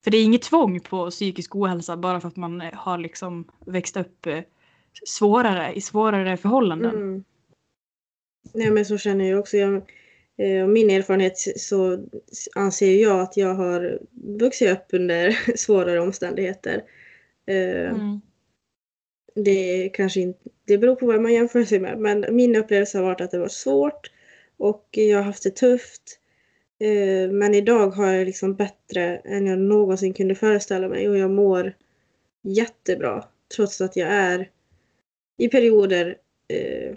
För 0.03 0.11
det 0.11 0.17
är 0.17 0.23
inget 0.23 0.41
tvång 0.41 0.79
på 0.79 1.09
psykisk 1.09 1.55
ohälsa 1.55 1.97
bara 1.97 2.21
för 2.21 2.27
att 2.27 2.35
man 2.35 2.61
eh, 2.61 2.73
har 2.73 2.97
liksom 2.97 3.45
växt 3.65 3.97
upp 3.97 4.25
eh, 4.25 4.39
svårare 5.05 5.73
i 5.73 5.81
svårare 5.81 6.37
förhållanden. 6.37 6.95
Mm. 6.95 7.23
Nej 8.53 8.71
men 8.71 8.85
så 8.85 8.97
känner 8.97 9.25
jag 9.25 9.39
också. 9.39 9.57
Jag, 9.57 9.75
eh, 10.37 10.67
min 10.67 10.89
erfarenhet 10.89 11.37
så 11.55 12.05
anser 12.55 13.01
jag 13.01 13.19
att 13.19 13.37
jag 13.37 13.55
har 13.55 13.99
vuxit 14.39 14.71
upp 14.71 14.85
under 14.93 15.31
svårare 15.57 15.99
omständigheter. 15.99 16.83
Eh, 17.45 17.89
Mm. 17.89 18.21
Det 19.35 19.89
kanske 19.93 20.19
inte, 20.19 20.39
det 20.65 20.77
beror 20.77 20.95
på 20.95 21.05
vad 21.05 21.21
man 21.21 21.33
jämför 21.33 21.63
sig 21.63 21.79
med. 21.79 21.99
Men 21.99 22.25
min 22.31 22.55
upplevelse 22.55 22.97
har 22.97 23.05
varit 23.05 23.21
att 23.21 23.31
det 23.31 23.39
var 23.39 23.47
svårt 23.47 24.11
och 24.57 24.87
jag 24.91 25.17
har 25.17 25.23
haft 25.23 25.43
det 25.43 25.55
tufft. 25.55 26.19
Eh, 26.79 27.31
men 27.31 27.55
idag 27.55 27.89
har 27.89 28.11
jag 28.11 28.25
liksom 28.25 28.55
bättre 28.55 29.17
än 29.17 29.47
jag 29.47 29.59
någonsin 29.59 30.13
kunde 30.13 30.35
föreställa 30.35 30.87
mig 30.87 31.09
och 31.09 31.17
jag 31.17 31.31
mår 31.31 31.73
jättebra. 32.41 33.25
Trots 33.55 33.81
att 33.81 33.95
jag 33.95 34.09
är 34.09 34.49
i 35.39 35.47
perioder 35.47 36.15
eh, 36.47 36.95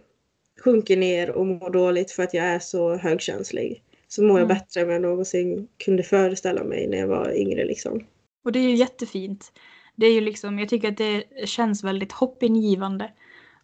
sjunker 0.65 0.97
ner 0.97 1.31
och 1.31 1.47
mår 1.47 1.71
dåligt 1.71 2.11
för 2.11 2.23
att 2.23 2.35
jag 2.35 2.45
är 2.45 2.59
så 2.59 2.97
högkänslig. 2.97 3.83
Så 4.09 4.23
mår 4.23 4.39
jag 4.41 4.45
Mm. 4.45 4.57
bättre 4.59 4.81
än 4.81 4.89
jag 4.91 5.03
någonsin 5.03 5.69
kunde 5.85 6.03
föreställa 6.03 6.65
mig 6.65 6.87
när 6.89 6.99
jag 6.99 7.07
var 7.07 7.37
yngre 7.37 7.65
liksom. 7.65 8.05
Och 8.45 8.53
det 8.53 8.59
är 8.59 8.69
ju 8.69 8.75
jättefint. 8.75 9.53
Det 9.97 10.07
är 10.07 10.13
ju 10.13 10.21
liksom, 10.21 10.59
jag 10.59 10.69
tycker 10.69 10.89
att 10.89 10.97
det 10.97 11.25
känns 11.45 11.85
väldigt 11.85 12.13
hoppingivande 12.13 13.11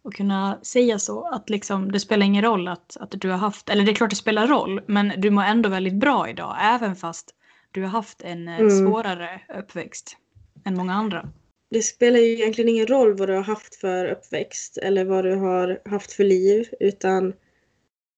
att 0.03 0.13
kunna 0.13 0.59
säga 0.63 0.99
så. 0.99 1.27
Att 1.27 1.49
liksom, 1.49 1.91
det 1.91 1.99
spelar 1.99 2.25
ingen 2.25 2.43
roll 2.43 2.67
att, 2.67 2.97
att 2.99 3.11
du 3.11 3.29
har 3.29 3.37
haft, 3.37 3.69
eller 3.69 3.83
det 3.83 3.91
är 3.91 3.95
klart 3.95 4.09
det 4.09 4.15
spelar 4.15 4.47
roll, 4.47 4.81
men 4.87 5.13
du 5.17 5.29
mår 5.29 5.43
ändå 5.43 5.69
väldigt 5.69 5.93
bra 5.93 6.29
idag. 6.29 6.55
Även 6.61 6.95
fast 6.95 7.35
du 7.71 7.81
har 7.81 7.89
haft 7.89 8.21
en 8.21 8.47
eh, 8.47 8.59
Mm. 8.59 8.69
svårare 8.69 9.41
uppväxt 9.59 10.17
än 10.65 10.75
många 10.77 10.93
andra. 10.93 11.29
Det 11.69 11.81
spelar 11.81 12.19
ju 12.19 12.33
egentligen 12.33 12.69
ingen 12.69 12.87
roll 12.87 13.17
vad 13.17 13.29
du 13.29 13.33
har 13.33 13.43
haft 13.43 13.75
för 13.75 14.05
uppväxt 14.05 14.77
eller 14.77 15.05
vad 15.05 15.25
du 15.25 15.35
har 15.35 15.81
haft 15.85 16.11
för 16.11 16.23
liv 16.23 16.69
utan 16.79 17.33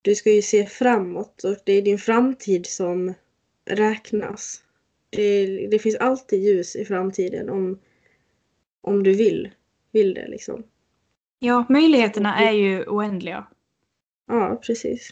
du 0.01 0.15
ska 0.15 0.31
ju 0.31 0.41
se 0.41 0.65
framåt 0.65 1.43
och 1.43 1.57
det 1.65 1.73
är 1.73 1.81
din 1.81 1.97
framtid 1.97 2.65
som 2.65 3.13
räknas. 3.65 4.63
Det, 5.09 5.45
det 5.67 5.79
finns 5.79 5.95
alltid 5.95 6.43
ljus 6.43 6.75
i 6.75 6.85
framtiden 6.85 7.49
om, 7.49 7.79
om 8.81 9.03
du 9.03 9.13
vill, 9.13 9.51
vill 9.91 10.13
det 10.13 10.27
liksom. 10.27 10.63
Ja, 11.39 11.65
möjligheterna 11.69 12.39
är 12.39 12.51
ju 12.51 12.85
oändliga. 12.85 13.47
Ja, 14.27 14.61
precis. 14.65 15.09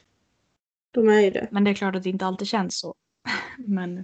De 0.91 1.09
är 1.09 1.21
ju 1.21 1.29
det. 1.29 1.47
Men 1.51 1.63
det 1.63 1.71
är 1.71 1.75
klart 1.75 1.95
att 1.95 2.03
det 2.03 2.09
inte 2.09 2.25
alltid 2.25 2.47
känns 2.47 2.79
så. 2.79 2.95
Men, 3.57 4.03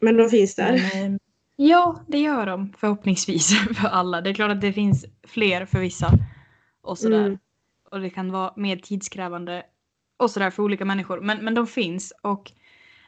Men 0.00 0.16
de 0.16 0.30
finns 0.30 0.54
där. 0.54 0.90
men 0.94 1.12
eh, 1.12 1.18
ja, 1.58 2.00
det 2.06 2.18
gör 2.18 2.46
de 2.46 2.72
förhoppningsvis 2.78 3.58
för 3.74 3.88
alla. 3.88 4.20
Det 4.20 4.30
är 4.30 4.34
klart 4.34 4.50
att 4.50 4.60
det 4.60 4.72
finns 4.72 5.06
fler 5.22 5.66
för 5.66 5.80
vissa. 5.80 6.12
Och 6.82 6.98
sådär. 6.98 7.26
Mm. 7.26 7.38
Och 7.90 8.00
det 8.00 8.10
kan 8.10 8.32
vara 8.32 8.52
mer 8.56 8.76
tidskrävande 8.76 9.62
och 10.16 10.30
sådär 10.30 10.50
för 10.50 10.62
olika 10.62 10.84
människor. 10.84 11.20
Men, 11.20 11.44
men 11.44 11.54
de 11.54 11.66
finns. 11.66 12.12
Och 12.22 12.52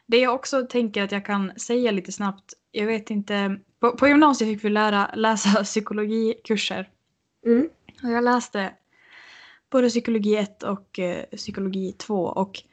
det 0.05 0.17
jag 0.17 0.35
också 0.35 0.65
tänker 0.65 1.03
att 1.03 1.11
jag 1.11 1.25
kan 1.25 1.59
säga 1.59 1.91
lite 1.91 2.11
snabbt. 2.11 2.53
Jag 2.71 2.85
vet 2.85 3.09
inte. 3.09 3.59
På, 3.79 3.97
på 3.97 4.07
gymnasiet 4.07 4.49
fick 4.49 4.63
vi 4.63 4.69
lära, 4.69 5.11
läsa 5.15 5.49
psykologikurser. 5.63 6.89
Mm. 7.45 7.69
Och 8.03 8.11
jag 8.11 8.23
läste 8.23 8.73
både 9.69 9.89
psykologi 9.89 10.35
1 10.35 10.63
och 10.63 10.99
eh, 10.99 11.25
psykologi 11.25 11.93
2. 11.97 12.23
Och 12.23 12.63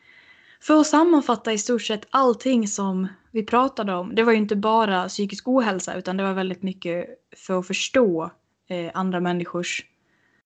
för 0.60 0.80
att 0.80 0.86
sammanfatta 0.86 1.52
i 1.52 1.58
stort 1.58 1.82
sett 1.82 2.06
allting 2.10 2.68
som 2.68 3.08
vi 3.30 3.42
pratade 3.42 3.94
om. 3.94 4.14
Det 4.14 4.22
var 4.22 4.32
ju 4.32 4.38
inte 4.38 4.56
bara 4.56 5.08
psykisk 5.08 5.48
ohälsa 5.48 5.94
utan 5.94 6.16
det 6.16 6.22
var 6.22 6.32
väldigt 6.32 6.62
mycket 6.62 7.06
för 7.36 7.58
att 7.58 7.66
förstå 7.66 8.30
eh, 8.68 8.90
andra 8.94 9.20
människors 9.20 9.84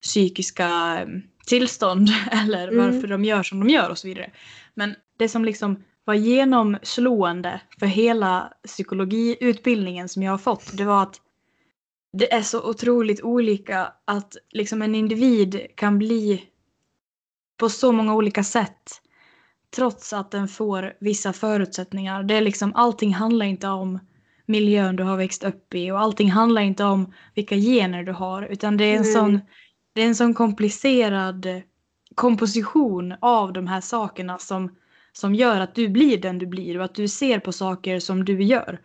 psykiska 0.03 0.69
eh, 1.01 1.09
tillstånd 1.47 2.09
eller 2.31 2.69
Mm. 2.69 2.93
varför 2.93 3.09
de 3.09 3.25
gör 3.25 3.43
som 3.43 3.61
de 3.61 3.69
gör 3.69 3.91
och 3.91 3.99
så 3.99 4.09
vidare. 4.09 4.31
Men 4.75 4.95
det 5.17 5.29
som 5.29 5.45
liksom 5.45 5.85
var 6.05 6.15
genomslående 6.15 7.61
för 7.79 7.87
hela 7.87 8.53
psykologiutbildningen 8.67 10.09
som 10.09 10.23
jag 10.23 10.31
har 10.33 10.39
fått 10.39 10.77
det 10.77 10.85
var 10.85 11.03
att 11.03 11.21
det 12.13 12.33
är 12.33 12.43
så 12.43 12.71
otroligt 12.71 13.23
olika 13.23 13.93
att 14.05 14.37
liksom 14.51 14.83
en 14.83 14.95
individ 14.95 15.67
kan 15.75 15.99
bli 15.99 16.45
på 17.57 17.69
så 17.69 17.93
många 17.93 18.15
olika 18.15 18.45
sätt 18.45 19.01
trots 19.77 20.13
att 20.13 20.31
den 20.31 20.49
får 20.49 20.93
vissa 21.01 21.33
förutsättningar. 21.33 22.23
Det 22.23 22.35
är 22.35 22.41
liksom, 22.41 22.73
allting 22.75 23.15
handlar 23.15 23.47
inte 23.47 23.69
om 23.69 23.99
miljön 24.47 24.97
du 24.97 25.03
har 25.03 25.17
växt 25.17 25.45
upp 25.45 25.75
i 25.75 25.91
och 25.91 26.01
allting 26.01 26.31
handlar 26.31 26.63
inte 26.63 26.85
om 26.85 27.13
vilka 27.35 27.57
gener 27.57 28.03
du 28.03 28.13
har 28.13 28.43
utan 28.43 28.77
det 28.77 28.85
är 28.85 28.97
en, 28.97 29.03
Nej. 29.03 29.13
sån, 29.13 29.41
det 29.93 30.03
är 30.03 30.07
en 30.07 30.15
sån 30.15 30.35
komplicerad 30.35 31.47
komposition 32.15 33.15
av 33.21 33.53
de 33.53 33.67
här 33.67 33.81
sakerna 33.81 34.39
som, 34.39 34.77
som 35.13 35.35
gör 35.35 35.61
att 35.61 35.75
du 35.75 35.89
blir 35.89 36.19
den 36.19 36.39
du 36.39 36.47
blir 36.47 36.79
och 36.79 36.85
att 36.85 36.95
du 36.95 37.09
ser 37.09 37.39
på 37.39 37.53
saker 37.53 37.99
som 37.99 38.25
du 38.25 38.43
gör. 38.43 38.81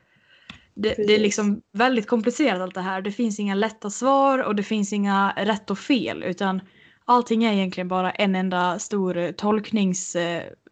Det, 0.76 0.96
det 1.08 1.16
är 1.16 1.20
liksom 1.20 1.62
väldigt 1.74 2.08
komplicerat 2.08 2.62
allt 2.62 2.76
det 2.76 2.82
här. 2.82 3.02
Det 3.02 3.12
finns 3.12 3.40
inga 3.40 3.56
lätta 3.56 3.90
svar 3.90 4.40
och 4.40 4.56
det 4.56 4.64
finns 4.64 4.94
inga 4.94 5.34
rätt 5.38 5.72
och 5.72 5.80
fel 5.80 6.24
utan 6.24 6.62
allting 7.06 7.44
är 7.44 7.54
egentligen 7.54 7.88
bara 7.88 8.12
en 8.12 8.36
enda 8.36 8.80
stor 8.80 9.32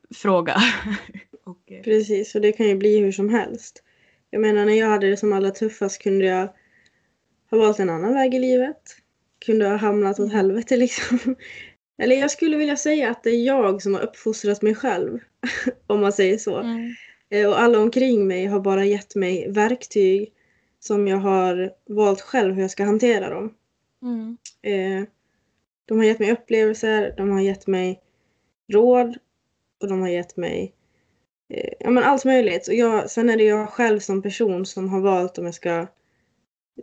tolkningsfråga. 0.10 0.56
och, 1.46 1.72
eh, 1.72 1.82
Precis, 1.82 2.36
och 2.36 2.42
det 2.42 2.52
kan 2.52 2.68
ju 2.68 2.76
bli 2.76 3.00
hur 3.00 3.12
som 3.12 3.30
helst. 3.30 3.84
Jag 4.30 4.42
menar, 4.42 4.66
när 4.66 4.74
jag 4.74 4.88
hade 4.88 5.10
det 5.10 5.18
som 5.18 5.34
allra 5.34 5.52
tuffast 5.52 6.02
kunde 6.02 6.26
jag 6.26 6.50
ha 7.52 7.58
valt 7.58 7.80
en 7.80 7.90
annan 7.90 8.14
väg 8.14 8.34
i 8.36 8.40
livet. 8.40 8.82
Kunde 9.46 9.66
ha 9.68 9.76
hamnat 9.76 10.20
åt 10.20 10.32
helvete 10.34 10.78
liksom. 10.78 11.36
Eller 11.98 12.16
jag 12.16 12.32
skulle 12.32 12.58
vilja 12.58 12.78
säga 12.78 13.10
att 13.12 13.24
det 13.24 13.30
är 13.30 13.46
jag 13.46 13.82
som 13.82 13.94
har 13.94 14.02
uppfostrat 14.02 14.62
mig 14.62 14.76
själv. 14.76 15.20
om 15.88 16.02
man 16.02 16.14
säger 16.14 16.38
så. 16.38 16.58
mm. 16.60 16.94
Eh, 17.30 17.48
Och 17.50 17.60
alla 17.62 17.80
omkring 17.80 18.28
mig 18.28 18.46
har 18.46 18.60
bara 18.60 18.86
gett 18.86 19.16
mig 19.16 19.52
verktyg 19.52 20.32
som 20.80 21.08
jag 21.08 21.18
har 21.18 21.72
valt 21.90 22.22
själv 22.22 22.54
hur 22.56 22.62
jag 22.62 22.72
ska 22.72 22.84
hantera 22.84 23.30
dem. 23.30 23.54
Mm. 24.02 24.38
Eh, 24.62 25.08
De 25.86 25.98
har 25.98 26.06
gett 26.06 26.20
mig 26.20 26.32
upplevelser, 26.32 27.14
de 27.18 27.30
har 27.32 27.42
gett 27.42 27.68
mig 27.68 28.02
råd 28.72 29.18
och 29.82 29.88
de 29.88 30.02
har 30.02 30.10
gett 30.10 30.38
mig 30.38 30.74
eh, 31.50 31.74
ja, 31.80 31.90
men 31.90 32.04
allt 32.04 32.26
möjligt. 32.26 32.68
Och 32.68 32.74
jag, 32.74 33.10
sen 33.10 33.30
är 33.30 33.38
det 33.38 33.44
jag 33.44 33.70
själv 33.70 34.00
som 34.00 34.22
person 34.22 34.66
som 34.66 34.90
har 34.90 35.02
valt 35.02 35.38
om 35.38 35.46
jag 35.46 35.54
ska 35.56 35.88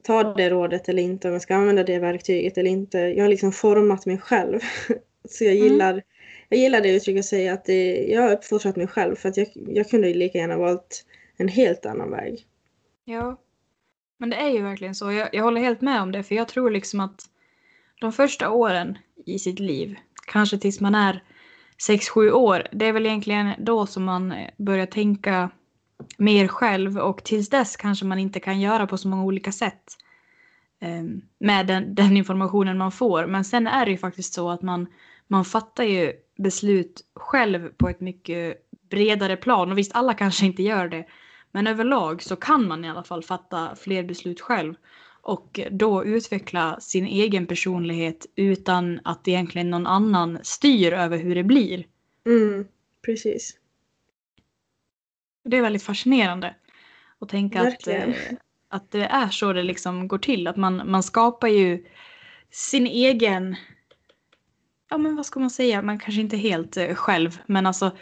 ta 0.02 0.34
det 0.34 0.50
rådet 0.50 0.88
eller 0.88 1.02
inte, 1.02 1.28
om 1.28 1.32
jag 1.32 1.42
ska 1.42 1.54
använda 1.54 1.84
det 1.84 1.98
verktyget 1.98 2.58
eller 2.58 2.70
inte. 2.70 2.98
Jag 2.98 3.24
har 3.24 3.28
liksom 3.28 3.52
format 3.52 4.06
mig 4.06 4.18
själv. 4.18 4.60
Så 5.28 5.44
jag 5.44 5.54
Mm. 5.54 5.64
gillar, 5.64 6.02
jag 6.48 6.58
gillar 6.60 6.80
det 6.80 6.94
uttrycket 6.96 7.20
att 7.20 7.26
säga 7.26 7.52
att 7.52 7.64
det, 7.64 8.06
jag 8.08 8.22
har 8.22 8.32
uppfostrat 8.32 8.76
mig 8.76 8.86
själv 8.86 9.16
för 9.16 9.28
att 9.28 9.36
jag, 9.36 9.48
jag 9.54 9.88
kunde 9.90 10.08
ju 10.08 10.14
lika 10.14 10.38
gärna 10.38 10.56
valt 10.58 11.04
en 11.36 11.48
helt 11.48 11.86
annan 11.86 12.10
väg. 12.10 12.46
Ja. 13.04 13.40
Men 14.18 14.30
det 14.30 14.36
är 14.36 14.48
ju 14.50 14.62
verkligen 14.62 14.94
så. 14.94 15.12
Jag, 15.12 15.28
jag 15.32 15.44
håller 15.44 15.60
helt 15.60 15.80
med 15.80 16.02
om 16.02 16.12
det 16.12 16.22
för 16.22 16.34
jag 16.34 16.48
tror 16.48 16.70
liksom 16.70 17.00
att 17.00 17.20
de 18.00 18.12
första 18.12 18.50
åren 18.50 18.98
i 19.26 19.38
sitt 19.38 19.58
liv, 19.58 19.96
kanske 20.26 20.58
tills 20.58 20.80
man 20.80 20.94
är 20.94 21.22
6-7 21.88 22.30
år, 22.30 22.66
det 22.72 22.86
är 22.86 22.92
väl 22.92 23.06
egentligen 23.06 23.54
då 23.58 23.86
som 23.86 24.04
man 24.04 24.34
börjar 24.56 24.86
tänka 24.86 25.50
mer 26.18 26.48
själv 26.48 26.98
och 26.98 27.24
tills 27.24 27.48
dess 27.48 27.76
kanske 27.76 28.04
man 28.04 28.18
inte 28.18 28.40
kan 28.40 28.60
göra 28.60 28.86
på 28.86 28.98
så 28.98 29.08
många 29.08 29.24
olika 29.24 29.52
sätt 29.52 29.82
eh, 30.80 31.02
med 31.38 31.66
den, 31.66 31.94
den 31.94 32.16
informationen 32.16 32.78
man 32.78 32.92
får. 32.92 33.26
Men 33.26 33.44
sen 33.44 33.66
är 33.66 33.84
det 33.84 33.90
ju 33.90 33.98
faktiskt 33.98 34.34
så 34.34 34.50
att 34.50 34.62
man, 34.62 34.86
man 35.28 35.44
fattar 35.44 35.84
ju 35.84 36.12
beslut 36.38 37.00
själv 37.14 37.68
på 37.68 37.88
ett 37.88 38.00
mycket 38.00 38.56
bredare 38.90 39.36
plan. 39.36 39.72
Och 39.72 39.78
visst, 39.78 39.94
alla 39.94 40.14
kanske 40.14 40.46
inte 40.46 40.62
gör 40.62 40.88
det. 40.88 41.06
Men 41.52 41.66
överlag 41.66 42.22
så 42.22 42.36
kan 42.36 42.68
man 42.68 42.84
i 42.84 42.90
alla 42.90 43.04
fall 43.04 43.22
fatta 43.22 43.76
fler 43.76 44.02
beslut 44.02 44.40
själv. 44.40 44.74
Och 45.22 45.60
då 45.70 46.04
utveckla 46.04 46.80
sin 46.80 47.06
egen 47.06 47.46
personlighet 47.46 48.26
utan 48.36 49.00
att 49.04 49.28
egentligen 49.28 49.70
någon 49.70 49.86
annan 49.86 50.38
styr 50.42 50.92
över 50.92 51.18
hur 51.18 51.34
det 51.34 51.42
blir. 51.44 51.86
Mm, 52.26 52.66
precis. 53.06 53.56
Det 55.44 55.56
är 55.56 55.62
väldigt 55.62 55.82
fascinerande 55.82 56.54
att 57.18 57.28
tänka 57.28 57.60
att, 57.60 57.66
Verkligen. 57.66 58.10
eh, 58.10 58.16
att 58.68 58.90
det 58.90 59.04
är 59.04 59.28
så 59.28 59.52
det 59.52 59.62
liksom 59.62 60.08
går 60.08 60.18
till. 60.18 60.46
Att 60.46 60.56
man, 60.56 60.90
man 60.90 61.02
skapar 61.02 61.48
ju 61.48 61.84
sin 62.50 62.86
egen, 62.86 63.56
ja 64.90 64.98
men 64.98 65.16
vad 65.16 65.26
ska 65.26 65.40
man 65.40 65.50
säga, 65.50 65.82
man 65.82 65.98
kanske 65.98 66.20
inte 66.20 66.36
helt 66.36 66.76
eh, 66.76 66.94
själv, 66.94 67.38
men 67.46 67.66
alltså 67.66 67.96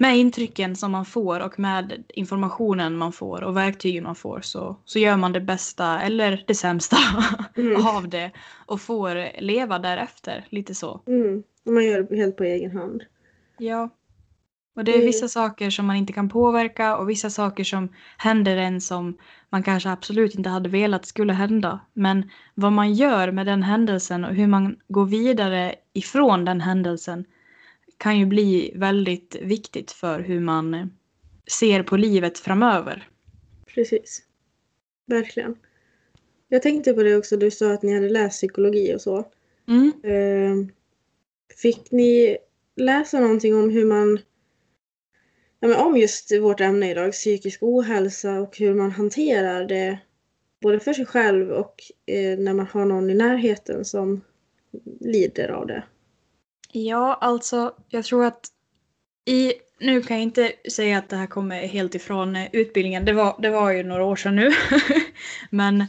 med 0.00 0.16
intrycken 0.18 0.76
som 0.76 0.92
man 0.92 1.04
får 1.04 1.40
och 1.40 1.58
med 1.58 2.04
informationen 2.08 2.96
man 2.96 3.12
får 3.12 3.42
och 3.44 3.56
verktygen 3.56 4.04
man 4.04 4.14
får 4.14 4.40
så, 4.40 4.76
så 4.84 4.98
gör 4.98 5.16
man 5.16 5.32
det 5.32 5.40
bästa 5.40 6.00
eller 6.00 6.44
det 6.46 6.54
sämsta 6.54 6.96
Mm. 7.56 7.86
av 7.86 8.08
det 8.08 8.30
och 8.66 8.80
får 8.80 9.40
leva 9.42 9.78
därefter, 9.78 10.46
lite 10.50 10.74
så. 10.74 11.00
Mm. 11.06 11.42
Man 11.64 11.84
gör 11.84 12.02
det 12.02 12.16
helt 12.16 12.36
på 12.36 12.44
egen 12.44 12.76
hand. 12.76 13.02
Ja. 13.58 13.88
Och 14.76 14.84
det 14.84 14.94
är 14.94 14.98
Det- 14.98 15.06
vissa 15.06 15.28
saker 15.28 15.70
som 15.70 15.86
man 15.86 15.96
inte 15.96 16.12
kan 16.12 16.28
påverka 16.28 16.96
och 16.96 17.10
vissa 17.10 17.30
saker 17.30 17.64
som 17.64 17.88
händer 18.16 18.56
en 18.56 18.80
som 18.80 19.18
man 19.50 19.62
kanske 19.62 19.90
absolut 19.90 20.34
inte 20.34 20.50
hade 20.50 20.68
velat 20.68 21.06
skulle 21.06 21.32
hända. 21.32 21.80
Men 21.92 22.30
vad 22.54 22.72
man 22.72 22.94
gör 22.94 23.32
med 23.32 23.46
den 23.46 23.62
händelsen 23.62 24.24
och 24.24 24.34
hur 24.34 24.46
man 24.46 24.76
går 24.88 25.06
vidare 25.06 25.74
ifrån 25.92 26.44
den 26.44 26.60
händelsen 26.60 27.24
kan 28.00 28.18
ju 28.18 28.26
bli 28.26 28.72
väldigt 28.74 29.36
viktigt 29.40 29.90
för 29.90 30.20
hur 30.20 30.40
man 30.40 30.90
ser 31.58 31.82
på 31.82 31.96
livet 31.96 32.38
framöver. 32.38 33.08
Precis. 33.74 34.22
Verkligen. 35.06 35.56
Jag 36.48 36.62
tänkte 36.62 36.92
på 36.92 37.02
det 37.02 37.16
också, 37.16 37.36
du 37.36 37.50
sa 37.50 37.72
att 37.72 37.82
ni 37.82 37.94
hade 37.94 38.08
läst 38.08 38.36
psykologi 38.36 38.94
och 38.94 39.00
så. 39.00 39.24
Mm. 39.68 39.92
Eh, 40.04 40.72
Fick 41.56 41.90
ni 41.90 42.38
läsa 42.76 43.20
någonting 43.20 43.54
om 43.54 43.70
hur 43.70 43.86
man 43.86 44.18
ja, 45.60 45.68
men 45.68 45.76
om 45.76 45.96
just 45.96 46.32
vårt 46.40 46.60
ämne 46.60 46.90
idag, 46.90 47.12
psykisk 47.12 47.62
ohälsa 47.62 48.40
och 48.40 48.56
hur 48.58 48.74
man 48.74 48.90
hanterar 48.90 49.64
det 49.64 49.98
både 50.60 50.80
för 50.80 50.92
sig 50.92 51.06
själv 51.06 51.50
och 51.50 51.74
eh, 52.06 52.38
när 52.38 52.54
man 52.54 52.66
har 52.66 52.84
någon 52.84 53.10
i 53.10 53.14
närheten 53.14 53.84
som 53.84 54.20
lider 55.00 55.48
av 55.48 55.66
det. 55.66 55.82
Ja, 56.72 57.18
alltså 57.20 57.74
jag 57.88 58.04
tror 58.04 58.24
att 58.24 58.48
i, 59.24 59.52
nu 59.80 60.02
kan 60.02 60.16
jag 60.16 60.22
inte 60.22 60.52
säga 60.72 60.98
att 60.98 61.08
det 61.08 61.16
här 61.16 61.26
kommer 61.26 61.66
helt 61.66 61.94
ifrån 61.94 62.36
eh, 62.36 62.48
utbildningen, 62.52 63.04
det 63.04 63.12
var, 63.12 63.36
det 63.42 63.50
var 63.50 63.70
ju 63.70 63.82
några 63.82 64.04
år 64.04 64.16
sedan 64.16 64.36
nu. 64.36 64.50
men, 65.50 65.84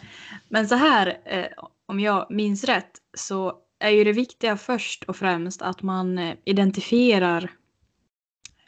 men 0.50 0.68
så 0.68 0.76
här, 0.76 1.18
eh, 1.26 1.46
om 1.86 2.00
jag 2.00 2.28
minns 2.30 2.64
rätt, 2.64 2.92
så 3.14 3.54
är 3.80 3.90
ju 3.90 4.04
det 4.04 4.12
viktiga 4.12 4.58
först 4.58 5.04
och 5.04 5.16
främst 5.16 5.62
att 5.62 5.82
man 5.82 6.18
eh, 6.18 6.36
identifierar 6.46 7.52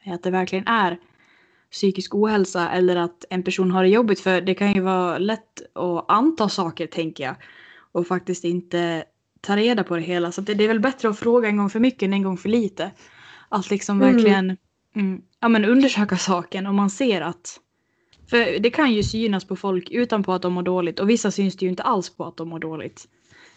att 0.05 0.23
det 0.23 0.31
verkligen 0.31 0.67
är 0.67 0.99
psykisk 1.71 2.15
ohälsa 2.15 2.69
eller 2.69 2.95
att 2.95 3.25
en 3.29 3.43
person 3.43 3.71
har 3.71 3.83
det 3.83 3.89
jobbigt. 3.89 4.19
För 4.19 4.41
det 4.41 4.55
kan 4.55 4.73
ju 4.73 4.81
vara 4.81 5.17
lätt 5.17 5.77
att 5.77 6.05
anta 6.07 6.49
saker 6.49 6.87
tänker 6.87 7.23
jag. 7.23 7.35
Och 7.91 8.07
faktiskt 8.07 8.43
inte 8.43 9.03
ta 9.43 9.55
reda 9.55 9.83
på 9.83 9.95
det 9.95 10.01
hela. 10.01 10.31
Så 10.31 10.41
det, 10.41 10.53
det, 10.53 10.63
är 10.63 10.67
väl 10.67 10.79
bättre 10.79 11.09
att 11.09 11.19
fråga 11.19 11.49
en 11.49 11.57
gång 11.57 11.69
för 11.69 11.79
mycket 11.79 12.03
än 12.03 12.13
en 12.13 12.23
gång 12.23 12.37
för 12.37 12.49
lite. 12.49 12.91
Att 13.49 13.69
liksom 13.69 14.01
mm. 14.01 14.13
verkligen 14.13 14.57
mm, 14.95 15.21
ja, 15.39 15.47
men 15.47 15.65
undersöka 15.65 16.17
saken 16.17 16.67
om 16.67 16.75
man 16.75 16.89
ser 16.89 17.21
att 17.21 17.59
för 18.29 18.59
det 18.59 18.69
kan 18.69 18.93
ju 18.93 19.03
synas 19.03 19.45
på 19.45 19.55
folk 19.55 19.89
utan 19.91 20.23
på 20.23 20.33
att 20.33 20.41
de 20.41 20.53
mår 20.53 20.63
dåligt 20.63 20.99
och 20.99 21.09
vissa 21.09 21.31
syns 21.31 21.57
det 21.57 21.65
ju 21.65 21.69
inte 21.69 21.83
alls 21.83 22.09
på 22.09 22.25
att 22.25 22.37
de 22.37 22.49
mår 22.49 22.59
dåligt. 22.59 23.07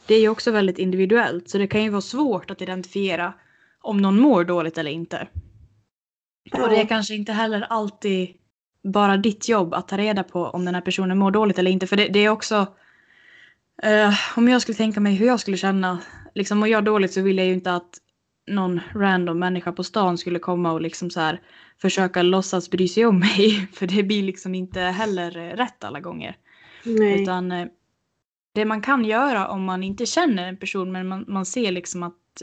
Det 0.06 0.14
är 0.14 0.20
ju 0.20 0.28
också 0.28 0.50
väldigt 0.50 0.78
individuellt 0.78 1.50
så 1.50 1.58
det 1.58 1.66
kan 1.66 1.82
ju 1.82 1.90
vara 1.90 2.00
svårt 2.00 2.50
att 2.50 2.62
identifiera 2.62 3.34
om 3.80 4.02
någon 4.02 4.20
mår 4.20 4.44
dåligt 4.44 4.78
eller 4.78 4.90
inte. 4.90 5.28
Och 6.52 6.68
det 6.68 6.80
är 6.80 6.86
kanske 6.86 7.14
inte 7.14 7.32
heller 7.32 7.66
alltid 7.70 8.28
bara 8.84 9.16
ditt 9.16 9.48
jobb 9.48 9.74
att 9.74 9.88
ta 9.88 9.98
reda 9.98 10.22
på 10.22 10.44
om 10.44 10.64
den 10.64 10.74
här 10.74 10.82
personen 10.82 11.18
mår 11.18 11.30
dåligt 11.30 11.58
eller 11.58 11.70
inte. 11.70 11.86
För 11.86 11.96
det, 11.96 12.08
det 12.08 12.18
är 12.18 12.28
också... 12.28 12.66
Uh, 13.84 14.14
om 14.36 14.48
jag 14.48 14.62
skulle 14.62 14.76
tänka 14.76 15.00
mig 15.00 15.14
hur 15.14 15.26
jag 15.26 15.40
skulle 15.40 15.56
känna. 15.56 15.98
Liksom 16.34 16.58
mår 16.58 16.68
jag 16.68 16.84
dåligt 16.84 17.12
så 17.12 17.22
vill 17.22 17.38
jag 17.38 17.46
ju 17.46 17.52
inte 17.52 17.74
att 17.74 17.98
någon 18.46 18.80
random 18.94 19.38
människa 19.38 19.72
på 19.72 19.84
stan 19.84 20.18
skulle 20.18 20.38
komma 20.38 20.72
och 20.72 20.80
liksom 20.80 21.10
så 21.10 21.20
här 21.20 21.40
försöka 21.80 22.22
låtsas 22.22 22.70
bry 22.70 22.88
sig 22.88 23.06
om 23.06 23.18
mig. 23.18 23.68
För 23.72 23.86
det 23.86 24.02
blir 24.02 24.22
liksom 24.22 24.54
inte 24.54 24.80
heller 24.80 25.30
rätt 25.56 25.84
alla 25.84 26.00
gånger. 26.00 26.36
Nej. 26.84 27.22
Utan 27.22 27.52
uh, 27.52 27.66
det 28.54 28.64
man 28.64 28.82
kan 28.82 29.04
göra 29.04 29.48
om 29.48 29.64
man 29.64 29.82
inte 29.82 30.06
känner 30.06 30.48
en 30.48 30.56
person 30.56 30.92
men 30.92 31.08
man, 31.08 31.24
man 31.28 31.46
ser 31.46 31.72
liksom 31.72 32.02
att 32.02 32.42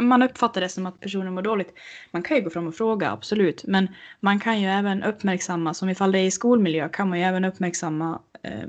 man 0.00 0.22
uppfattar 0.22 0.60
det 0.60 0.68
som 0.68 0.86
att 0.86 1.00
personen 1.00 1.34
mår 1.34 1.42
dåligt. 1.42 1.74
Man 2.10 2.22
kan 2.22 2.36
ju 2.36 2.42
gå 2.42 2.50
fram 2.50 2.66
och 2.66 2.74
fråga, 2.74 3.10
absolut. 3.10 3.64
Men 3.66 3.88
man 4.20 4.40
kan 4.40 4.60
ju 4.60 4.68
även 4.68 5.02
uppmärksamma, 5.02 5.74
som 5.74 5.88
ifall 5.88 6.12
det 6.12 6.18
är 6.18 6.24
i 6.24 6.30
skolmiljö, 6.30 6.88
kan 6.88 7.08
man 7.08 7.18
ju 7.18 7.24
även 7.24 7.44
uppmärksamma 7.44 8.20
eh, 8.42 8.68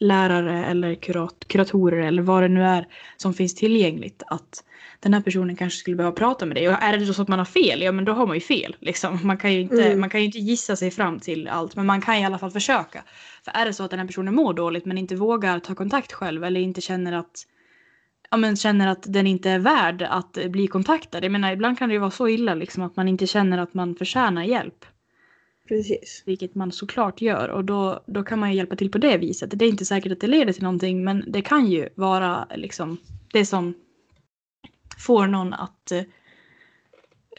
lärare 0.00 0.66
eller 0.66 0.94
kurat 0.94 1.44
kuratorer 1.48 2.06
eller 2.06 2.22
vad 2.22 2.42
det 2.42 2.48
nu 2.48 2.64
är 2.64 2.86
som 3.16 3.34
finns 3.34 3.54
tillgängligt. 3.54 4.22
Att 4.26 4.64
den 5.00 5.14
här 5.14 5.20
personen 5.20 5.56
kanske 5.56 5.78
skulle 5.78 5.96
behöva 5.96 6.16
prata 6.16 6.46
med 6.46 6.56
dig. 6.56 6.68
Och 6.68 6.82
är 6.82 6.98
det 6.98 7.06
då 7.06 7.12
så 7.12 7.22
att 7.22 7.28
man 7.28 7.38
har 7.38 7.46
fel, 7.46 7.82
ja 7.82 7.92
men 7.92 8.04
då 8.04 8.12
har 8.12 8.26
man 8.26 8.36
ju 8.36 8.40
fel. 8.40 8.76
Liksom. 8.80 9.18
Man, 9.22 9.38
kan 9.38 9.52
ju 9.52 9.60
inte, 9.60 9.84
mm. 9.86 10.00
man 10.00 10.10
kan 10.10 10.20
ju 10.20 10.26
inte 10.26 10.38
gissa 10.38 10.76
sig 10.76 10.90
fram 10.90 11.20
till 11.20 11.48
allt, 11.48 11.76
men 11.76 11.86
man 11.86 12.00
kan 12.00 12.14
i 12.14 12.24
alla 12.24 12.38
fall 12.38 12.50
försöka. 12.50 13.04
För 13.44 13.52
är 13.52 13.64
det 13.64 13.72
så 13.72 13.84
att 13.84 13.90
den 13.90 14.00
här 14.00 14.06
personen 14.06 14.34
mår 14.34 14.54
dåligt 14.54 14.84
men 14.84 14.98
inte 14.98 15.16
vågar 15.16 15.58
ta 15.58 15.74
kontakt 15.74 16.12
själv 16.12 16.44
eller 16.44 16.60
inte 16.60 16.80
känner 16.80 17.12
att 17.12 17.46
ja, 18.30 18.36
men 18.36 18.56
känner 18.56 18.88
att 18.88 19.12
den 19.12 19.26
inte 19.26 19.50
är 19.50 19.58
värd 19.58 20.02
att 20.02 20.38
bli 20.48 20.66
kontaktad. 20.66 21.24
Jag 21.24 21.32
menar, 21.32 21.52
ibland 21.52 21.78
kan 21.78 21.88
det 21.88 21.92
ju 21.92 21.98
vara 21.98 22.10
så 22.10 22.28
illa 22.28 22.54
liksom, 22.54 22.82
att 22.82 22.96
man 22.96 23.08
inte 23.08 23.26
känner 23.26 23.58
att 23.58 23.74
man 23.74 23.94
förtjänar 23.94 24.42
hjälp. 24.42 24.84
Precis. 25.68 26.22
Vilket 26.26 26.54
man 26.54 26.72
såklart 26.72 27.20
gör 27.20 27.48
och 27.48 27.64
då, 27.64 28.02
då 28.06 28.22
kan 28.22 28.38
man 28.38 28.50
ju 28.50 28.56
hjälpa 28.56 28.76
till 28.76 28.90
på 28.90 28.98
det 28.98 29.18
viset. 29.18 29.50
Det 29.58 29.64
är 29.64 29.68
inte 29.68 29.84
säkert 29.84 30.12
att 30.12 30.20
det 30.20 30.26
leder 30.26 30.52
till 30.52 30.62
någonting 30.62 31.04
men 31.04 31.24
det 31.28 31.42
kan 31.42 31.66
ju 31.66 31.88
vara 31.94 32.46
liksom 32.56 32.98
det 33.32 33.46
som 33.46 33.74
får 34.98 35.26
någon 35.26 35.54
att 35.54 35.92
eh, 35.92 36.02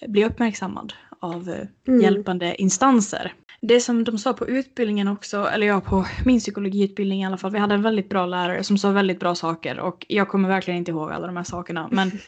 bli 0.07 0.25
uppmärksammad 0.25 0.93
av 1.19 1.49
eh, 1.49 1.67
mm. 1.87 2.01
hjälpande 2.01 2.61
instanser 2.61 3.33
det 3.61 3.79
som 3.79 4.03
de 4.03 4.17
sa 4.17 4.33
på 4.33 4.47
utbildningen 4.47 5.07
också, 5.07 5.37
eller 5.53 5.67
ja 5.67 5.81
på 5.81 6.05
min 6.25 6.39
psykologiutbildning 6.39 7.21
i 7.21 7.25
alla 7.25 7.37
fall, 7.37 7.51
vi 7.51 7.59
hade 7.59 7.75
en 7.75 7.81
väldigt 7.81 8.09
bra 8.09 8.25
lärare 8.25 8.63
som 8.63 8.77
sa 8.77 8.91
väldigt 8.91 9.19
bra 9.19 9.35
saker 9.35 9.79
och 9.79 10.05
jag 10.09 10.29
kommer 10.29 10.49
verkligen 10.49 10.77
inte 10.77 10.91
ihåg 10.91 11.11
alla 11.11 11.27
de 11.27 11.37
här 11.37 11.43
sakerna 11.43 11.89
men 11.91 12.11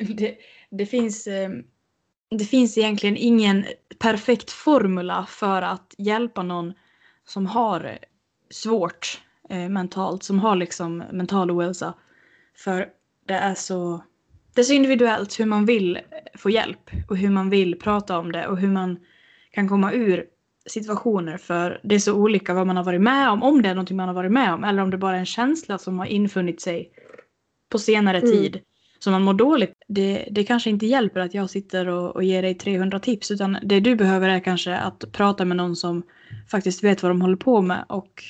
det, 0.16 0.36
det, 0.70 0.86
finns, 0.86 1.26
eh, 1.26 1.50
det 2.30 2.44
finns 2.44 2.78
egentligen 2.78 3.16
ingen 3.16 3.64
perfekt 3.98 4.50
formula 4.50 5.26
för 5.28 5.62
att 5.62 5.94
hjälpa 5.98 6.42
någon 6.42 6.72
som 7.24 7.46
har 7.46 7.98
svårt 8.50 9.20
eh, 9.50 9.68
mentalt, 9.68 10.22
som 10.22 10.38
har 10.38 10.56
liksom 10.56 10.98
mental 11.12 11.50
ohälsa. 11.50 11.94
För 12.56 12.88
det 13.26 13.34
är 13.34 13.54
så 13.54 14.02
det 14.54 14.60
är 14.60 14.64
så 14.64 14.72
individuellt 14.72 15.40
hur 15.40 15.46
man 15.46 15.66
vill 15.66 15.98
få 16.34 16.50
hjälp 16.50 16.90
och 17.08 17.16
hur 17.16 17.30
man 17.30 17.50
vill 17.50 17.78
prata 17.78 18.18
om 18.18 18.32
det 18.32 18.46
och 18.46 18.58
hur 18.58 18.68
man 18.68 18.98
kan 19.50 19.68
komma 19.68 19.92
ur 19.92 20.24
situationer 20.66 21.36
för 21.36 21.80
det 21.84 21.94
är 21.94 21.98
så 21.98 22.14
olika 22.14 22.54
vad 22.54 22.66
man 22.66 22.76
har 22.76 22.84
varit 22.84 23.00
med 23.00 23.30
om, 23.30 23.42
om 23.42 23.62
det 23.62 23.68
är 23.68 23.74
någonting 23.74 23.96
man 23.96 24.08
har 24.08 24.14
varit 24.14 24.32
med 24.32 24.52
om 24.54 24.64
eller 24.64 24.82
om 24.82 24.90
det 24.90 24.98
bara 24.98 25.14
är 25.14 25.20
en 25.20 25.26
känsla 25.26 25.78
som 25.78 25.98
har 25.98 26.06
infunnit 26.06 26.60
sig 26.60 26.90
på 27.68 27.78
senare 27.78 28.18
mm. 28.18 28.30
tid 28.30 28.60
som 28.98 29.12
man 29.12 29.22
mår 29.22 29.34
dåligt. 29.34 29.74
Det, 29.88 30.28
det 30.30 30.44
kanske 30.44 30.70
inte 30.70 30.86
hjälper 30.86 31.20
att 31.20 31.34
jag 31.34 31.50
sitter 31.50 31.88
och, 31.88 32.16
och 32.16 32.24
ger 32.24 32.42
dig 32.42 32.54
300 32.54 33.00
tips 33.00 33.30
utan 33.30 33.58
det 33.62 33.80
du 33.80 33.96
behöver 33.96 34.28
är 34.28 34.40
kanske 34.40 34.76
att 34.76 35.12
prata 35.12 35.44
med 35.44 35.56
någon 35.56 35.76
som 35.76 36.02
faktiskt 36.50 36.84
vet 36.84 37.02
vad 37.02 37.10
de 37.10 37.20
håller 37.20 37.36
på 37.36 37.62
med 37.62 37.84
och 37.88 38.22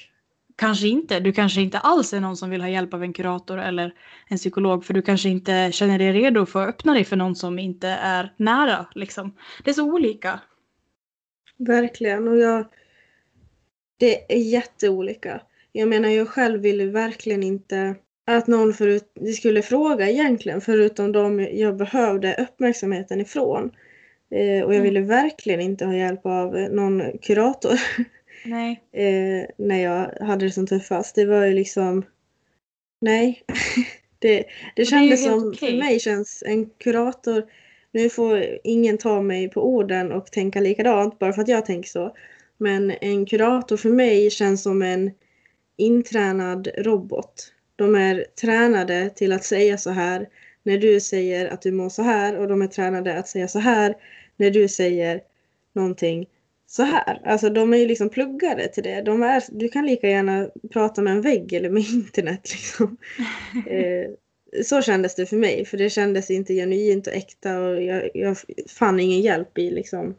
kanske 0.57 0.89
inte. 0.89 1.21
Du 1.21 1.33
kanske 1.33 1.61
inte 1.61 1.79
alls 1.79 2.13
är 2.13 2.21
någon 2.21 2.37
som 2.37 2.51
vill 2.51 2.61
ha 2.61 2.69
hjälp 2.69 2.95
av 2.95 3.03
en 3.03 3.13
kurator 3.13 3.59
eller 3.59 3.95
en 4.29 4.37
psykolog 4.37 4.85
för 4.85 4.95
du 4.95 5.03
kanske 5.03 5.29
inte 5.29 5.73
känner 5.73 5.99
dig 5.99 6.13
redo 6.13 6.47
för 6.47 6.63
att 6.63 6.69
öppna 6.69 6.95
dig 6.95 7.05
för 7.05 7.17
någon 7.17 7.37
som 7.37 7.59
inte 7.59 7.89
är 7.89 8.33
nära. 8.37 8.87
Liksom. 8.95 9.35
Det 9.65 9.71
är 9.71 9.75
så 9.75 9.93
olika. 9.93 10.41
Verkligen. 11.57 12.29
Och 12.29 12.39
jag, 12.39 12.67
det 13.97 14.33
är 14.35 14.39
jätteolika. 14.39 15.41
Jag 15.73 15.89
menar, 15.89 16.09
jag 16.09 16.29
själv 16.29 16.61
vill 16.61 16.91
verkligen 16.91 17.43
inte 17.43 17.95
att 18.37 18.47
någon 18.47 18.75
förut, 18.75 19.11
de 19.15 19.33
skulle 19.33 19.63
fråga 19.63 20.11
egentligen, 20.11 20.61
förutom 20.61 21.13
de 21.13 21.41
jag 21.41 21.77
behövde 21.77 22.35
uppmärksamheten 22.35 23.21
ifrån. 23.21 23.71
Eh, 24.31 24.65
och 24.65 24.75
jag 24.75 24.81
mm. 24.81 24.83
ville 24.83 25.01
verkligen 25.01 25.61
inte 25.61 25.85
ha 25.85 25.95
hjälp 25.95 26.27
av 26.27 26.53
någon 26.55 27.19
kurator. 27.23 27.81
Nej. 28.45 28.83
eh, 28.93 29.49
när 29.59 29.83
jag 29.83 30.27
hade 30.27 30.47
det 30.47 30.53
som 30.53 30.67
tuffast. 30.67 31.15
Det 31.15 31.25
var 31.25 31.45
ju 31.45 31.55
liksom, 31.55 32.05
nej. 33.01 33.43
det, 34.19 34.45
det 34.77 34.85
kändes 34.85 35.25
som, 35.25 35.49
okay. 35.49 35.71
för 35.71 35.79
mig 35.79 36.01
känns 36.01 36.43
en 36.47 36.71
kurator 36.71 37.45
nu 37.93 38.09
får 38.09 38.45
ingen 38.65 38.99
ta 38.99 39.23
mig 39.23 39.51
på 39.51 39.75
orden 39.75 40.13
och 40.13 40.27
tänka 40.27 40.61
likadant 40.61 41.19
bara 41.19 41.33
för 41.33 41.43
att 41.43 41.49
jag 41.49 41.67
tänker 41.67 41.89
så. 41.89 42.17
Men 42.59 42.91
en 43.01 43.27
kurator 43.27 43.77
för 43.77 43.89
mig 43.91 44.31
känns 44.31 44.63
som 44.63 44.83
en 44.83 45.11
intränad 45.77 46.69
robot. 46.79 47.53
De 47.79 47.95
är 47.95 48.27
tränade 48.41 49.11
till 49.11 49.33
att 49.33 49.45
säga 49.45 49.79
så 49.79 49.91
här 49.91 50.29
när 50.63 50.79
du 50.79 51.01
säger 51.01 51.47
att 51.47 51.63
du 51.63 51.73
mår 51.73 51.89
så 51.89 52.03
här 52.03 52.37
och 52.37 52.49
de 52.49 52.63
är 52.63 52.67
tränade 52.67 53.19
att 53.19 53.29
säga 53.29 53.49
så 53.49 53.59
här 53.59 53.95
när 54.37 54.51
du 54.51 54.69
säger 54.69 55.21
någonting 55.73 56.27
så 56.67 56.83
här. 56.83 57.21
Alltså 57.25 57.51
de 57.51 57.73
är 57.73 57.77
ju 57.77 57.87
liksom 57.87 58.09
pluggade 58.09 58.69
till 58.69 58.83
det. 58.83 59.03
De 59.03 59.23
är, 59.23 59.43
du 59.51 59.69
kan 59.69 59.87
lika 59.87 60.09
gärna 60.09 60.49
prata 60.73 61.03
med 61.03 61.13
en 61.13 61.21
vägg 61.21 61.53
eller 61.53 61.71
med 61.71 61.83
internet 61.93 62.53
liksom. 62.53 62.97
eh, 63.67 64.11
så 64.65 64.83
kändes 64.83 65.15
det 65.15 65.27
för 65.27 65.37
mig. 65.37 65.65
För 65.65 65.77
det 65.77 65.91
kändes 65.91 66.31
inte 66.31 66.55
genuint 66.55 67.07
och 67.07 67.13
äkta 67.13 67.61
och 67.61 67.83
jag, 67.83 68.11
jag 68.15 68.37
fann 68.79 69.01
ingen 69.01 69.21
hjälp 69.21 69.59
i 69.59 69.71
liksom 69.71 70.15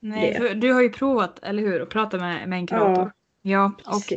Nej, 0.00 0.34
för 0.34 0.54
du 0.54 0.72
har 0.72 0.82
ju 0.82 0.90
provat, 0.90 1.38
eller 1.42 1.62
hur, 1.62 1.82
att 1.82 1.88
prata 1.88 2.18
med, 2.18 2.48
med 2.48 2.58
en 2.58 2.66
kurator. 2.66 3.12
Ja, 3.42 3.72
ja 3.84 3.96
och 3.96 4.12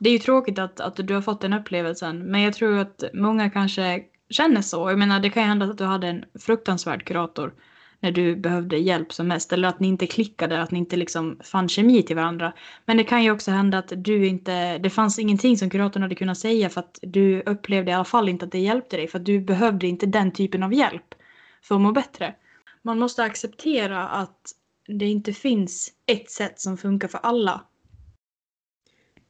det 0.00 0.08
är 0.08 0.12
ju 0.12 0.18
tråkigt 0.18 0.58
att, 0.58 0.80
att 0.80 0.96
du 0.96 1.14
har 1.14 1.22
fått 1.22 1.40
den 1.40 1.52
upplevelsen. 1.52 2.18
Men 2.18 2.40
jag 2.40 2.54
tror 2.54 2.78
att 2.78 3.04
många 3.14 3.50
kanske 3.50 4.02
känner 4.30 4.62
så. 4.62 4.90
Jag 4.90 4.98
menar, 4.98 5.20
det 5.20 5.30
kan 5.30 5.42
ju 5.42 5.48
hända 5.48 5.66
att 5.66 5.78
du 5.78 5.84
hade 5.84 6.08
en 6.08 6.24
fruktansvärd 6.40 7.04
kurator 7.04 7.54
när 8.00 8.12
du 8.12 8.36
behövde 8.36 8.76
hjälp 8.76 9.12
som 9.12 9.28
mest. 9.28 9.52
Eller 9.52 9.68
att 9.68 9.80
ni 9.80 9.88
inte 9.88 10.06
klickade, 10.06 10.62
att 10.62 10.70
ni 10.70 10.78
inte 10.78 10.96
liksom 10.96 11.40
fann 11.44 11.68
kemi 11.68 12.02
till 12.02 12.16
varandra. 12.16 12.52
Men 12.84 12.96
det 12.96 13.04
kan 13.04 13.24
ju 13.24 13.30
också 13.30 13.50
hända 13.50 13.78
att 13.78 13.92
du 13.96 14.26
inte, 14.26 14.78
det 14.78 14.90
fanns 14.90 15.18
ingenting 15.18 15.56
som 15.56 15.70
kuratorn 15.70 16.02
hade 16.02 16.14
kunnat 16.14 16.38
säga 16.38 16.68
för 16.68 16.80
att 16.80 16.98
du 17.02 17.42
upplevde 17.42 17.90
i 17.90 17.94
alla 17.94 18.04
fall 18.04 18.28
inte 18.28 18.44
att 18.44 18.52
det 18.52 18.58
hjälpte 18.58 18.96
dig. 18.96 19.08
För 19.08 19.18
att 19.18 19.26
du 19.26 19.40
behövde 19.40 19.86
inte 19.86 20.06
den 20.06 20.32
typen 20.32 20.62
av 20.62 20.74
hjälp 20.74 21.14
för 21.62 21.74
att 21.74 21.80
må 21.80 21.92
bättre. 21.92 22.34
Man 22.82 22.98
måste 22.98 23.24
acceptera 23.24 24.08
att 24.08 24.52
det 24.88 25.06
inte 25.06 25.32
finns 25.32 25.92
ett 26.06 26.30
sätt 26.30 26.60
som 26.60 26.76
funkar 26.76 27.08
för 27.08 27.20
alla. 27.22 27.60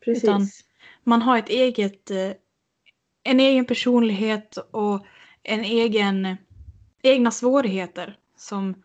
Precis. 0.06 0.24
Utan 0.24 0.48
man 1.04 1.22
har 1.22 1.38
ett 1.38 1.48
eget, 1.48 2.10
eh, 2.10 2.30
en 3.22 3.40
egen 3.40 3.64
personlighet 3.64 4.56
och 4.70 5.06
en 5.42 5.64
egen, 5.64 6.36
egna 7.02 7.30
svårigheter 7.30 8.18
som 8.36 8.82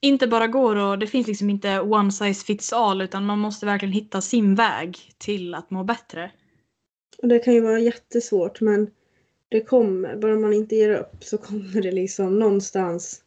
inte 0.00 0.26
bara 0.26 0.46
går 0.46 0.76
och 0.76 0.98
det 0.98 1.06
finns 1.06 1.26
liksom 1.26 1.50
inte 1.50 1.80
one 1.80 2.12
size 2.12 2.44
fits 2.44 2.72
all 2.72 3.00
utan 3.00 3.26
man 3.26 3.38
måste 3.38 3.66
verkligen 3.66 3.92
hitta 3.92 4.20
sin 4.20 4.54
väg 4.54 4.98
till 5.18 5.54
att 5.54 5.70
må 5.70 5.84
bättre. 5.84 6.30
Och 7.18 7.28
det 7.28 7.38
kan 7.38 7.54
ju 7.54 7.60
vara 7.60 7.78
jättesvårt 7.78 8.60
men 8.60 8.90
det 9.48 9.60
kommer, 9.60 10.16
bara 10.16 10.36
man 10.36 10.52
inte 10.52 10.76
ger 10.76 10.90
upp 10.90 11.24
så 11.24 11.38
kommer 11.38 11.82
det 11.82 11.92
liksom 11.92 12.38
någonstans 12.38 13.22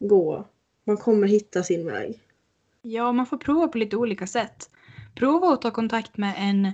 gå. 0.00 0.48
Man 0.84 0.96
kommer 0.96 1.26
hitta 1.26 1.62
sin 1.62 1.86
väg. 1.86 2.20
Ja, 2.82 3.12
man 3.12 3.26
får 3.26 3.36
prova 3.36 3.68
på 3.68 3.78
lite 3.78 3.96
olika 3.96 4.26
sätt. 4.26 4.70
Prova 5.14 5.48
att 5.52 5.62
ta 5.62 5.70
kontakt 5.70 6.16
med 6.16 6.34
en, 6.38 6.72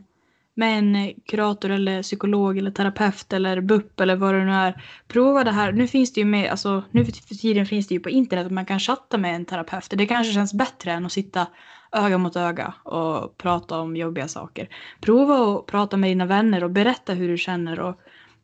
med 0.55 0.79
en 0.79 1.14
kurator 1.26 1.70
eller 1.70 2.03
psykolog 2.03 2.59
eller 2.59 2.70
terapeut 2.70 3.33
eller 3.33 3.61
BUP 3.61 4.00
eller 4.00 4.16
vad 4.16 4.35
det 4.35 4.44
nu 4.44 4.53
är. 4.53 4.85
Prova 5.09 5.44
det 5.44 5.53
här. 5.53 5.72
Nu 5.72 5.87
finns 5.87 6.12
det 6.12 6.20
ju 6.20 6.24
med, 6.24 6.50
alltså 6.50 6.83
nu 6.90 7.05
för 7.05 7.35
tiden 7.35 7.66
finns 7.66 7.88
det 7.88 7.94
ju 7.94 8.00
på 8.00 8.11
internet 8.11 8.46
att 8.46 8.53
man 8.53 8.66
kan 8.66 8.81
chatta 8.81 9.18
med 9.18 9.35
en 9.35 9.44
terapeut. 9.44 9.90
Det 9.90 10.07
kanske 10.07 10.33
känns 10.33 10.55
bättre 10.55 10.92
än 10.92 11.07
att 11.07 11.12
sitta 11.12 11.46
öga 11.92 12.18
mot 12.18 12.37
öga 12.37 12.74
och 12.83 13.37
prata 13.38 13.79
om 13.79 13.96
jobbiga 13.96 14.29
saker. 14.29 14.68
Prova 15.00 15.59
att 15.59 15.66
prata 15.66 15.96
med 15.96 16.11
dina 16.11 16.26
vänner 16.26 16.64
och 16.64 16.70
berätta 16.70 17.14
hur 17.14 17.29
du 17.29 17.38
känner 17.38 17.81
och 17.81 18.00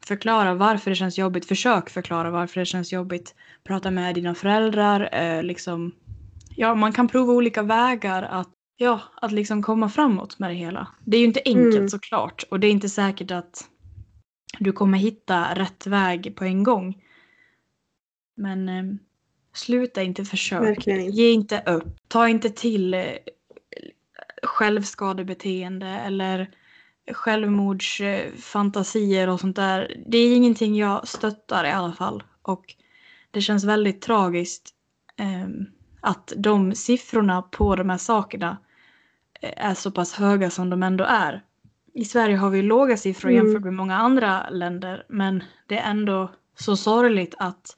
förklara 0.06 0.54
varför 0.54 0.90
det 0.90 0.96
känns 0.96 1.18
jobbigt. 1.18 1.46
Försök 1.46 1.90
förklara 1.90 2.30
varför 2.30 2.60
det 2.60 2.66
känns 2.66 2.92
jobbigt. 2.92 3.34
Prata 3.64 3.90
med 3.90 4.14
dina 4.14 4.34
föräldrar. 4.34 5.08
Eh, 5.12 5.42
liksom. 5.42 5.92
Ja, 6.56 6.74
man 6.74 6.92
kan 6.92 7.08
prova 7.08 7.32
olika 7.32 7.62
vägar 7.62 8.22
att, 8.22 8.48
ja, 8.76 9.00
att 9.14 9.32
liksom 9.32 9.62
komma 9.62 9.88
framåt 9.88 10.38
med 10.38 10.50
det 10.50 10.54
hela. 10.54 10.88
Det 11.04 11.16
är 11.16 11.20
ju 11.20 11.26
inte 11.26 11.42
enkelt 11.44 11.76
mm. 11.76 11.88
såklart 11.88 12.44
och 12.50 12.60
det 12.60 12.66
är 12.66 12.70
inte 12.70 12.88
säkert 12.88 13.30
att 13.30 13.68
du 14.58 14.72
kommer 14.72 14.98
hitta 14.98 15.54
rätt 15.54 15.86
väg 15.86 16.36
på 16.36 16.44
en 16.44 16.62
gång. 16.62 17.02
Men 18.36 18.68
eh, 18.68 18.84
sluta 19.54 20.02
inte 20.02 20.24
försöka. 20.24 20.90
Ge 20.90 21.30
inte 21.30 21.62
upp. 21.66 22.08
Ta 22.08 22.28
inte 22.28 22.50
till 22.50 22.94
eh, 22.94 23.04
självskadebeteende 24.42 25.86
eller 25.86 26.50
självmordsfantasier 27.12 29.28
och 29.28 29.40
sånt 29.40 29.56
där. 29.56 30.02
Det 30.06 30.18
är 30.18 30.36
ingenting 30.36 30.76
jag 30.76 31.08
stöttar 31.08 31.64
i 31.64 31.70
alla 31.70 31.92
fall. 31.92 32.22
Och 32.42 32.74
det 33.30 33.40
känns 33.40 33.64
väldigt 33.64 34.02
tragiskt 34.02 34.70
eh, 35.18 35.46
att 36.00 36.32
de 36.36 36.74
siffrorna 36.74 37.42
på 37.42 37.76
de 37.76 37.90
här 37.90 37.98
sakerna 37.98 38.58
är 39.40 39.74
så 39.74 39.90
pass 39.90 40.12
höga 40.12 40.50
som 40.50 40.70
de 40.70 40.82
ändå 40.82 41.04
är. 41.04 41.42
I 41.94 42.04
Sverige 42.04 42.36
har 42.36 42.50
vi 42.50 42.62
låga 42.62 42.96
siffror 42.96 43.30
mm. 43.30 43.46
jämfört 43.46 43.64
med 43.64 43.74
många 43.74 43.96
andra 43.96 44.50
länder 44.50 45.04
men 45.08 45.44
det 45.66 45.78
är 45.78 45.90
ändå 45.90 46.30
så 46.58 46.76
sorgligt 46.76 47.34
att 47.38 47.76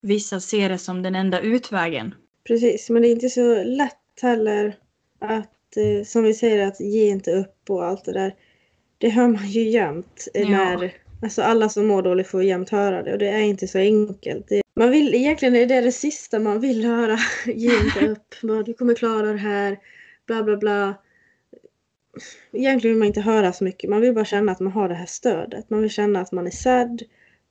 vissa 0.00 0.40
ser 0.40 0.68
det 0.68 0.78
som 0.78 1.02
den 1.02 1.14
enda 1.14 1.40
utvägen. 1.40 2.14
Precis, 2.44 2.90
men 2.90 3.02
det 3.02 3.08
är 3.08 3.12
inte 3.12 3.28
så 3.28 3.64
lätt 3.64 4.22
heller 4.22 4.76
att 5.18 5.76
eh, 5.76 6.04
som 6.04 6.22
vi 6.22 6.34
säger 6.34 6.66
att 6.66 6.80
ge 6.80 7.08
inte 7.08 7.30
upp 7.32 7.70
och 7.70 7.84
allt 7.84 8.04
det 8.04 8.12
där. 8.12 8.34
Det 8.98 9.08
hör 9.08 9.28
man 9.28 9.48
ju 9.48 9.68
jämt. 9.68 10.28
Ja. 10.34 10.48
När, 10.48 10.92
alltså 11.22 11.42
alla 11.42 11.68
som 11.68 11.86
mår 11.86 12.02
dåligt 12.02 12.26
får 12.26 12.42
jämt 12.42 12.70
höra 12.70 13.02
det 13.02 13.12
och 13.12 13.18
det 13.18 13.28
är 13.28 13.40
inte 13.40 13.68
så 13.68 13.78
enkelt. 13.78 14.48
Det, 14.48 14.62
man 14.76 14.90
vill, 14.90 15.14
egentligen 15.14 15.56
är 15.56 15.66
det 15.66 15.80
det 15.80 15.92
sista 15.92 16.38
man 16.38 16.60
vill 16.60 16.84
höra. 16.84 17.18
ge 17.46 17.80
inte 17.80 18.06
upp. 18.10 18.64
Du 18.66 18.74
kommer 18.74 18.94
klara 18.94 19.32
det 19.32 19.38
här. 19.38 19.78
Bla 20.26 20.42
bla 20.42 20.56
bla. 20.56 20.94
Egentligen 22.52 22.94
vill 22.94 22.98
man 22.98 23.08
inte 23.08 23.20
höra 23.20 23.52
så 23.52 23.64
mycket. 23.64 23.90
Man 23.90 24.00
vill 24.00 24.14
bara 24.14 24.24
känna 24.24 24.52
att 24.52 24.60
man 24.60 24.72
har 24.72 24.88
det 24.88 24.94
här 24.94 25.06
stödet. 25.06 25.70
Man 25.70 25.80
vill 25.80 25.90
känna 25.90 26.20
att 26.20 26.32
man 26.32 26.46
är 26.46 26.50
sedd. 26.50 27.02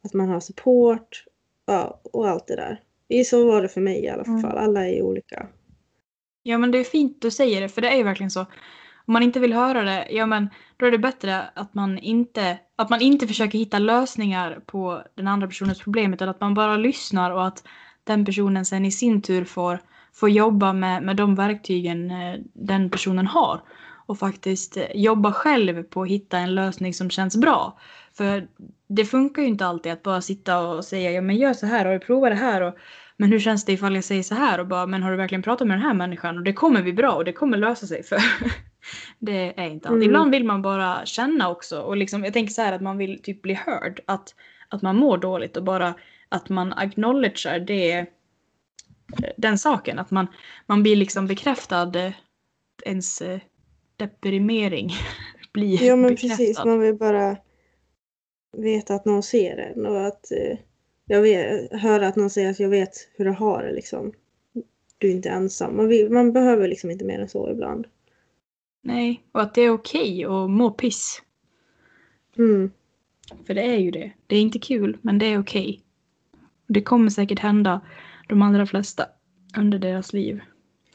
Att 0.03 0.13
man 0.13 0.29
har 0.29 0.39
support. 0.39 1.25
Ja, 1.65 2.01
och 2.03 2.29
allt 2.29 2.47
det 2.47 2.55
där. 2.55 2.81
Så 3.23 3.47
var 3.47 3.61
det 3.61 3.69
för 3.69 3.81
mig 3.81 4.03
i 4.03 4.09
alla 4.09 4.23
mm. 4.23 4.41
fall. 4.41 4.57
Alla 4.57 4.87
är 4.87 5.01
olika. 5.01 5.47
Ja 6.43 6.57
men 6.57 6.71
det 6.71 6.77
är 6.77 6.83
fint 6.83 7.21
du 7.21 7.31
säger 7.31 7.61
det 7.61 7.69
för 7.69 7.81
det 7.81 7.89
är 7.89 7.95
ju 7.95 8.03
verkligen 8.03 8.31
så. 8.31 8.45
Om 9.05 9.13
man 9.13 9.23
inte 9.23 9.39
vill 9.39 9.53
höra 9.53 9.83
det, 9.83 10.07
ja 10.11 10.25
men 10.25 10.49
då 10.77 10.85
är 10.85 10.91
det 10.91 10.97
bättre 10.97 11.41
att 11.41 11.73
man 11.73 11.97
inte, 11.97 12.57
att 12.75 12.89
man 12.89 13.01
inte 13.01 13.27
försöker 13.27 13.57
hitta 13.57 13.79
lösningar 13.79 14.61
på 14.65 15.03
den 15.15 15.27
andra 15.27 15.47
personens 15.47 15.79
problem 15.79 16.13
utan 16.13 16.29
att 16.29 16.41
man 16.41 16.53
bara 16.53 16.77
lyssnar 16.77 17.31
och 17.31 17.47
att 17.47 17.63
den 18.03 18.25
personen 18.25 18.65
sen 18.65 18.85
i 18.85 18.91
sin 18.91 19.21
tur 19.21 19.45
får, 19.45 19.79
får 20.13 20.29
jobba 20.29 20.73
med, 20.73 21.03
med 21.03 21.15
de 21.15 21.35
verktygen 21.35 22.11
eh, 22.11 22.39
den 22.53 22.89
personen 22.89 23.27
har. 23.27 23.61
Och 24.05 24.19
faktiskt 24.19 24.77
eh, 24.77 24.83
jobba 24.95 25.31
själv 25.31 25.83
på 25.83 26.01
att 26.01 26.09
hitta 26.09 26.37
en 26.37 26.55
lösning 26.55 26.93
som 26.93 27.09
känns 27.09 27.37
bra. 27.37 27.79
För 28.13 28.47
det 28.87 29.05
funkar 29.05 29.41
ju 29.41 29.47
inte 29.47 29.65
alltid 29.65 29.91
att 29.91 30.03
bara 30.03 30.21
sitta 30.21 30.59
och 30.59 30.85
säga 30.85 31.11
ja 31.11 31.21
men 31.21 31.35
gör 31.35 31.53
så 31.53 31.65
här 31.65 31.95
och 31.95 32.01
prova 32.01 32.29
det 32.29 32.35
här 32.35 32.61
och 32.61 32.75
men 33.17 33.31
hur 33.31 33.39
känns 33.39 33.65
det 33.65 33.71
ifall 33.71 33.95
jag 33.95 34.03
säger 34.03 34.23
så 34.23 34.35
här 34.35 34.59
och 34.59 34.67
bara, 34.67 34.85
men 34.85 35.03
har 35.03 35.11
du 35.11 35.17
verkligen 35.17 35.41
pratat 35.41 35.67
med 35.67 35.77
den 35.77 35.85
här 35.85 35.93
människan 35.93 36.37
och 36.37 36.43
det 36.43 36.53
kommer 36.53 36.81
bli 36.81 36.93
bra 36.93 37.11
och 37.11 37.25
det 37.25 37.33
kommer 37.33 37.57
lösa 37.57 37.87
sig 37.87 38.03
för 38.03 38.17
det 39.19 39.61
är 39.61 39.67
inte 39.67 39.87
allt. 39.87 39.95
Mm. 39.95 40.07
Ibland 40.07 40.31
vill 40.31 40.45
man 40.45 40.61
bara 40.61 41.05
känna 41.05 41.49
också 41.49 41.81
och 41.81 41.97
liksom, 41.97 42.23
jag 42.23 42.33
tänker 42.33 42.53
så 42.53 42.61
här 42.61 42.73
att 42.73 42.81
man 42.81 42.97
vill 42.97 43.21
typ 43.21 43.41
bli 43.41 43.53
hörd, 43.53 43.99
att, 44.07 44.35
att 44.69 44.81
man 44.81 44.95
mår 44.95 45.17
dåligt 45.17 45.57
och 45.57 45.63
bara 45.63 45.93
att 46.29 46.49
man 46.49 46.73
acknowledgar 46.73 47.59
det, 47.59 48.05
den 49.37 49.57
saken, 49.57 49.99
att 49.99 50.11
man, 50.11 50.27
man 50.65 50.83
blir 50.83 50.95
liksom 50.95 51.27
bekräftad, 51.27 52.13
ens 52.85 53.21
eh, 53.21 53.39
deprimering 53.97 54.91
blir 55.53 55.83
Ja 55.83 55.95
men 55.95 56.09
bekräftad. 56.09 56.37
precis, 56.37 56.65
man 56.65 56.79
vill 56.79 56.95
bara 56.95 57.37
veta 58.57 58.95
att 58.95 59.05
någon 59.05 59.23
ser 59.23 59.57
en 59.57 59.85
och 59.85 60.07
att 60.07 60.31
eh, 60.31 60.57
jag 61.05 61.21
vet, 61.21 61.73
höra 61.81 62.07
att 62.07 62.15
någon 62.15 62.29
säger 62.29 62.51
att 62.51 62.59
jag 62.59 62.69
vet 62.69 63.09
hur 63.13 63.25
du 63.25 63.31
har 63.31 63.63
det 63.63 63.71
liksom. 63.71 64.13
Du 64.97 65.07
är 65.07 65.11
inte 65.11 65.29
ensam. 65.29 65.77
Man, 65.77 65.87
vill, 65.87 66.09
man 66.09 66.33
behöver 66.33 66.67
liksom 66.67 66.91
inte 66.91 67.05
mer 67.05 67.19
än 67.19 67.29
så 67.29 67.51
ibland. 67.51 67.87
Nej, 68.81 69.23
och 69.31 69.41
att 69.41 69.53
det 69.53 69.61
är 69.61 69.69
okej 69.69 70.25
okay 70.27 70.43
att 70.43 70.49
må 70.49 70.71
piss. 70.71 71.21
Mm. 72.37 72.71
För 73.47 73.53
det 73.53 73.61
är 73.61 73.77
ju 73.77 73.91
det. 73.91 74.11
Det 74.27 74.35
är 74.35 74.41
inte 74.41 74.59
kul, 74.59 74.97
men 75.01 75.19
det 75.19 75.25
är 75.25 75.39
okej. 75.39 75.69
Okay. 75.69 75.79
Det 76.67 76.81
kommer 76.81 77.09
säkert 77.09 77.39
hända 77.39 77.81
de 78.31 78.41
allra 78.41 78.65
flesta 78.65 79.05
under 79.57 79.79
deras 79.79 80.13
liv. 80.13 80.41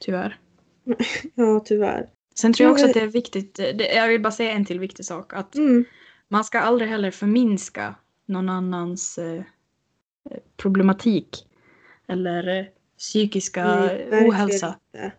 Tyvärr. 0.01 0.39
ja, 1.35 1.61
tyvärr. 1.61 2.09
Sen 2.35 2.53
tror 2.53 2.65
jag 2.65 2.73
också 2.73 2.87
att 2.87 2.95
det 2.95 3.01
är 3.01 3.07
viktigt, 3.07 3.61
jag 3.95 4.09
vill 4.09 4.23
bara 4.23 4.33
säga 4.33 4.53
en 4.53 4.65
till 4.65 4.81
viktig 4.81 5.05
sak, 5.05 5.35
att 5.35 5.55
mm. 5.55 5.85
man 6.29 6.45
ska 6.45 6.61
aldrig 6.61 6.91
heller 6.91 7.11
förminska 7.11 7.95
någon 8.27 8.49
annans 8.49 9.19
eh, 9.19 9.43
problematik 10.57 11.47
eller 12.09 12.59
eh, 12.59 12.65
psykiska 12.99 13.65
Nej, 14.11 14.29
ohälsa. 14.29 14.77
Inte. 14.95 15.13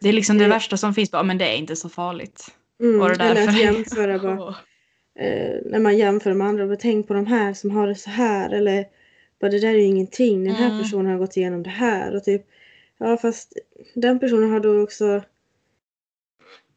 Det 0.00 0.08
är 0.08 0.12
liksom 0.12 0.38
det, 0.38 0.44
det 0.44 0.50
värsta 0.50 0.76
som 0.76 0.94
finns. 0.94 1.10
Bara, 1.10 1.22
men 1.22 1.38
det 1.38 1.54
är 1.54 1.56
inte 1.56 1.76
så 1.76 1.88
farligt. 1.88 2.46
Mm, 2.82 3.08
det 3.08 3.24
eller 3.24 3.48
att 3.48 3.60
jämföra 3.60 4.18
bara, 4.18 4.48
eh, 5.18 5.54
när 5.64 5.78
man 5.78 5.98
jämför 5.98 6.34
med 6.34 6.46
andra. 6.46 6.76
Tänk 6.76 7.08
på 7.08 7.14
de 7.14 7.26
här 7.26 7.54
som 7.54 7.70
har 7.70 7.86
det 7.86 7.94
så 7.94 8.10
här. 8.10 8.50
Eller 8.50 8.84
bara, 9.40 9.50
det 9.50 9.58
där 9.60 9.68
är 9.68 9.78
ju 9.78 9.82
ingenting. 9.82 10.44
Den 10.44 10.54
här 10.54 10.70
mm. 10.70 10.82
personen 10.82 11.12
har 11.12 11.18
gått 11.18 11.36
igenom 11.36 11.62
det 11.62 11.70
här. 11.70 12.16
Och 12.16 12.24
typ, 12.24 12.46
ja 12.98 13.16
fast 13.16 13.58
den 13.94 14.18
personen 14.18 14.50
har 14.50 14.60
då 14.60 14.82
också 14.82 15.22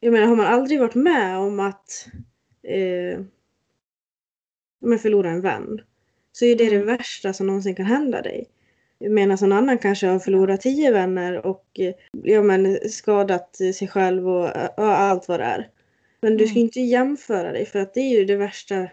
jag 0.04 0.14
menar 0.14 0.28
har 0.28 0.36
man 0.36 0.46
aldrig 0.46 0.80
varit 0.80 0.96
med 0.96 1.38
om 1.38 1.60
att 1.60 2.08
eh, 2.64 3.20
man 4.82 5.00
förlorar 5.00 5.32
en 5.32 5.42
vän 5.42 5.82
så 6.32 6.46
är 6.46 6.56
det 6.56 6.70
det 6.70 6.76
mm. 6.76 6.88
värsta 6.88 7.34
som 7.34 7.48
någonsin 7.48 7.76
kan 7.76 7.86
hända 7.86 8.22
dig. 8.22 8.50
Medan 9.00 9.38
någon 9.42 9.52
annan 9.52 9.78
kanske 9.78 10.08
har 10.08 10.20
förlorat 10.20 10.62
tio 10.62 10.92
vänner 10.92 11.46
och 11.46 11.66
eh, 11.80 11.94
ja, 12.12 12.42
men, 12.42 12.90
skadat 12.90 13.56
sig 13.56 13.88
själv 13.88 14.30
och, 14.30 14.46
och 14.78 15.00
allt 15.00 15.28
vad 15.28 15.40
det 15.40 15.44
är. 15.44 15.70
Men 16.22 16.38
du 16.38 16.46
ska 16.48 16.56
mm. 16.56 16.64
inte 16.66 16.80
jämföra 16.80 17.52
dig 17.52 17.66
för 17.66 17.80
att 17.80 17.94
det 17.94 18.00
är 18.00 18.20
ju 18.20 18.26
det 18.26 18.36
värsta. 18.36 18.90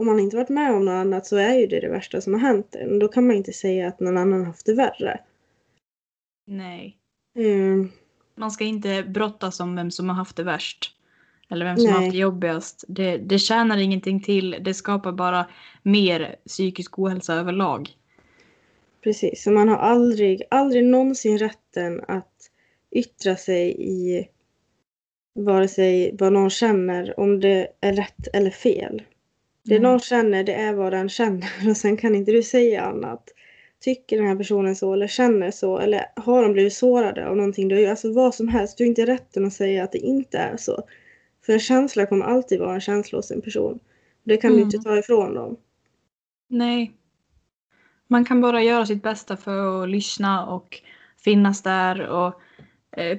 Om 0.00 0.06
man 0.06 0.20
inte 0.20 0.36
varit 0.36 0.48
med 0.48 0.72
om 0.72 0.84
något 0.84 0.92
annat 0.92 1.26
så 1.26 1.36
är 1.36 1.54
ju 1.54 1.66
det 1.66 1.80
det 1.80 1.88
värsta 1.88 2.20
som 2.20 2.32
har 2.32 2.40
hänt 2.40 2.74
en. 2.74 2.98
Då 2.98 3.08
kan 3.08 3.26
man 3.26 3.36
inte 3.36 3.52
säga 3.52 3.88
att 3.88 4.00
någon 4.00 4.16
annan 4.16 4.44
haft 4.44 4.66
det 4.66 4.74
värre. 4.74 5.20
Nej. 6.46 6.96
Mm. 7.36 7.88
Man 8.34 8.50
ska 8.50 8.64
inte 8.64 9.02
brottas 9.02 9.60
om 9.60 9.76
vem 9.76 9.90
som 9.90 10.08
har 10.08 10.16
haft 10.16 10.36
det 10.36 10.42
värst. 10.42 10.96
Eller 11.50 11.64
vem 11.64 11.76
som 11.76 11.84
Nej. 11.84 11.92
har 11.92 12.00
haft 12.00 12.12
det 12.12 12.18
jobbigast. 12.18 12.84
Det, 12.88 13.16
det 13.16 13.38
tjänar 13.38 13.78
ingenting 13.78 14.22
till. 14.22 14.56
Det 14.60 14.74
skapar 14.74 15.12
bara 15.12 15.46
mer 15.82 16.36
psykisk 16.46 16.98
ohälsa 16.98 17.34
överlag. 17.34 17.90
Precis, 19.02 19.42
så 19.42 19.50
man 19.50 19.68
har 19.68 19.76
aldrig, 19.76 20.42
aldrig 20.50 20.84
någonsin 20.84 21.38
rätten 21.38 22.04
att 22.08 22.50
yttra 22.90 23.36
sig 23.36 23.76
i 23.78 24.28
vare 25.34 25.68
sig 25.68 26.16
vad 26.18 26.32
någon 26.32 26.50
känner, 26.50 27.20
om 27.20 27.40
det 27.40 27.68
är 27.80 27.92
rätt 27.92 28.28
eller 28.32 28.50
fel. 28.50 29.02
Det 29.70 29.76
mm. 29.76 29.90
någon 29.90 30.00
känner, 30.00 30.44
det 30.44 30.54
är 30.54 30.74
vad 30.74 30.92
den 30.92 31.08
känner 31.08 31.48
och 31.70 31.76
sen 31.76 31.96
kan 31.96 32.14
inte 32.14 32.32
du 32.32 32.42
säga 32.42 32.82
annat. 32.82 33.28
Tycker 33.80 34.16
den 34.16 34.26
här 34.26 34.36
personen 34.36 34.76
så 34.76 34.92
eller 34.92 35.06
känner 35.06 35.50
så 35.50 35.78
eller 35.78 36.06
har 36.16 36.42
de 36.42 36.52
blivit 36.52 36.74
sårade 36.74 37.28
av 37.28 37.36
någonting 37.36 37.68
du 37.68 37.84
har 37.84 37.90
Alltså 37.90 38.12
vad 38.12 38.34
som 38.34 38.48
helst, 38.48 38.78
du 38.78 38.84
har 38.84 38.88
inte 38.88 39.06
rätten 39.06 39.46
att 39.46 39.52
säga 39.52 39.84
att 39.84 39.92
det 39.92 39.98
inte 39.98 40.38
är 40.38 40.56
så. 40.56 40.82
För 41.46 41.52
en 41.52 41.60
känsla 41.60 42.06
kommer 42.06 42.24
alltid 42.26 42.60
vara 42.60 42.74
en 42.74 42.80
känsla 42.80 43.18
hos 43.18 43.30
en 43.30 43.40
person. 43.40 43.78
Det 44.24 44.36
kan 44.36 44.50
mm. 44.50 44.58
du 44.58 44.64
inte 44.64 44.88
ta 44.88 44.98
ifrån 44.98 45.34
dem. 45.34 45.56
Nej. 46.48 46.92
Man 48.06 48.24
kan 48.24 48.40
bara 48.40 48.62
göra 48.62 48.86
sitt 48.86 49.02
bästa 49.02 49.36
för 49.36 49.82
att 49.82 49.88
lyssna 49.88 50.46
och 50.46 50.80
finnas 51.24 51.62
där 51.62 52.08
och 52.08 52.40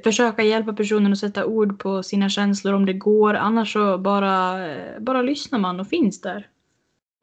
försöka 0.04 0.44
hjälpa 0.44 0.74
personen 0.74 1.12
att 1.12 1.20
sätta 1.20 1.46
ord 1.46 1.80
på 1.80 2.04
sina 2.04 2.30
känslor 2.30 2.74
om 2.74 2.86
det 2.86 2.94
går. 2.94 3.34
Annars 3.34 3.74
så 3.74 3.98
bara, 3.98 4.68
eh, 4.68 5.00
bara 5.00 5.22
lyssnar 5.22 5.60
man 5.60 5.80
och 5.80 5.88
finns 5.88 6.22
där. 6.22 6.48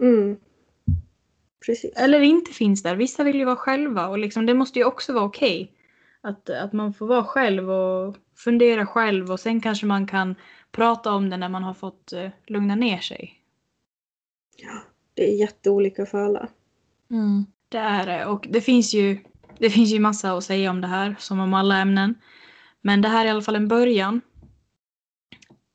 Mm. 0.02 0.36
Precis. 1.66 1.92
Eller 1.96 2.20
inte 2.20 2.52
finns 2.52 2.82
där. 2.82 2.96
Vissa 2.96 3.24
vill 3.24 3.36
ju 3.36 3.44
vara 3.44 3.56
själva 3.56 4.08
och 4.08 4.18
liksom, 4.18 4.46
det 4.46 4.54
måste 4.54 4.78
ju 4.78 4.84
också 4.84 5.12
vara 5.12 5.24
okej. 5.24 5.72
Att, 6.20 6.50
att 6.50 6.72
man 6.72 6.94
får 6.94 7.06
vara 7.06 7.24
själv 7.24 7.70
och 7.70 8.16
fundera 8.36 8.86
själv 8.86 9.30
och 9.30 9.40
sen 9.40 9.60
kanske 9.60 9.86
man 9.86 10.06
kan 10.06 10.34
prata 10.72 11.12
om 11.12 11.30
det 11.30 11.36
när 11.36 11.48
man 11.48 11.62
har 11.62 11.74
fått 11.74 12.12
eh, 12.12 12.30
lugna 12.46 12.74
ner 12.74 12.98
sig. 12.98 13.34
Det 15.14 15.30
är 15.30 15.38
jätteolika 15.38 16.06
för 16.06 16.18
alla. 16.18 16.48
Det 17.68 17.78
är 17.78 18.06
det. 18.06 18.26
Och 18.26 18.46
det 18.50 18.60
finns 18.60 18.94
ju 18.94 19.18
det 19.58 19.70
finns 19.70 19.90
ju 19.90 20.00
massa 20.00 20.32
att 20.32 20.44
säga 20.44 20.70
om 20.70 20.80
det 20.80 20.86
här, 20.86 21.16
som 21.18 21.40
om 21.40 21.54
alla 21.54 21.78
ämnen. 21.78 22.14
Men 22.88 23.00
det 23.00 23.08
här 23.08 23.24
är 23.24 23.26
i 23.26 23.30
alla 23.30 23.42
fall 23.42 23.56
en 23.56 23.68
början. 23.68 24.20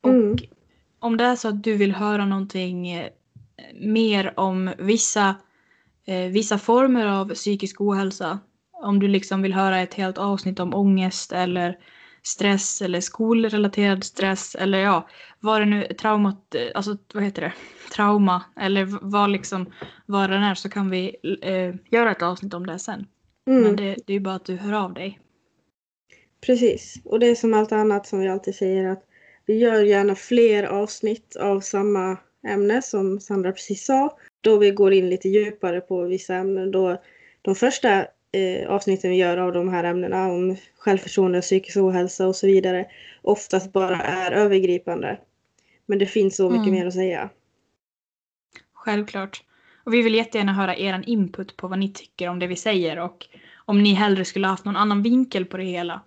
Och 0.04 0.10
Mm. 0.10 0.38
om 1.00 1.18
det 1.18 1.24
är 1.24 1.36
så 1.36 1.48
att 1.48 1.64
du 1.64 1.78
vill 1.78 1.92
höra 1.92 2.26
någonting 2.26 2.92
eh, 2.92 3.10
mer 3.82 4.40
om 4.40 4.72
vissa, 4.78 5.36
eh, 6.06 6.32
vissa 6.32 6.58
former 6.58 7.06
av 7.06 7.34
psykisk 7.34 7.82
ohälsa. 7.82 8.40
Om 8.72 9.00
du 9.00 9.08
liksom 9.08 9.42
vill 9.42 9.54
höra 9.54 9.80
ett 9.80 9.94
helt 9.94 10.18
avsnitt 10.18 10.60
om 10.60 10.74
ångest 10.74 11.32
eller 11.32 11.78
stress 12.24 12.82
eller 12.82 13.02
skolrelaterad 13.02 14.04
stress 14.04 14.56
eller 14.56 14.80
ja, 14.80 15.08
vad 15.40 15.62
det 15.62 15.66
nu 15.66 15.88
traumat, 16.00 16.56
eh, 16.56 16.62
alltså 16.76 16.98
vad 17.14 17.24
heter 17.24 17.42
det, 17.42 17.54
trauma 17.96 18.44
eller 18.56 18.86
vad 19.02 19.30
liksom, 19.30 19.66
vad 20.06 20.30
den 20.30 20.44
är 20.44 20.56
så 20.56 20.70
kan 20.70 20.90
vi 20.90 21.16
eh, 21.42 21.76
göra 21.90 22.12
ett 22.12 22.22
avsnitt 22.22 22.54
om 22.54 22.66
det 22.66 22.80
sen. 22.80 23.08
Mm. 23.48 23.64
Men 23.64 23.76
det, 23.76 23.96
det 24.06 24.14
är 24.14 24.18
ju 24.18 24.20
bara 24.20 24.36
att 24.36 24.46
du 24.46 24.56
hör 24.56 24.74
av 24.74 24.94
dig. 24.94 25.20
Precis. 26.46 26.96
Och 27.06 27.20
det 27.20 27.28
är 27.28 27.36
som 27.36 27.54
allt 27.54 27.72
annat 27.72 28.08
som 28.08 28.20
vi 28.20 28.28
alltid 28.28 28.56
säger 28.56 28.90
att 28.90 29.04
vi 29.46 29.58
gör 29.58 29.84
gärna 29.84 30.16
fler 30.16 30.64
avsnitt 30.64 31.36
av 31.36 31.60
samma 31.60 32.18
ämne 32.48 32.82
som 32.82 33.20
Sandra 33.20 33.52
precis 33.52 33.86
sa. 33.86 34.18
Då 34.42 34.58
vi 34.58 34.72
går 34.72 34.94
in 34.94 35.10
lite 35.10 35.30
djupare 35.30 35.82
på 35.82 36.02
vissa 36.04 36.36
ämnen. 36.36 36.72
Då 36.72 37.02
de 37.42 37.56
första 37.56 38.06
eh, 38.32 38.70
avsnitten 38.70 39.12
vi 39.12 39.18
gör 39.18 39.38
av 39.38 39.54
de 39.54 39.70
här 39.70 39.84
ämnena 39.84 40.28
om 40.28 40.58
självförtroende, 40.78 41.42
psykisk 41.42 41.78
ohälsa 41.78 42.28
och 42.28 42.36
så 42.36 42.48
vidare 42.48 42.86
oftast 43.22 43.74
bara 43.74 44.02
är 44.02 44.32
övergripande. 44.32 45.18
Men 45.86 46.00
det 46.00 46.06
finns 46.06 46.36
så 46.36 46.50
mycket 46.50 46.68
Mm. 46.68 46.80
mer 46.80 46.88
att 46.88 46.94
säga. 46.94 47.30
Självklart. 48.74 49.44
Och 49.84 49.94
vi 49.94 50.02
vill 50.02 50.16
jättegärna 50.16 50.54
höra 50.54 50.78
er 50.78 51.04
input 51.08 51.58
på 51.58 51.68
vad 51.68 51.80
ni 51.80 51.94
tycker 51.94 52.30
om 52.30 52.40
det 52.40 52.48
vi 52.48 52.56
säger 52.56 53.00
och 53.00 53.28
om 53.66 53.84
ni 53.84 53.94
hellre 53.94 54.26
skulle 54.26 54.48
haft 54.48 54.66
någon 54.66 54.76
annan 54.76 55.04
vinkel 55.04 55.46
på 55.46 55.58
det 55.58 55.64
hela. 55.64 56.02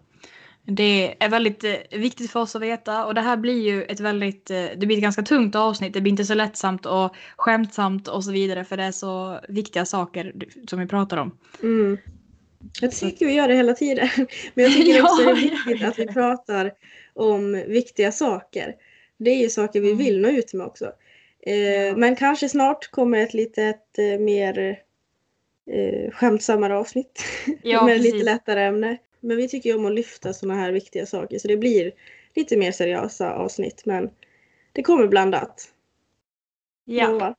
Det 0.68 1.24
är 1.24 1.28
väldigt 1.28 1.64
eh, 1.64 1.72
viktigt 1.90 2.30
för 2.30 2.40
oss 2.40 2.56
att 2.56 2.62
veta 2.62 3.06
och 3.06 3.14
det 3.14 3.20
här 3.20 3.36
blir 3.36 3.62
ju 3.62 3.82
ett 3.82 4.00
väldigt, 4.00 4.50
eh, 4.50 4.64
det 4.76 4.86
blir 4.86 4.96
ett 4.96 5.02
ganska 5.02 5.22
tungt 5.22 5.54
avsnitt. 5.54 5.92
Det 5.92 6.00
blir 6.00 6.10
inte 6.10 6.24
så 6.24 6.34
lättsamt 6.34 6.86
och 6.86 7.16
skämtsamt 7.36 8.08
och 8.08 8.24
så 8.24 8.32
vidare 8.32 8.64
för 8.64 8.76
det 8.76 8.82
är 8.82 8.92
så 8.92 9.40
viktiga 9.48 9.84
saker 9.84 10.32
som 10.68 10.78
vi 10.78 10.86
pratar 10.86 11.16
om. 11.16 11.38
Mm. 11.62 11.98
Jag 12.80 12.92
tycker 12.92 13.26
vi 13.26 13.32
gör 13.32 13.48
det 13.48 13.54
hela 13.54 13.74
tiden. 13.74 14.08
Men 14.54 14.64
jag 14.64 14.72
tycker 14.72 15.02
också 15.04 15.22
Ja, 15.22 15.34
det 15.34 15.40
är 15.40 15.64
viktigt 15.66 15.88
att 15.88 15.98
vi 15.98 16.06
pratar 16.06 16.72
om 17.14 17.52
viktiga 17.52 18.12
saker. 18.12 18.74
Det 19.18 19.30
är 19.30 19.42
ju 19.42 19.48
saker 19.48 19.80
vi 19.80 19.90
Mm. 19.92 19.98
vill 20.04 20.20
nå 20.20 20.28
ut 20.28 20.54
med 20.54 20.66
också. 20.66 20.84
Eh. 21.46 21.96
Men 21.96 22.16
kanske 22.16 22.48
snart 22.48 22.90
kommer 22.90 23.18
ett 23.18 23.34
litet 23.34 23.82
mer 24.20 24.78
eh, 25.70 26.10
skämtsammare 26.10 26.76
avsnitt. 26.76 27.24
Ja, 27.62 27.84
med 27.86 28.00
lite 28.00 28.10
precis. 28.10 28.24
lättare 28.24 28.62
ämne. 28.64 28.96
Men 29.20 29.36
vi 29.36 29.48
tycker 29.48 29.70
ju 29.70 29.76
om 29.76 29.86
att 29.86 29.94
lyfta 29.94 30.32
sådana 30.32 30.60
här 30.60 30.72
viktiga 30.72 31.06
saker. 31.06 31.38
Så 31.38 31.48
det 31.48 31.56
blir 31.56 31.92
lite 32.34 32.56
mer 32.56 32.72
seriösa 32.72 33.32
avsnitt. 33.34 33.82
Men 33.86 34.10
det 34.72 34.82
kommer 34.82 35.06
blandat. 35.06 35.72
Ja, 36.84 37.08
Lovar. 37.10 37.34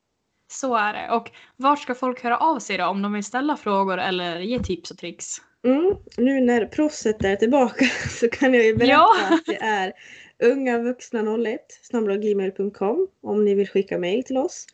så 0.51 0.75
är 0.75 0.93
det. 0.93 1.15
Och 1.15 1.31
vart 1.55 1.79
ska 1.79 1.95
folk 1.95 2.23
höra 2.23 2.37
av 2.37 2.59
sig 2.59 2.77
då 2.77 2.85
om 2.85 3.01
de 3.01 3.13
vill 3.13 3.23
ställa 3.23 3.57
frågor 3.57 3.97
eller 3.97 4.39
ge 4.39 4.59
tips 4.59 4.91
och 4.91 4.97
tricks? 4.97 5.25
Mm, 5.65 5.95
nu 6.17 6.41
när 6.41 6.65
proffset 6.65 7.23
är 7.23 7.35
tillbaka 7.35 7.85
så 8.19 8.29
kan 8.29 8.53
jag 8.53 8.65
ju 8.65 8.75
berätta 8.75 8.91
Ja. 8.91 9.15
att 9.31 9.45
det 9.45 9.55
är 9.57 9.93
ungavuxna01 10.39 12.21
gmail.com 12.21 13.07
om 13.21 13.45
ni 13.45 13.53
vill 13.55 13.67
skicka 13.69 13.97
mail 13.97 14.23
till 14.23 14.37
oss. 14.37 14.67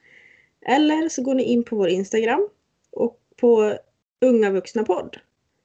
Eller 0.66 1.10
så 1.10 1.22
går 1.24 1.36
ni 1.36 1.44
in 1.44 1.64
på 1.64 1.76
vår 1.76 1.88
Instagram 1.90 2.50
och 2.92 3.20
på 3.38 3.78
Unga 4.22 4.52
Vuxna 4.52 4.84
Podd. 4.84 5.18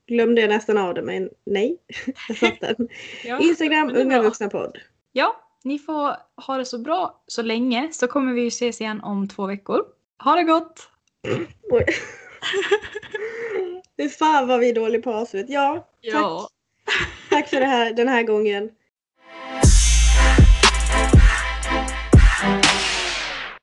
Glömde 0.08 0.40
jag 0.40 0.50
nästan 0.50 0.78
av 0.78 0.94
det 0.94 1.02
men 1.02 1.30
nej, 1.44 1.78
jag 2.28 2.36
satt 2.36 2.60
den. 2.60 2.88
Ja. 3.24 3.38
Instagram 3.40 3.96
Unga. 3.96 4.22
Vuxna 4.22 4.48
Podd. 4.48 4.78
Ja, 5.12 5.36
ni 5.64 5.78
får 5.78 6.16
ha 6.46 6.56
det 6.56 6.64
så 6.64 6.78
bra 6.78 7.22
så 7.26 7.42
länge 7.42 7.88
så 7.92 8.06
kommer 8.06 8.32
vi 8.32 8.40
ju 8.40 8.48
ses 8.48 8.80
igen 8.80 9.00
om 9.00 9.28
två 9.28 9.46
veckor. 9.46 9.84
Ha 10.24 10.34
det 10.34 10.42
gott! 10.42 10.88
Oj. 11.70 11.86
Fy 13.96 14.08
fan 14.08 14.48
vad 14.48 14.60
vi 14.60 14.70
är 14.70 14.74
dåliga 14.74 15.02
på 15.02 15.12
avslut. 15.12 15.46
Ja, 15.48 15.88
tack, 16.12 16.50
tack 17.30 17.48
för 17.48 17.60
det 17.60 17.66
här, 17.66 17.92
den 17.92 18.08
här 18.08 18.22
gången. 18.22 18.70